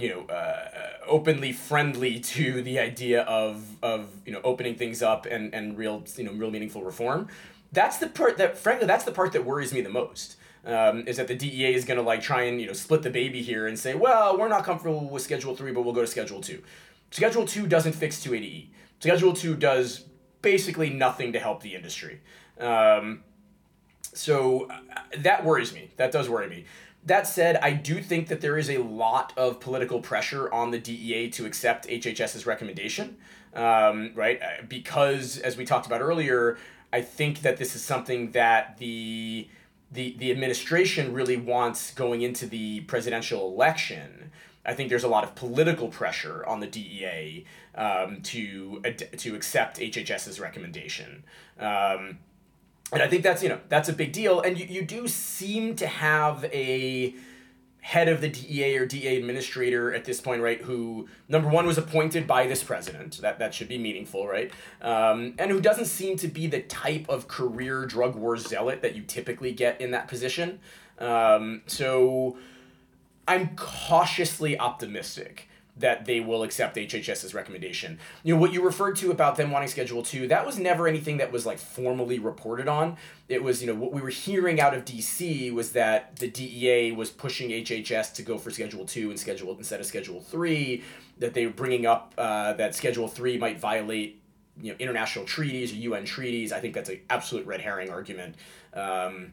you 0.00 0.08
know, 0.08 0.34
uh, 0.34 0.68
openly 1.06 1.52
friendly 1.52 2.20
to 2.34 2.62
the 2.62 2.78
idea 2.78 3.22
of 3.22 3.76
of 3.82 4.08
you 4.24 4.32
know 4.32 4.40
opening 4.44 4.74
things 4.74 5.02
up 5.02 5.26
and 5.26 5.54
and 5.54 5.76
real 5.76 6.04
you 6.16 6.24
know 6.24 6.32
real 6.32 6.50
meaningful 6.50 6.82
reform. 6.82 7.28
That's 7.72 7.98
the 7.98 8.08
part 8.08 8.36
that 8.38 8.58
frankly 8.58 8.86
that's 8.86 9.04
the 9.04 9.12
part 9.12 9.32
that 9.32 9.44
worries 9.44 9.72
me 9.72 9.80
the 9.80 9.90
most. 9.90 10.36
Um, 10.62 11.06
is 11.06 11.16
that 11.16 11.26
the 11.26 11.34
DEA 11.34 11.72
is 11.72 11.86
going 11.86 11.96
to 11.96 12.02
like 12.02 12.20
try 12.20 12.42
and 12.42 12.60
you 12.60 12.66
know 12.66 12.74
split 12.74 13.02
the 13.02 13.10
baby 13.10 13.40
here 13.42 13.66
and 13.66 13.78
say, 13.78 13.94
well, 13.94 14.36
we're 14.38 14.48
not 14.48 14.64
comfortable 14.64 15.08
with 15.08 15.22
Schedule 15.22 15.56
Three, 15.56 15.72
but 15.72 15.82
we'll 15.82 15.94
go 15.94 16.02
to 16.02 16.06
Schedule 16.06 16.40
Two. 16.42 16.62
Schedule 17.10 17.46
Two 17.46 17.66
doesn't 17.66 17.94
fix 17.94 18.24
280E. 18.24 18.68
Schedule 19.00 19.32
Two 19.32 19.56
does 19.56 20.04
basically 20.42 20.90
nothing 20.90 21.32
to 21.32 21.38
help 21.38 21.62
the 21.62 21.74
industry. 21.74 22.20
Um, 22.58 23.22
so 24.12 24.68
uh, 24.70 24.78
that 25.18 25.44
worries 25.44 25.72
me. 25.72 25.90
That 25.96 26.12
does 26.12 26.28
worry 26.28 26.48
me. 26.48 26.64
That 27.04 27.26
said, 27.26 27.56
I 27.56 27.72
do 27.72 28.02
think 28.02 28.28
that 28.28 28.40
there 28.40 28.58
is 28.58 28.68
a 28.68 28.78
lot 28.78 29.32
of 29.36 29.58
political 29.58 30.00
pressure 30.00 30.52
on 30.52 30.70
the 30.70 30.78
DEA 30.78 31.30
to 31.30 31.46
accept 31.46 31.88
HHS's 31.88 32.44
recommendation, 32.46 33.16
um, 33.54 34.12
right? 34.14 34.40
Uh, 34.42 34.62
Because, 34.68 35.38
as 35.38 35.56
we 35.56 35.64
talked 35.64 35.86
about 35.86 36.02
earlier, 36.02 36.58
I 36.92 37.00
think 37.00 37.40
that 37.42 37.56
this 37.56 37.74
is 37.74 37.82
something 37.82 38.32
that 38.32 38.78
the 38.78 39.48
the 39.92 40.14
the 40.18 40.30
administration 40.30 41.12
really 41.12 41.36
wants 41.36 41.92
going 41.94 42.22
into 42.22 42.46
the 42.46 42.80
presidential 42.82 43.48
election. 43.52 44.30
I 44.64 44.74
think 44.74 44.88
there's 44.88 45.04
a 45.04 45.08
lot 45.08 45.24
of 45.24 45.34
political 45.34 45.88
pressure 45.88 46.44
on 46.46 46.60
the 46.60 46.66
DEA 46.66 47.44
um, 47.74 48.20
to 48.22 48.82
to 49.16 49.34
accept 49.34 49.78
HHS's 49.78 50.38
recommendation. 50.38 51.24
Um, 51.58 52.18
and 52.92 53.02
I 53.02 53.08
think 53.08 53.22
that's 53.22 53.42
you 53.42 53.48
know 53.48 53.60
that's 53.68 53.88
a 53.88 53.92
big 53.92 54.12
deal. 54.12 54.40
And 54.40 54.58
you, 54.58 54.66
you 54.66 54.82
do 54.82 55.08
seem 55.08 55.76
to 55.76 55.86
have 55.86 56.44
a 56.46 57.14
head 57.82 58.08
of 58.08 58.20
the 58.20 58.28
DEA 58.28 58.76
or 58.76 58.86
DEA 58.86 59.16
administrator 59.16 59.94
at 59.94 60.04
this 60.04 60.20
point, 60.20 60.42
right? 60.42 60.60
Who 60.62 61.08
number 61.28 61.48
one 61.48 61.66
was 61.66 61.78
appointed 61.78 62.26
by 62.26 62.46
this 62.46 62.62
president. 62.62 63.18
That 63.22 63.38
that 63.38 63.54
should 63.54 63.68
be 63.68 63.78
meaningful, 63.78 64.26
right? 64.26 64.50
Um, 64.82 65.34
and 65.38 65.50
who 65.50 65.60
doesn't 65.60 65.86
seem 65.86 66.16
to 66.18 66.28
be 66.28 66.46
the 66.46 66.60
type 66.62 67.08
of 67.08 67.28
career 67.28 67.86
drug 67.86 68.14
war 68.14 68.36
zealot 68.36 68.82
that 68.82 68.94
you 68.94 69.02
typically 69.02 69.52
get 69.52 69.80
in 69.80 69.92
that 69.92 70.08
position. 70.08 70.60
Um, 70.98 71.62
so 71.66 72.36
I'm 73.26 73.56
cautiously 73.56 74.58
optimistic 74.58 75.48
that 75.80 76.04
they 76.06 76.20
will 76.20 76.42
accept 76.42 76.76
HHS's 76.76 77.34
recommendation. 77.34 77.98
You 78.22 78.34
know, 78.34 78.40
what 78.40 78.52
you 78.52 78.62
referred 78.64 78.96
to 78.96 79.10
about 79.10 79.36
them 79.36 79.50
wanting 79.50 79.68
Schedule 79.68 80.02
2, 80.02 80.28
that 80.28 80.46
was 80.46 80.58
never 80.58 80.86
anything 80.88 81.18
that 81.18 81.32
was 81.32 81.44
like 81.44 81.58
formally 81.58 82.18
reported 82.18 82.68
on. 82.68 82.96
It 83.28 83.42
was, 83.42 83.60
you 83.60 83.66
know, 83.66 83.74
what 83.74 83.92
we 83.92 84.00
were 84.00 84.08
hearing 84.08 84.60
out 84.60 84.74
of 84.74 84.84
DC 84.84 85.52
was 85.52 85.72
that 85.72 86.16
the 86.16 86.28
DEA 86.28 86.92
was 86.92 87.10
pushing 87.10 87.50
HHS 87.50 88.14
to 88.14 88.22
go 88.22 88.38
for 88.38 88.50
Schedule 88.50 88.84
2 88.84 89.10
and 89.10 89.18
schedule 89.18 89.56
instead 89.56 89.80
of 89.80 89.86
Schedule 89.86 90.20
3, 90.20 90.82
that 91.18 91.34
they 91.34 91.46
were 91.46 91.52
bringing 91.52 91.86
up 91.86 92.14
uh, 92.16 92.52
that 92.54 92.74
Schedule 92.74 93.08
3 93.08 93.38
might 93.38 93.58
violate 93.58 94.20
you 94.60 94.72
know 94.72 94.76
international 94.78 95.24
treaties 95.24 95.72
or 95.72 95.76
UN 95.76 96.04
treaties. 96.04 96.52
I 96.52 96.60
think 96.60 96.74
that's 96.74 96.90
an 96.90 97.00
absolute 97.08 97.46
red 97.46 97.60
herring 97.60 97.90
argument. 97.90 98.36
Um, 98.74 99.32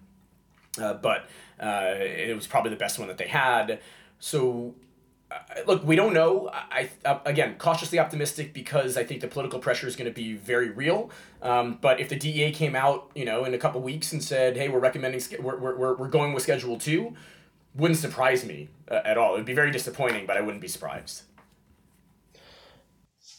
uh, 0.79 0.93
but 0.93 1.27
uh, 1.59 1.95
it 1.97 2.35
was 2.35 2.47
probably 2.47 2.69
the 2.69 2.77
best 2.77 2.99
one 2.99 3.07
that 3.07 3.17
they 3.17 3.27
had. 3.27 3.79
So, 4.19 4.75
look, 5.65 5.83
we 5.83 5.95
don't 5.95 6.13
know. 6.13 6.49
I, 6.53 6.89
uh, 7.05 7.19
again 7.25 7.55
cautiously 7.57 7.99
optimistic 7.99 8.53
because 8.53 8.97
I 8.97 9.03
think 9.03 9.21
the 9.21 9.27
political 9.27 9.59
pressure 9.59 9.87
is 9.87 9.95
going 9.95 10.09
to 10.09 10.13
be 10.13 10.33
very 10.33 10.69
real. 10.69 11.09
Um, 11.41 11.77
but 11.81 11.99
if 11.99 12.09
the 12.09 12.15
DEA 12.15 12.51
came 12.51 12.75
out, 12.75 13.11
you 13.15 13.25
know, 13.25 13.43
in 13.45 13.53
a 13.53 13.57
couple 13.57 13.81
weeks 13.81 14.13
and 14.13 14.23
said, 14.23 14.57
"Hey, 14.57 14.69
we're 14.69 14.79
recommending, 14.79 15.21
we're, 15.41 15.57
we're, 15.57 15.95
we're 15.95 16.07
going 16.07 16.33
with 16.33 16.43
Schedule 16.43 16.77
2, 16.77 17.13
wouldn't 17.75 17.99
surprise 17.99 18.45
me 18.45 18.69
uh, 18.89 19.01
at 19.05 19.17
all. 19.17 19.33
It 19.33 19.37
would 19.37 19.45
be 19.45 19.53
very 19.53 19.71
disappointing, 19.71 20.25
but 20.25 20.37
I 20.37 20.41
wouldn't 20.41 20.61
be 20.61 20.67
surprised. 20.67 21.23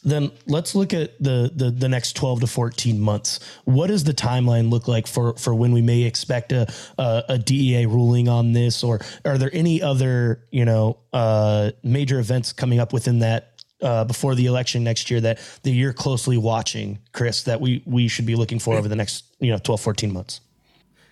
Then 0.09 0.31
let's 0.47 0.75
look 0.75 0.95
at 0.95 1.23
the, 1.23 1.51
the 1.55 1.71
the 1.71 1.89
next 1.89 2.15
12 2.17 2.41
to 2.41 2.47
14 2.47 3.01
months. 3.01 3.41
What 3.65 3.89
does 3.89 4.05
the 4.05 4.15
timeline 4.15 4.71
look 4.71 4.89
like 4.89 5.07
for 5.07 5.35
for 5.37 5.55
when 5.55 5.73
we 5.73 5.83
may 5.83 6.03
expect 6.03 6.53
a 6.53 6.73
a, 6.99 7.25
a 7.31 7.39
dea 7.39 7.87
ruling 7.87 8.29
on 8.29 8.53
this? 8.53 8.83
Or 8.83 9.01
are 9.25 9.39
there 9.39 9.51
any 9.53 9.83
other 9.83 10.45
you 10.51 10.65
know 10.65 10.99
uh, 11.13 11.73
major 11.83 12.19
events 12.19 12.53
coming 12.53 12.81
up 12.81 12.93
within 12.93 13.19
that 13.21 13.63
uh, 13.83 14.05
before 14.05 14.35
the 14.35 14.47
election 14.47 14.85
next 14.85 15.11
year 15.11 15.21
that 15.21 15.39
that 15.63 15.71
you're 15.71 15.93
closely 15.93 16.39
watching 16.39 16.99
Kris 17.13 17.43
that 17.43 17.61
we 17.61 17.83
we 17.85 18.09
should 18.09 18.27
be 18.27 18.35
looking 18.35 18.59
for 18.59 18.75
over 18.75 18.89
the 18.89 18.97
next 18.97 19.25
you 19.41 19.51
know 19.51 19.59
12 19.59 19.81
14 19.81 20.13
months? 20.13 20.41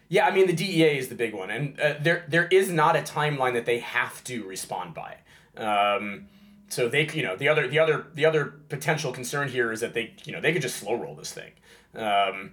Yeah, 0.09 0.27
I 0.27 0.31
mean 0.35 0.47
the 0.47 0.53
DEA 0.53 0.99
is 0.99 1.09
the 1.09 1.15
big 1.17 1.35
one, 1.35 1.51
and 1.51 1.79
uh, 1.81 1.95
there 2.01 2.25
there 2.29 2.47
is 2.47 2.71
not 2.71 2.97
a 2.97 3.01
timeline 3.01 3.55
that 3.55 3.67
they 3.67 3.81
have 3.81 4.23
to 4.25 4.45
respond 4.45 4.95
by. 4.95 5.17
Um, 5.57 6.29
so 6.69 6.89
they, 6.89 7.07
you 7.09 7.23
know, 7.23 7.37
the 7.37 7.49
other, 7.49 7.69
the 7.69 7.79
other, 7.79 8.07
the 8.15 8.25
other 8.25 8.55
potential 8.69 9.13
concern 9.13 9.49
here 9.49 9.73
is 9.73 9.81
that 9.81 9.95
they, 9.95 10.15
you 10.25 10.33
know, 10.33 10.41
they 10.41 10.53
could 10.53 10.63
just 10.63 10.77
slow 10.77 10.95
roll 10.95 11.15
this 11.15 11.33
thing. 11.33 11.53
Um, 11.95 12.53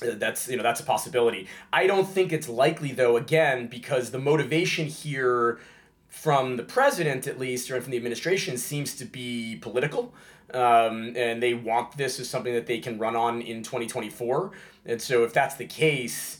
that's 0.00 0.48
you 0.48 0.56
know 0.56 0.62
that's 0.62 0.80
a 0.80 0.84
possibility. 0.84 1.48
I 1.72 1.86
don't 1.86 2.06
think 2.06 2.32
it's 2.32 2.48
likely 2.48 2.92
though. 2.92 3.16
Again, 3.16 3.68
because 3.68 4.10
the 4.10 4.18
motivation 4.18 4.86
here 4.86 5.60
from 6.08 6.56
the 6.56 6.62
president, 6.62 7.26
at 7.26 7.38
least, 7.38 7.70
or 7.70 7.80
from 7.80 7.90
the 7.90 7.96
administration, 7.96 8.56
seems 8.56 8.94
to 8.96 9.04
be 9.04 9.56
political. 9.56 10.14
Um, 10.52 11.14
and 11.16 11.42
they 11.42 11.54
want 11.54 11.96
this 11.96 12.20
as 12.20 12.28
something 12.28 12.52
that 12.54 12.66
they 12.66 12.78
can 12.78 12.98
run 12.98 13.16
on 13.16 13.40
in 13.42 13.62
2024. 13.62 14.52
And 14.86 15.02
so, 15.02 15.24
if 15.24 15.32
that's 15.32 15.56
the 15.56 15.66
case, 15.66 16.38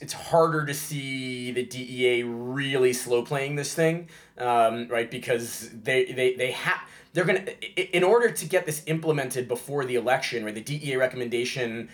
it's 0.00 0.12
harder 0.12 0.66
to 0.66 0.74
see 0.74 1.52
the 1.52 1.64
DEA 1.64 2.24
really 2.24 2.92
slow 2.92 3.22
playing 3.22 3.54
this 3.54 3.74
thing, 3.74 4.08
um, 4.38 4.88
right? 4.88 5.10
Because 5.10 5.70
they 5.70 6.06
they 6.06 6.34
they 6.34 6.52
have 6.52 6.80
they're 7.12 7.24
gonna 7.24 7.44
in 7.76 8.04
order 8.04 8.30
to 8.30 8.46
get 8.46 8.66
this 8.66 8.82
implemented 8.86 9.48
before 9.48 9.84
the 9.84 9.96
election, 9.96 10.44
right? 10.44 10.54
The 10.54 10.60
DEA 10.60 10.96
recommendation 10.96 11.88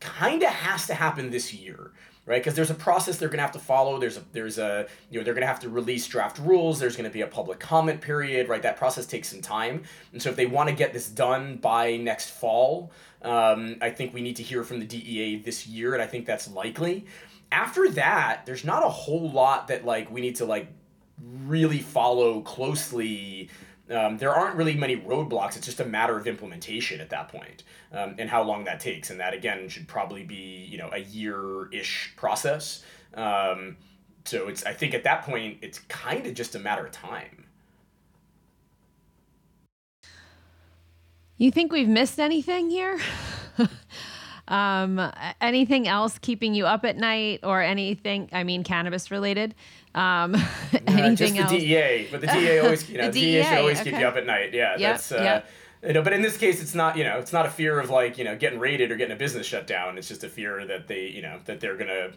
kind 0.00 0.42
of 0.42 0.48
has 0.48 0.86
to 0.86 0.94
happen 0.94 1.30
this 1.30 1.52
year, 1.52 1.92
right? 2.26 2.40
Because 2.40 2.54
there's 2.54 2.70
a 2.70 2.74
process 2.74 3.18
they're 3.18 3.28
going 3.28 3.38
to 3.38 3.42
have 3.42 3.52
to 3.52 3.58
follow. 3.58 3.98
There's 3.98 4.16
a 4.16 4.22
there's 4.32 4.58
a 4.58 4.86
you 5.10 5.18
know 5.18 5.24
they're 5.24 5.34
going 5.34 5.42
to 5.42 5.48
have 5.48 5.60
to 5.60 5.68
release 5.68 6.06
draft 6.06 6.38
rules. 6.38 6.78
There's 6.78 6.96
going 6.96 7.08
to 7.08 7.12
be 7.12 7.20
a 7.20 7.26
public 7.26 7.60
comment 7.60 8.00
period, 8.00 8.48
right? 8.48 8.62
That 8.62 8.76
process 8.76 9.06
takes 9.06 9.28
some 9.28 9.42
time, 9.42 9.84
and 10.12 10.20
so 10.20 10.30
if 10.30 10.36
they 10.36 10.46
want 10.46 10.68
to 10.68 10.74
get 10.74 10.92
this 10.92 11.08
done 11.08 11.56
by 11.56 11.96
next 11.96 12.30
fall, 12.30 12.90
um, 13.22 13.76
I 13.80 13.90
think 13.90 14.14
we 14.14 14.22
need 14.22 14.36
to 14.36 14.42
hear 14.42 14.64
from 14.64 14.80
the 14.80 14.86
DEA 14.86 15.36
this 15.36 15.66
year, 15.66 15.94
and 15.94 16.02
I 16.02 16.06
think 16.06 16.26
that's 16.26 16.50
likely. 16.50 17.06
After 17.52 17.88
that, 17.90 18.46
there's 18.46 18.64
not 18.64 18.84
a 18.84 18.88
whole 18.88 19.28
lot 19.28 19.68
that 19.68 19.84
like 19.84 20.10
we 20.10 20.20
need 20.20 20.36
to 20.36 20.44
like 20.44 20.68
really 21.46 21.80
follow 21.80 22.40
closely 22.40 23.50
um, 23.90 24.18
there 24.18 24.32
aren't 24.32 24.54
really 24.54 24.74
many 24.74 24.96
roadblocks. 24.96 25.56
It's 25.56 25.66
just 25.66 25.80
a 25.80 25.84
matter 25.84 26.16
of 26.16 26.26
implementation 26.26 27.00
at 27.00 27.10
that 27.10 27.28
point, 27.28 27.64
um, 27.92 28.14
and 28.18 28.30
how 28.30 28.42
long 28.42 28.64
that 28.64 28.78
takes. 28.78 29.10
And 29.10 29.18
that 29.18 29.34
again 29.34 29.68
should 29.68 29.88
probably 29.88 30.22
be 30.22 30.66
you 30.70 30.78
know 30.78 30.88
a 30.92 31.00
year 31.00 31.68
ish 31.72 32.14
process. 32.16 32.84
Um, 33.14 33.76
so 34.24 34.48
it's 34.48 34.64
I 34.64 34.74
think 34.74 34.94
at 34.94 35.02
that 35.04 35.22
point 35.22 35.58
it's 35.62 35.80
kind 35.80 36.26
of 36.26 36.34
just 36.34 36.54
a 36.54 36.60
matter 36.60 36.86
of 36.86 36.92
time. 36.92 37.46
You 41.36 41.50
think 41.50 41.72
we've 41.72 41.88
missed 41.88 42.20
anything 42.20 42.70
here? 42.70 43.00
um, 44.50 45.00
anything 45.40 45.88
else 45.88 46.18
keeping 46.18 46.54
you 46.54 46.66
up 46.66 46.84
at 46.84 46.96
night 46.96 47.40
or 47.42 47.62
anything? 47.62 48.28
I 48.32 48.44
mean, 48.44 48.64
cannabis 48.64 49.10
related. 49.10 49.54
Um, 49.94 50.34
anything 50.86 50.88
uh, 50.88 51.14
just 51.14 51.34
the 51.34 51.40
else? 51.40 51.50
DEA, 51.52 52.08
but 52.10 52.20
the 52.20 52.26
DEA 52.26 52.58
always, 52.58 52.88
you 52.90 52.98
know, 52.98 53.10
the, 53.10 53.12
The 53.12 53.20
DEA, 53.20 53.42
should 53.42 53.50
DEA, 53.50 53.56
always 53.56 53.80
keep 53.80 53.98
you 53.98 54.06
up 54.06 54.16
at 54.16 54.26
night. 54.26 54.52
Yeah, 54.52 54.72
Yep, 54.72 54.78
that's. 54.78 55.12
Uh, 55.12 55.16
yep. 55.22 55.48
You 55.82 55.94
know, 55.94 56.02
but 56.02 56.12
in 56.12 56.20
this 56.20 56.36
case, 56.36 56.60
it's 56.60 56.74
not. 56.74 56.98
You 56.98 57.04
know, 57.04 57.18
it's 57.18 57.32
not 57.32 57.46
a 57.46 57.50
fear 57.50 57.80
of 57.80 57.88
like 57.88 58.18
you 58.18 58.24
know 58.24 58.36
getting 58.36 58.58
raided 58.58 58.90
or 58.92 58.96
getting 58.96 59.14
a 59.14 59.18
business 59.18 59.46
shut 59.46 59.66
down. 59.66 59.96
It's 59.96 60.08
just 60.08 60.22
a 60.24 60.28
fear 60.28 60.66
that 60.66 60.88
they, 60.88 61.06
you 61.06 61.22
know, 61.22 61.38
that 61.46 61.60
they're 61.60 61.76
gonna 61.76 62.10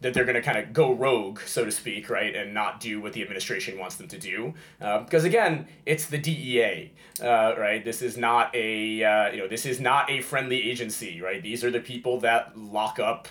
that 0.00 0.14
they're 0.14 0.24
going 0.24 0.36
to 0.36 0.42
kind 0.42 0.58
of 0.58 0.72
go 0.72 0.92
rogue, 0.92 1.40
so 1.40 1.64
to 1.64 1.72
speak, 1.72 2.08
right, 2.08 2.34
and 2.34 2.54
not 2.54 2.80
do 2.80 3.00
what 3.00 3.12
the 3.12 3.22
administration 3.22 3.78
wants 3.78 3.96
them 3.96 4.06
to 4.08 4.18
do. 4.18 4.54
Uh, 4.80 5.00
because 5.00 5.24
again, 5.24 5.66
it's 5.86 6.06
the 6.06 6.18
DEA, 6.18 6.92
uh, 7.22 7.54
right? 7.58 7.84
This 7.84 8.00
is 8.00 8.16
not 8.16 8.54
a 8.54 9.02
uh, 9.02 9.30
you 9.30 9.38
know 9.38 9.48
this 9.48 9.66
is 9.66 9.80
not 9.80 10.10
a 10.10 10.20
friendly 10.22 10.70
agency, 10.70 11.20
right? 11.20 11.42
These 11.42 11.64
are 11.64 11.70
the 11.70 11.80
people 11.80 12.20
that 12.20 12.56
lock 12.56 12.98
up 12.98 13.28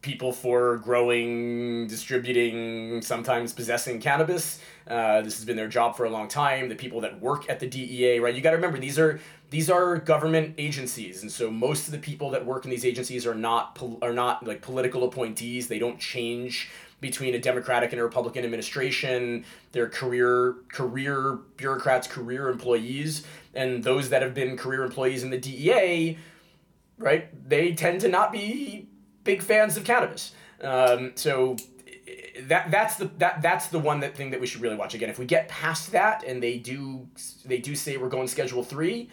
people 0.00 0.32
for 0.32 0.78
growing, 0.78 1.86
distributing, 1.86 3.02
sometimes 3.02 3.52
possessing 3.52 4.00
cannabis. 4.00 4.60
Uh, 4.88 5.20
this 5.20 5.36
has 5.36 5.44
been 5.44 5.56
their 5.56 5.68
job 5.68 5.96
for 5.96 6.04
a 6.04 6.10
long 6.10 6.28
time. 6.28 6.68
The 6.68 6.74
people 6.74 7.00
that 7.02 7.20
work 7.20 7.48
at 7.48 7.60
the 7.60 7.66
DEA, 7.66 8.20
right? 8.20 8.34
You 8.34 8.40
got 8.40 8.50
to 8.50 8.56
remember 8.56 8.78
these 8.78 8.98
are 8.98 9.20
these 9.50 9.70
are 9.70 9.96
government 9.96 10.54
agencies, 10.58 11.22
and 11.22 11.30
so 11.30 11.50
most 11.50 11.86
of 11.86 11.92
the 11.92 11.98
people 11.98 12.30
that 12.30 12.44
work 12.44 12.64
in 12.64 12.70
these 12.70 12.84
agencies 12.84 13.26
are 13.26 13.34
not 13.34 13.74
pol- 13.74 13.98
are 14.02 14.12
not 14.12 14.46
like 14.46 14.62
political 14.62 15.04
appointees. 15.04 15.68
They 15.68 15.78
don't 15.78 15.98
change 15.98 16.70
between 17.00 17.34
a 17.34 17.38
Democratic 17.38 17.92
and 17.92 18.00
a 18.00 18.04
Republican 18.04 18.44
administration. 18.44 19.44
They're 19.72 19.88
career 19.88 20.56
career 20.68 21.38
bureaucrats, 21.56 22.08
career 22.08 22.48
employees, 22.48 23.26
and 23.54 23.84
those 23.84 24.08
that 24.08 24.22
have 24.22 24.34
been 24.34 24.56
career 24.56 24.82
employees 24.84 25.22
in 25.22 25.30
the 25.30 25.38
DEA, 25.38 26.18
right? 26.98 27.48
They 27.48 27.74
tend 27.74 28.00
to 28.02 28.08
not 28.08 28.32
be 28.32 28.88
big 29.24 29.42
fans 29.42 29.76
of 29.76 29.84
cannabis. 29.84 30.32
Um, 30.62 31.12
so 31.14 31.56
that 32.42 32.70
that's 32.70 32.96
the 32.96 33.06
that 33.18 33.42
that's 33.42 33.68
the 33.68 33.78
one 33.78 34.00
that 34.00 34.14
thing 34.14 34.30
that 34.30 34.40
we 34.40 34.46
should 34.46 34.60
really 34.60 34.76
watch 34.76 34.94
again. 34.94 35.10
If 35.10 35.18
we 35.18 35.26
get 35.26 35.48
past 35.48 35.92
that 35.92 36.24
and 36.24 36.42
they 36.42 36.58
do 36.58 37.08
they 37.44 37.58
do 37.58 37.74
say 37.74 37.96
we're 37.96 38.08
going 38.08 38.28
schedule 38.28 38.62
three, 38.62 39.08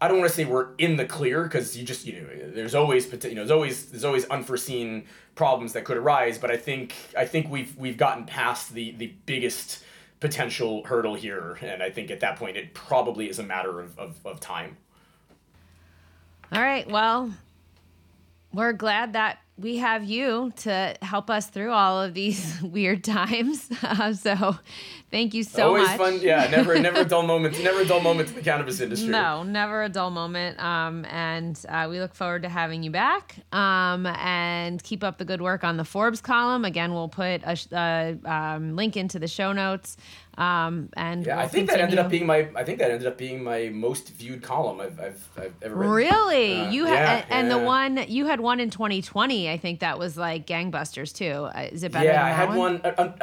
I 0.00 0.08
don't 0.08 0.18
want 0.18 0.30
to 0.30 0.36
say 0.36 0.44
we're 0.44 0.74
in 0.76 0.96
the 0.96 1.06
clear 1.06 1.44
because 1.44 1.76
you 1.76 1.84
just 1.84 2.06
you 2.06 2.20
know 2.20 2.50
there's 2.50 2.74
always 2.74 3.10
you 3.24 3.34
know 3.34 3.42
there's 3.42 3.50
always 3.50 3.86
there's 3.86 4.04
always 4.04 4.24
unforeseen 4.26 5.04
problems 5.34 5.72
that 5.74 5.84
could 5.84 5.96
arise. 5.96 6.38
But 6.38 6.50
I 6.50 6.56
think 6.56 6.94
I 7.16 7.26
think 7.26 7.50
we've 7.50 7.76
we've 7.76 7.96
gotten 7.96 8.24
past 8.24 8.74
the 8.74 8.92
the 8.92 9.12
biggest 9.26 9.84
potential 10.20 10.84
hurdle 10.84 11.14
here, 11.14 11.58
and 11.60 11.82
I 11.82 11.90
think 11.90 12.10
at 12.10 12.20
that 12.20 12.36
point 12.36 12.56
it 12.56 12.72
probably 12.72 13.28
is 13.28 13.38
a 13.38 13.42
matter 13.42 13.80
of, 13.80 13.98
of, 13.98 14.18
of 14.24 14.40
time. 14.40 14.78
All 16.50 16.62
right. 16.62 16.88
Well, 16.88 17.34
we're 18.52 18.72
glad 18.72 19.12
that 19.12 19.38
we 19.56 19.76
have 19.76 20.02
you 20.02 20.52
to 20.56 20.96
help 21.00 21.30
us 21.30 21.46
through 21.46 21.70
all 21.70 22.02
of 22.02 22.12
these 22.14 22.60
weird 22.62 23.04
times. 23.04 23.68
Uh, 23.84 24.12
so, 24.12 24.56
thank 25.10 25.34
you 25.34 25.44
so 25.44 25.68
always 25.68 25.86
much. 25.86 26.00
Always 26.00 26.20
fun, 26.20 26.26
yeah. 26.26 26.48
Never 26.48 26.78
never 26.80 27.00
a 27.00 27.04
dull 27.04 27.22
moment. 27.22 27.62
Never 27.62 27.82
a 27.82 27.84
dull 27.84 28.00
moment 28.00 28.30
in 28.30 28.34
the 28.34 28.40
cannabis 28.40 28.80
industry. 28.80 29.08
No, 29.08 29.42
never 29.42 29.82
a 29.84 29.88
dull 29.88 30.10
moment. 30.10 30.58
Um, 30.58 31.04
and 31.04 31.62
uh, 31.68 31.86
we 31.88 32.00
look 32.00 32.14
forward 32.14 32.42
to 32.42 32.48
having 32.48 32.82
you 32.82 32.90
back. 32.90 33.36
Um, 33.52 34.06
and 34.06 34.82
keep 34.82 35.04
up 35.04 35.18
the 35.18 35.24
good 35.24 35.42
work 35.42 35.64
on 35.64 35.76
the 35.76 35.84
Forbes 35.84 36.20
column. 36.20 36.64
Again, 36.64 36.92
we'll 36.94 37.08
put 37.08 37.42
a 37.44 37.54
sh- 37.54 37.72
uh, 37.72 38.14
um, 38.24 38.74
link 38.74 38.96
into 38.96 39.18
the 39.18 39.28
show 39.28 39.52
notes. 39.52 39.96
Um, 40.36 40.88
and 40.96 41.24
Yeah, 41.24 41.36
we'll 41.36 41.44
I 41.44 41.48
think 41.48 41.70
that 41.70 41.80
ended 41.80 41.98
up 41.98 42.10
being 42.10 42.26
my. 42.26 42.48
I 42.56 42.64
think 42.64 42.78
that 42.80 42.90
ended 42.90 43.06
up 43.06 43.16
being 43.16 43.42
my 43.44 43.70
most 43.72 44.08
viewed 44.10 44.42
column 44.42 44.80
I've 44.80 44.98
I've, 45.00 45.28
I've 45.36 45.54
ever 45.62 45.74
written. 45.74 45.94
Really, 45.94 46.60
Uh, 46.60 46.70
you 46.70 46.86
yeah, 46.88 47.06
had, 47.16 47.24
and 47.30 47.50
the 47.50 47.58
one 47.58 48.04
you 48.08 48.26
had 48.26 48.40
one 48.40 48.58
in 48.60 48.70
2020. 48.70 49.48
I 49.48 49.56
think 49.56 49.80
that 49.80 49.98
was 49.98 50.16
like 50.16 50.46
gangbusters 50.46 51.14
too. 51.14 51.48
Uh, 51.54 51.68
Is 51.70 51.82
it 51.84 51.92
better? 51.92 52.06
Yeah, 52.06 52.24
I 52.24 52.30
had 52.30 52.54
one. 52.56 52.80
uh, 52.84 52.92
um, 52.98 53.14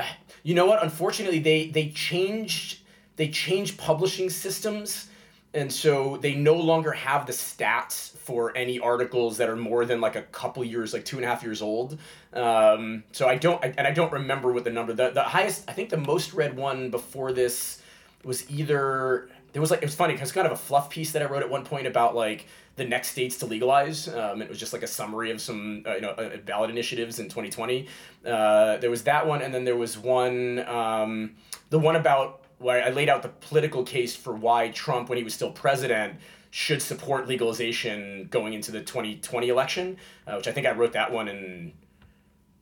you 0.44 0.56
know 0.56 0.66
what? 0.66 0.82
Unfortunately, 0.84 1.40
they 1.40 1.68
they 1.68 1.90
changed 1.90 2.80
they 3.18 3.28
changed 3.28 3.78
publishing 3.78 4.30
systems, 4.30 5.10
and 5.54 5.72
so 5.72 6.18
they 6.18 6.34
no 6.34 6.56
longer 6.56 6.92
have 6.92 7.26
the 7.26 7.34
stats 7.34 8.12
for 8.18 8.56
any 8.56 8.80
articles 8.80 9.38
that 9.38 9.50
are 9.50 9.56
more 9.56 9.86
than 9.86 10.00
like 10.00 10.16
a 10.16 10.22
couple 10.22 10.64
years, 10.64 10.94
like 10.94 11.04
two 11.04 11.18
and 11.18 11.26
a 11.26 11.28
half 11.28 11.44
years 11.44 11.62
old. 11.62 11.98
Um, 12.34 13.04
so 13.12 13.28
I 13.28 13.36
don't, 13.36 13.64
I, 13.64 13.74
and 13.78 13.86
I 13.86 13.92
don't 13.92 14.12
remember 14.14 14.54
what 14.54 14.64
the 14.64 14.70
number. 14.70 14.94
The 14.94 15.10
the 15.10 15.24
highest, 15.24 15.70
I 15.70 15.74
think, 15.74 15.90
the 15.90 15.98
most 15.98 16.34
read 16.34 16.56
one 16.56 16.90
before 16.90 17.34
this 17.34 17.82
was 18.24 18.50
either 18.50 19.30
there 19.54 19.62
was 19.62 19.72
like 19.72 19.82
it 19.82 19.86
was 19.86 19.96
funny 19.96 20.14
because 20.14 20.32
kind 20.32 20.46
of 20.46 20.54
a 20.54 20.58
fluff 20.58 20.90
piece 20.90 21.12
that 21.12 21.22
I 21.22 21.26
wrote 21.26 21.44
at 21.44 21.50
one 21.50 21.66
point 21.66 21.88
about 21.88 22.16
like 22.16 22.48
the 22.78 22.86
next 22.86 23.10
states 23.10 23.38
to 23.40 23.46
legalize. 23.46 24.08
Um, 24.08 24.42
it 24.42 24.50
was 24.50 24.58
just 24.58 24.72
like 24.72 24.84
a 24.84 24.88
summary 24.88 25.32
of 25.32 25.42
some 25.42 25.84
uh, 25.86 25.96
you 25.96 26.02
know 26.02 26.12
uh, 26.12 26.38
ballot 26.38 26.70
initiatives 26.70 27.20
in 27.20 27.26
2020. 27.26 27.88
Uh, 28.26 28.78
there 28.78 28.90
was 28.90 29.04
that 29.04 29.28
one, 29.28 29.42
and 29.42 29.54
then 29.54 29.66
there 29.66 29.76
was 29.76 29.98
one 29.98 30.66
um, 30.68 31.36
the 31.70 31.80
one 31.80 31.96
about 31.96 32.41
where 32.62 32.84
I 32.84 32.90
laid 32.90 33.10
out 33.10 33.22
the 33.22 33.30
political 33.30 33.84
case 33.84 34.16
for 34.16 34.34
why 34.34 34.70
Trump, 34.70 35.10
when 35.10 35.18
he 35.18 35.24
was 35.24 35.34
still 35.34 35.52
president, 35.52 36.20
should 36.52 36.82
support 36.82 37.28
legalization 37.28 38.28
going 38.30 38.54
into 38.54 38.72
the 38.72 38.82
2020 38.82 39.50
election, 39.50 39.98
uh, 40.28 40.36
which 40.36 40.48
I 40.48 40.52
think 40.52 40.68
I 40.68 40.72
wrote 40.72 40.94
that 40.94 41.12
one 41.12 41.28
in 41.28 41.74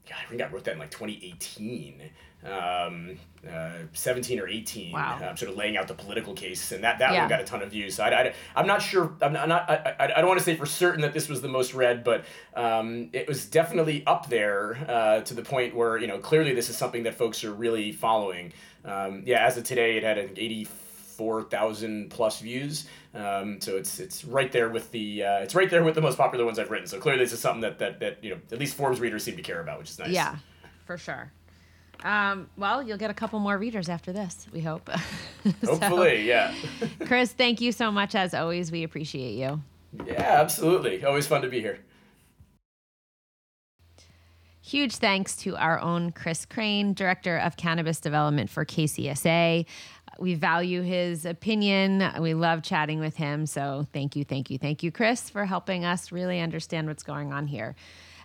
God, 0.08 0.18
I 0.26 0.30
think 0.30 0.42
I 0.42 0.48
wrote 0.48 0.64
that 0.64 0.74
in 0.74 0.80
like 0.80 0.92
2018, 0.92 2.02
um, 2.46 3.18
uh, 3.50 3.72
17 3.94 4.40
or 4.40 4.48
18. 4.48 4.92
Wow. 4.92 5.20
Um, 5.30 5.38
sort 5.38 5.52
of 5.52 5.58
laying 5.58 5.78
out 5.78 5.88
the 5.88 5.94
political 5.94 6.34
case, 6.34 6.72
and 6.72 6.84
that 6.84 7.00
that 7.00 7.14
Yeah. 7.14 7.20
one 7.22 7.30
got 7.30 7.42
a 7.42 7.44
ton 7.44 7.62
of 7.62 7.72
views. 7.72 7.96
So 7.96 8.04
I, 8.04 8.10
I, 8.10 8.34
I'm 8.56 8.68
not 8.68 8.82
sure. 8.82 9.14
I'm 9.22 9.34
not. 9.34 9.44
I'm 9.44 9.50
not 9.50 9.70
I, 9.70 9.96
I, 10.00 10.04
I 10.06 10.20
don't 10.20 10.28
want 10.28 10.40
to 10.40 10.44
say 10.46 10.56
for 10.56 10.66
certain 10.66 11.02
that 11.02 11.14
this 11.14 11.28
was 11.30 11.42
the 11.42 11.48
most 11.48 11.74
read, 11.74 12.04
but 12.04 12.26
um, 12.56 13.10
it 13.14 13.28
was 13.28 13.46
definitely 13.46 14.06
up 14.06 14.30
there 14.30 14.78
uh, 14.88 15.22
to 15.22 15.34
the 15.34 15.42
point 15.44 15.76
where 15.76 15.98
you 15.98 16.08
know 16.08 16.18
clearly 16.20 16.54
this 16.54 16.70
is 16.70 16.78
something 16.78 17.04
that 17.04 17.16
folks 17.16 17.44
are 17.44 17.54
really 17.54 17.92
following. 17.92 18.54
Um, 18.86 19.24
yeah, 19.26 19.46
as 19.46 19.58
of 19.58 19.64
today, 19.66 19.98
it 19.98 20.04
had 20.04 20.18
think 20.18 20.38
84,000 20.38 22.10
plus 22.10 22.40
views. 22.40 22.88
Um, 23.14 23.60
so 23.60 23.76
it's 23.78 24.00
it's 24.00 24.24
right 24.24 24.52
there 24.52 24.70
with 24.70 24.92
the 24.92 25.24
uh, 25.24 25.40
it's 25.40 25.56
right 25.56 25.70
there 25.70 25.84
with 25.84 25.96
the 25.96 26.02
most 26.02 26.18
popular 26.18 26.46
ones 26.46 26.60
I've 26.60 26.72
written. 26.72 26.88
So 26.88 27.00
clearly 27.00 27.24
this 27.24 27.34
is 27.34 27.40
something 27.40 27.62
that, 27.62 27.80
that 27.80 28.00
that 28.00 28.24
you 28.24 28.32
know 28.32 28.38
at 28.52 28.60
least 28.60 28.76
Forbes 28.76 29.00
readers 29.00 29.24
seem 29.24 29.36
to 29.36 29.42
care 29.42 29.62
about, 29.62 29.80
which 29.80 29.90
is 29.90 30.00
nice. 30.00 30.10
Yeah, 30.10 30.36
for 30.86 30.98
sure. 30.98 31.32
Um, 32.04 32.50
well, 32.58 32.82
you'll 32.82 32.98
get 32.98 33.10
a 33.10 33.14
couple 33.14 33.40
more 33.40 33.58
readers 33.58 33.90
after 33.90 34.14
this. 34.14 34.48
We 34.54 34.62
hope. 34.62 34.90
So, 35.64 35.78
Hopefully, 35.78 36.28
yeah. 36.28 36.54
Kris, 37.06 37.32
thank 37.32 37.62
you 37.62 37.72
so 37.72 37.92
much 37.92 38.14
as 38.14 38.34
always. 38.34 38.74
We 38.74 38.84
appreciate 38.84 39.36
you. 39.36 39.62
yeah, 40.06 40.22
absolutely. 40.42 41.04
Always 41.06 41.28
fun 41.28 41.42
to 41.44 41.48
be 41.48 41.62
here. 41.62 41.80
Huge 44.62 44.98
thanks 44.98 45.38
to 45.38 45.56
our 45.56 45.80
own 45.80 46.12
Kris 46.12 46.46
Krane, 46.46 46.94
Director 46.94 47.38
of 47.38 47.56
Cannabis 47.56 48.02
Development 48.02 48.50
for 48.50 48.66
KCSA. 48.66 49.66
we 50.20 50.36
value 50.36 50.82
his 50.82 51.26
opinion. 51.26 52.04
We 52.20 52.34
love 52.34 52.62
chatting 52.62 53.00
with 53.00 53.16
him. 53.16 53.46
So 53.46 53.88
thank 53.94 54.18
you, 54.18 54.26
thank 54.26 54.50
you, 54.50 54.58
thank 54.58 54.84
you, 54.84 54.92
Kris, 54.92 55.30
for 55.30 55.46
helping 55.46 55.86
us 55.86 56.12
really 56.12 56.42
understand 56.42 56.88
what's 56.88 57.04
going 57.04 57.32
on 57.32 57.48
here. 57.48 57.76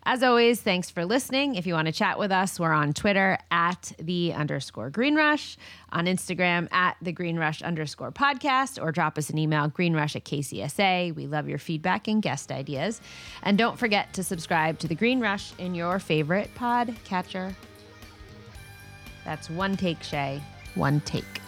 As 0.06 0.22
always, 0.22 0.60
thanks 0.60 0.90
for 0.90 1.06
listening. 1.06 1.54
If 1.54 1.66
you 1.66 1.72
want 1.72 1.86
to 1.86 1.92
chat 1.92 2.18
with 2.18 2.30
us, 2.30 2.60
we're 2.60 2.72
on 2.72 2.92
Twitter 2.92 3.38
at 3.50 3.92
the 3.98 4.34
underscore 4.34 4.90
Green 4.90 5.14
Rush, 5.14 5.56
on 5.92 6.04
Instagram 6.04 6.70
at 6.72 6.98
the 7.00 7.10
Green 7.10 7.38
Rush 7.38 7.62
underscore 7.62 8.12
podcast, 8.12 8.82
or 8.82 8.92
drop 8.92 9.16
us 9.16 9.30
an 9.30 9.38
email, 9.38 9.68
greenrush 9.68 10.14
at 10.14 10.24
KCSA. 10.24 11.14
We 11.14 11.26
love 11.26 11.48
your 11.48 11.58
feedback 11.58 12.06
and 12.06 12.20
guest 12.20 12.52
ideas. 12.52 13.00
And 13.42 13.56
don't 13.56 13.78
forget 13.78 14.12
to 14.12 14.22
subscribe 14.22 14.78
to 14.80 14.88
the 14.88 14.94
Green 14.94 15.20
Rush 15.20 15.54
in 15.56 15.74
your 15.74 15.98
favorite 15.98 16.54
pod 16.54 16.94
catcher. 17.04 17.56
That's 19.24 19.48
one 19.48 19.74
take, 19.74 20.02
Shay. 20.02 20.42
One 20.74 21.00
take. 21.00 21.43